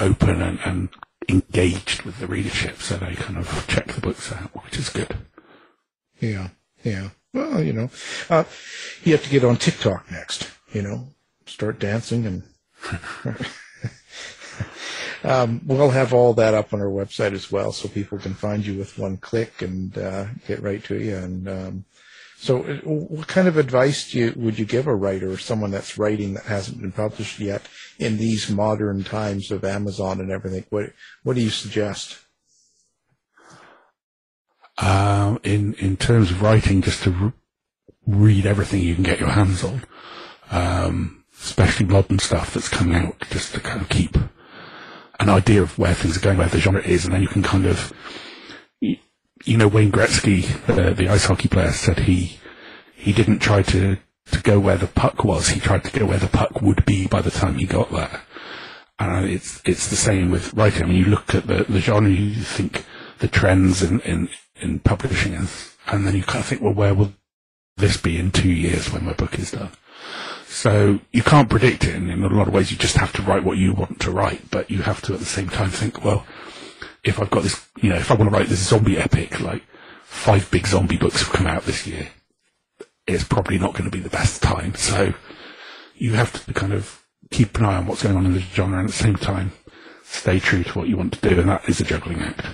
open 0.00 0.40
and, 0.40 0.58
and 0.64 0.88
engaged 1.28 2.02
with 2.02 2.18
the 2.18 2.26
readership, 2.26 2.80
so 2.80 2.96
they 2.96 3.14
kind 3.14 3.38
of 3.38 3.66
check 3.68 3.88
the 3.88 4.00
books 4.00 4.32
out, 4.32 4.50
which 4.64 4.78
is 4.78 4.88
good. 4.88 5.16
yeah, 6.20 6.48
yeah. 6.84 7.10
Well, 7.34 7.62
you 7.62 7.72
know, 7.74 7.90
uh, 8.30 8.44
you 9.04 9.12
have 9.12 9.24
to 9.24 9.30
get 9.30 9.44
on 9.44 9.56
TikTok 9.56 10.10
next, 10.10 10.50
you 10.72 10.80
know, 10.82 11.08
start 11.46 11.78
dancing 11.78 12.24
and, 12.26 12.42
um, 15.24 15.60
we'll 15.66 15.90
have 15.90 16.12
all 16.12 16.34
that 16.34 16.54
up 16.54 16.72
on 16.72 16.80
our 16.80 16.86
website 16.86 17.32
as 17.32 17.50
well 17.50 17.72
so 17.72 17.88
people 17.88 18.18
can 18.18 18.34
find 18.34 18.64
you 18.64 18.78
with 18.78 18.98
one 18.98 19.16
click 19.16 19.62
and, 19.62 19.96
uh, 19.98 20.26
get 20.46 20.62
right 20.62 20.82
to 20.84 20.98
you. 20.98 21.16
And, 21.16 21.48
um, 21.48 21.84
so 22.40 22.62
uh, 22.62 22.76
what 22.84 23.26
kind 23.26 23.48
of 23.48 23.56
advice 23.56 24.12
do 24.12 24.18
you, 24.18 24.32
would 24.36 24.58
you 24.58 24.64
give 24.64 24.86
a 24.86 24.94
writer 24.94 25.30
or 25.30 25.38
someone 25.38 25.72
that's 25.72 25.98
writing 25.98 26.34
that 26.34 26.44
hasn't 26.44 26.80
been 26.80 26.92
published 26.92 27.40
yet 27.40 27.62
in 27.98 28.16
these 28.16 28.48
modern 28.48 29.02
times 29.02 29.50
of 29.50 29.64
Amazon 29.64 30.20
and 30.20 30.30
everything? 30.30 30.64
What, 30.70 30.92
what 31.24 31.34
do 31.34 31.42
you 31.42 31.50
suggest? 31.50 32.18
Um, 34.80 35.40
in 35.42 35.74
in 35.74 35.96
terms 35.96 36.30
of 36.30 36.40
writing, 36.40 36.82
just 36.82 37.02
to 37.02 37.10
re- 37.10 37.32
read 38.06 38.46
everything 38.46 38.80
you 38.80 38.94
can 38.94 39.02
get 39.02 39.18
your 39.18 39.30
hands 39.30 39.64
on, 39.64 39.82
um, 40.52 41.24
especially 41.42 41.86
modern 41.86 42.20
stuff 42.20 42.54
that's 42.54 42.68
coming 42.68 42.94
out, 42.94 43.16
just 43.30 43.54
to 43.54 43.60
kind 43.60 43.82
of 43.82 43.88
keep 43.88 44.16
an 45.18 45.28
idea 45.28 45.62
of 45.62 45.78
where 45.78 45.94
things 45.94 46.16
are 46.16 46.20
going, 46.20 46.38
where 46.38 46.48
the 46.48 46.58
genre 46.58 46.82
is, 46.82 47.04
and 47.04 47.14
then 47.14 47.22
you 47.22 47.28
can 47.28 47.42
kind 47.42 47.66
of, 47.66 47.92
you, 48.80 49.56
know, 49.56 49.68
Wayne 49.68 49.92
Gretzky, 49.92 50.44
uh, 50.68 50.92
the 50.92 51.08
ice 51.08 51.26
hockey 51.26 51.48
player, 51.48 51.72
said 51.72 52.00
he 52.00 52.38
he 52.94 53.12
didn't 53.12 53.38
try 53.38 53.62
to 53.62 53.96
to 54.30 54.42
go 54.42 54.60
where 54.60 54.76
the 54.76 54.86
puck 54.86 55.24
was; 55.24 55.48
he 55.48 55.60
tried 55.60 55.84
to 55.84 55.98
go 55.98 56.06
where 56.06 56.18
the 56.18 56.28
puck 56.28 56.60
would 56.62 56.84
be 56.84 57.06
by 57.06 57.20
the 57.20 57.30
time 57.30 57.56
he 57.56 57.66
got 57.66 57.90
there. 57.90 58.22
And 58.98 59.30
it's 59.30 59.60
it's 59.64 59.88
the 59.88 59.96
same 59.96 60.30
with 60.30 60.54
writing. 60.54 60.84
I 60.84 60.86
mean, 60.86 60.96
you 60.96 61.06
look 61.06 61.34
at 61.34 61.46
the, 61.46 61.64
the 61.64 61.80
genre, 61.80 62.10
you 62.10 62.34
think 62.34 62.84
the 63.18 63.28
trends 63.28 63.82
in, 63.82 64.00
in, 64.00 64.28
in 64.56 64.78
publishing, 64.80 65.34
and, 65.34 65.48
and 65.86 66.06
then 66.06 66.14
you 66.14 66.22
kind 66.22 66.40
of 66.40 66.46
think, 66.46 66.62
well, 66.62 66.74
where 66.74 66.94
will 66.94 67.12
this 67.76 67.96
be 67.96 68.18
in 68.18 68.30
two 68.30 68.50
years 68.50 68.92
when 68.92 69.04
my 69.04 69.12
book 69.12 69.38
is 69.38 69.52
done? 69.52 69.70
So 70.46 71.00
you 71.12 71.22
can't 71.22 71.48
predict 71.48 71.84
it, 71.84 71.94
and 71.94 72.10
in 72.10 72.22
a 72.22 72.28
lot 72.28 72.48
of 72.48 72.54
ways, 72.54 72.70
you 72.70 72.76
just 72.76 72.96
have 72.96 73.12
to 73.14 73.22
write 73.22 73.44
what 73.44 73.58
you 73.58 73.72
want 73.72 74.00
to 74.00 74.10
write. 74.10 74.50
But 74.50 74.70
you 74.70 74.82
have 74.82 75.02
to 75.02 75.14
at 75.14 75.20
the 75.20 75.26
same 75.26 75.48
time 75.48 75.70
think, 75.70 76.04
well, 76.04 76.26
if 77.04 77.20
I've 77.20 77.30
got 77.30 77.42
this, 77.42 77.64
you 77.80 77.90
know, 77.90 77.96
if 77.96 78.10
I 78.10 78.14
want 78.14 78.30
to 78.30 78.36
write 78.36 78.48
this 78.48 78.66
zombie 78.66 78.98
epic, 78.98 79.40
like 79.40 79.62
five 80.04 80.50
big 80.50 80.66
zombie 80.66 80.96
books 80.96 81.22
have 81.22 81.32
come 81.32 81.46
out 81.46 81.64
this 81.64 81.86
year, 81.86 82.08
it's 83.06 83.24
probably 83.24 83.58
not 83.58 83.72
going 83.72 83.84
to 83.84 83.96
be 83.96 84.02
the 84.02 84.10
best 84.10 84.42
time. 84.42 84.74
So 84.74 85.14
you 85.94 86.14
have 86.14 86.44
to 86.46 86.52
kind 86.52 86.72
of 86.72 87.04
keep 87.30 87.58
an 87.58 87.64
eye 87.64 87.76
on 87.76 87.86
what's 87.86 88.02
going 88.02 88.16
on 88.16 88.26
in 88.26 88.34
the 88.34 88.40
genre, 88.40 88.78
and 88.78 88.88
at 88.88 88.92
the 88.92 89.02
same 89.02 89.16
time, 89.16 89.52
stay 90.02 90.40
true 90.40 90.64
to 90.64 90.78
what 90.78 90.88
you 90.88 90.96
want 90.96 91.12
to 91.12 91.28
do, 91.28 91.40
and 91.40 91.48
that 91.48 91.68
is 91.68 91.80
a 91.80 91.84
juggling 91.84 92.20
act. 92.20 92.46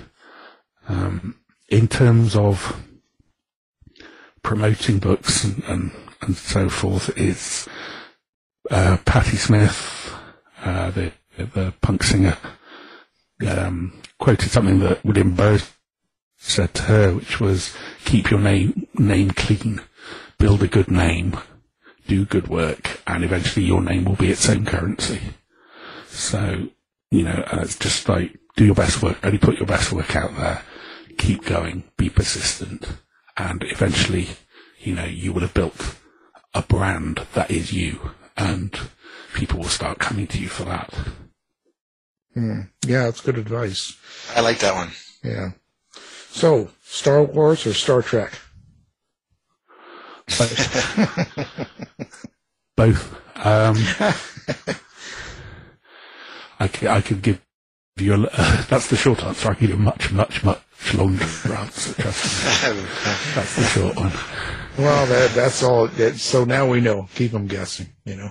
Um, 0.89 1.37
in 1.69 1.89
terms 1.89 2.37
of 2.37 2.83
promoting 4.43 4.99
books 4.99 5.45
and, 5.45 5.65
and, 5.65 5.91
and 6.27 6.37
so 6.37 6.69
forth, 6.69 7.17
is 7.19 7.69
uh, 8.71 8.97
Patti 9.05 9.37
Smith, 9.37 10.13
uh, 10.63 10.91
the 10.91 11.13
the 11.37 11.75
punk 11.81 12.03
singer, 12.03 12.37
um, 13.47 13.93
quoted 14.19 14.51
something 14.51 14.79
that 14.81 15.05
William 15.05 15.35
Burroughs 15.35 15.71
said 16.37 16.75
to 16.75 16.83
her, 16.85 17.13
which 17.13 17.41
was, 17.41 17.75
"Keep 18.05 18.31
your 18.31 18.41
name 18.41 18.87
name 18.95 19.31
clean, 19.31 19.81
build 20.39 20.63
a 20.63 20.69
good 20.69 20.91
name, 20.91 21.39
do 22.07 22.25
good 22.25 22.49
work, 22.49 23.01
and 23.07 23.25
eventually 23.25 23.67
your 23.67 23.83
name 23.83 24.05
will 24.05 24.17
be 24.17 24.31
its 24.31 24.49
own 24.49 24.65
currency." 24.65 25.21
So, 26.09 26.69
you 27.11 27.25
know, 27.25 27.45
uh, 27.53 27.61
it's 27.63 27.79
just 27.79 28.09
like 28.09 28.39
do 28.57 28.65
your 28.65 28.75
best 28.75 29.03
work, 29.03 29.19
only 29.25 29.39
put 29.39 29.59
your 29.59 29.67
best 29.67 29.93
work 29.93 30.15
out 30.15 30.37
there, 30.37 30.63
keep 31.19 31.45
going, 31.45 31.85
be 31.97 32.09
persistent, 32.09 32.87
and 33.37 33.65
eventually, 33.65 34.29
you 34.79 34.95
know, 34.95 35.05
you 35.05 35.33
will 35.33 35.41
have 35.41 35.55
built 35.55 35.97
a 36.55 36.63
brand 36.63 37.27
that 37.35 37.51
is 37.51 37.73
you, 37.73 38.11
and 38.37 38.79
people 39.35 39.59
will 39.61 39.69
start 39.69 39.99
coming 39.99 40.27
to 40.29 40.39
you 40.39 40.49
for 40.49 40.65
that. 40.65 40.93
Hmm. 42.35 42.61
Yeah, 42.87 43.05
that's 43.05 43.21
good 43.21 43.39
advice. 43.39 43.97
I 44.35 44.41
like 44.41 44.59
that 44.61 44.75
one. 44.75 44.91
Yeah. 45.23 45.51
So, 46.31 46.71
Star 46.85 47.23
Wars 47.23 47.67
or 47.67 47.75
Star 47.75 48.03
Trek? 48.03 48.33
Both. 52.77 53.21
Um, 53.37 53.77
I, 56.61 56.69
c- 56.69 56.87
I 56.89 57.01
could 57.03 57.21
give 57.21 57.41
you. 57.97 58.29
Uh, 58.37 58.65
that's 58.69 58.89
the 58.89 58.97
short 58.97 59.23
answer. 59.23 59.51
I 59.51 59.55
can 59.55 59.69
give 59.69 59.79
you 59.79 59.83
much, 59.83 60.11
much, 60.11 60.43
much 60.43 60.95
longer 60.95 61.23
answer. 61.55 61.95
Trust 61.95 62.65
me. 62.75 62.83
That's 63.35 63.57
the 63.57 63.63
short 63.63 63.97
one. 63.97 64.13
Well, 64.77 65.07
that, 65.07 65.33
that's 65.35 65.63
all. 65.63 65.87
That, 65.87 66.17
so 66.17 66.45
now 66.45 66.69
we 66.69 66.81
know. 66.81 67.09
Keep 67.15 67.33
them 67.33 67.47
guessing, 67.47 67.87
you 68.05 68.17
know. 68.17 68.31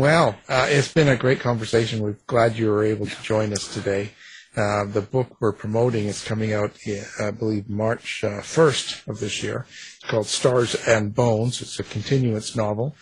well, 0.00 0.36
uh, 0.48 0.68
it's 0.70 0.92
been 0.92 1.08
a 1.08 1.16
great 1.16 1.40
conversation. 1.40 2.00
We're 2.00 2.16
glad 2.26 2.56
you 2.56 2.70
were 2.70 2.84
able 2.84 3.06
to 3.06 3.22
join 3.22 3.52
us 3.52 3.72
today. 3.74 4.10
Uh, 4.56 4.84
the 4.84 5.00
book 5.00 5.36
we're 5.40 5.52
promoting 5.52 6.04
is 6.04 6.22
coming 6.22 6.52
out, 6.52 6.70
I 7.20 7.32
believe, 7.32 7.68
March 7.68 8.22
uh, 8.22 8.40
1st 8.40 9.08
of 9.08 9.18
this 9.18 9.42
year. 9.42 9.66
It's 9.96 10.08
called 10.08 10.26
Stars 10.26 10.76
and 10.86 11.12
Bones. 11.12 11.60
It's 11.60 11.80
a 11.80 11.82
continuance 11.82 12.54
novel. 12.54 12.94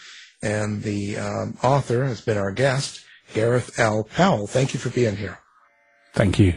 And 0.42 0.82
the 0.82 1.18
um, 1.18 1.58
author 1.62 2.06
has 2.06 2.22
been 2.22 2.38
our 2.38 2.52
guest, 2.52 3.04
Gareth 3.34 3.78
L. 3.78 4.04
Powell. 4.04 4.46
Thank 4.46 4.72
you 4.72 4.80
for 4.80 4.88
being 4.88 5.16
here. 5.16 5.41
Thank 6.14 6.38
you. 6.38 6.52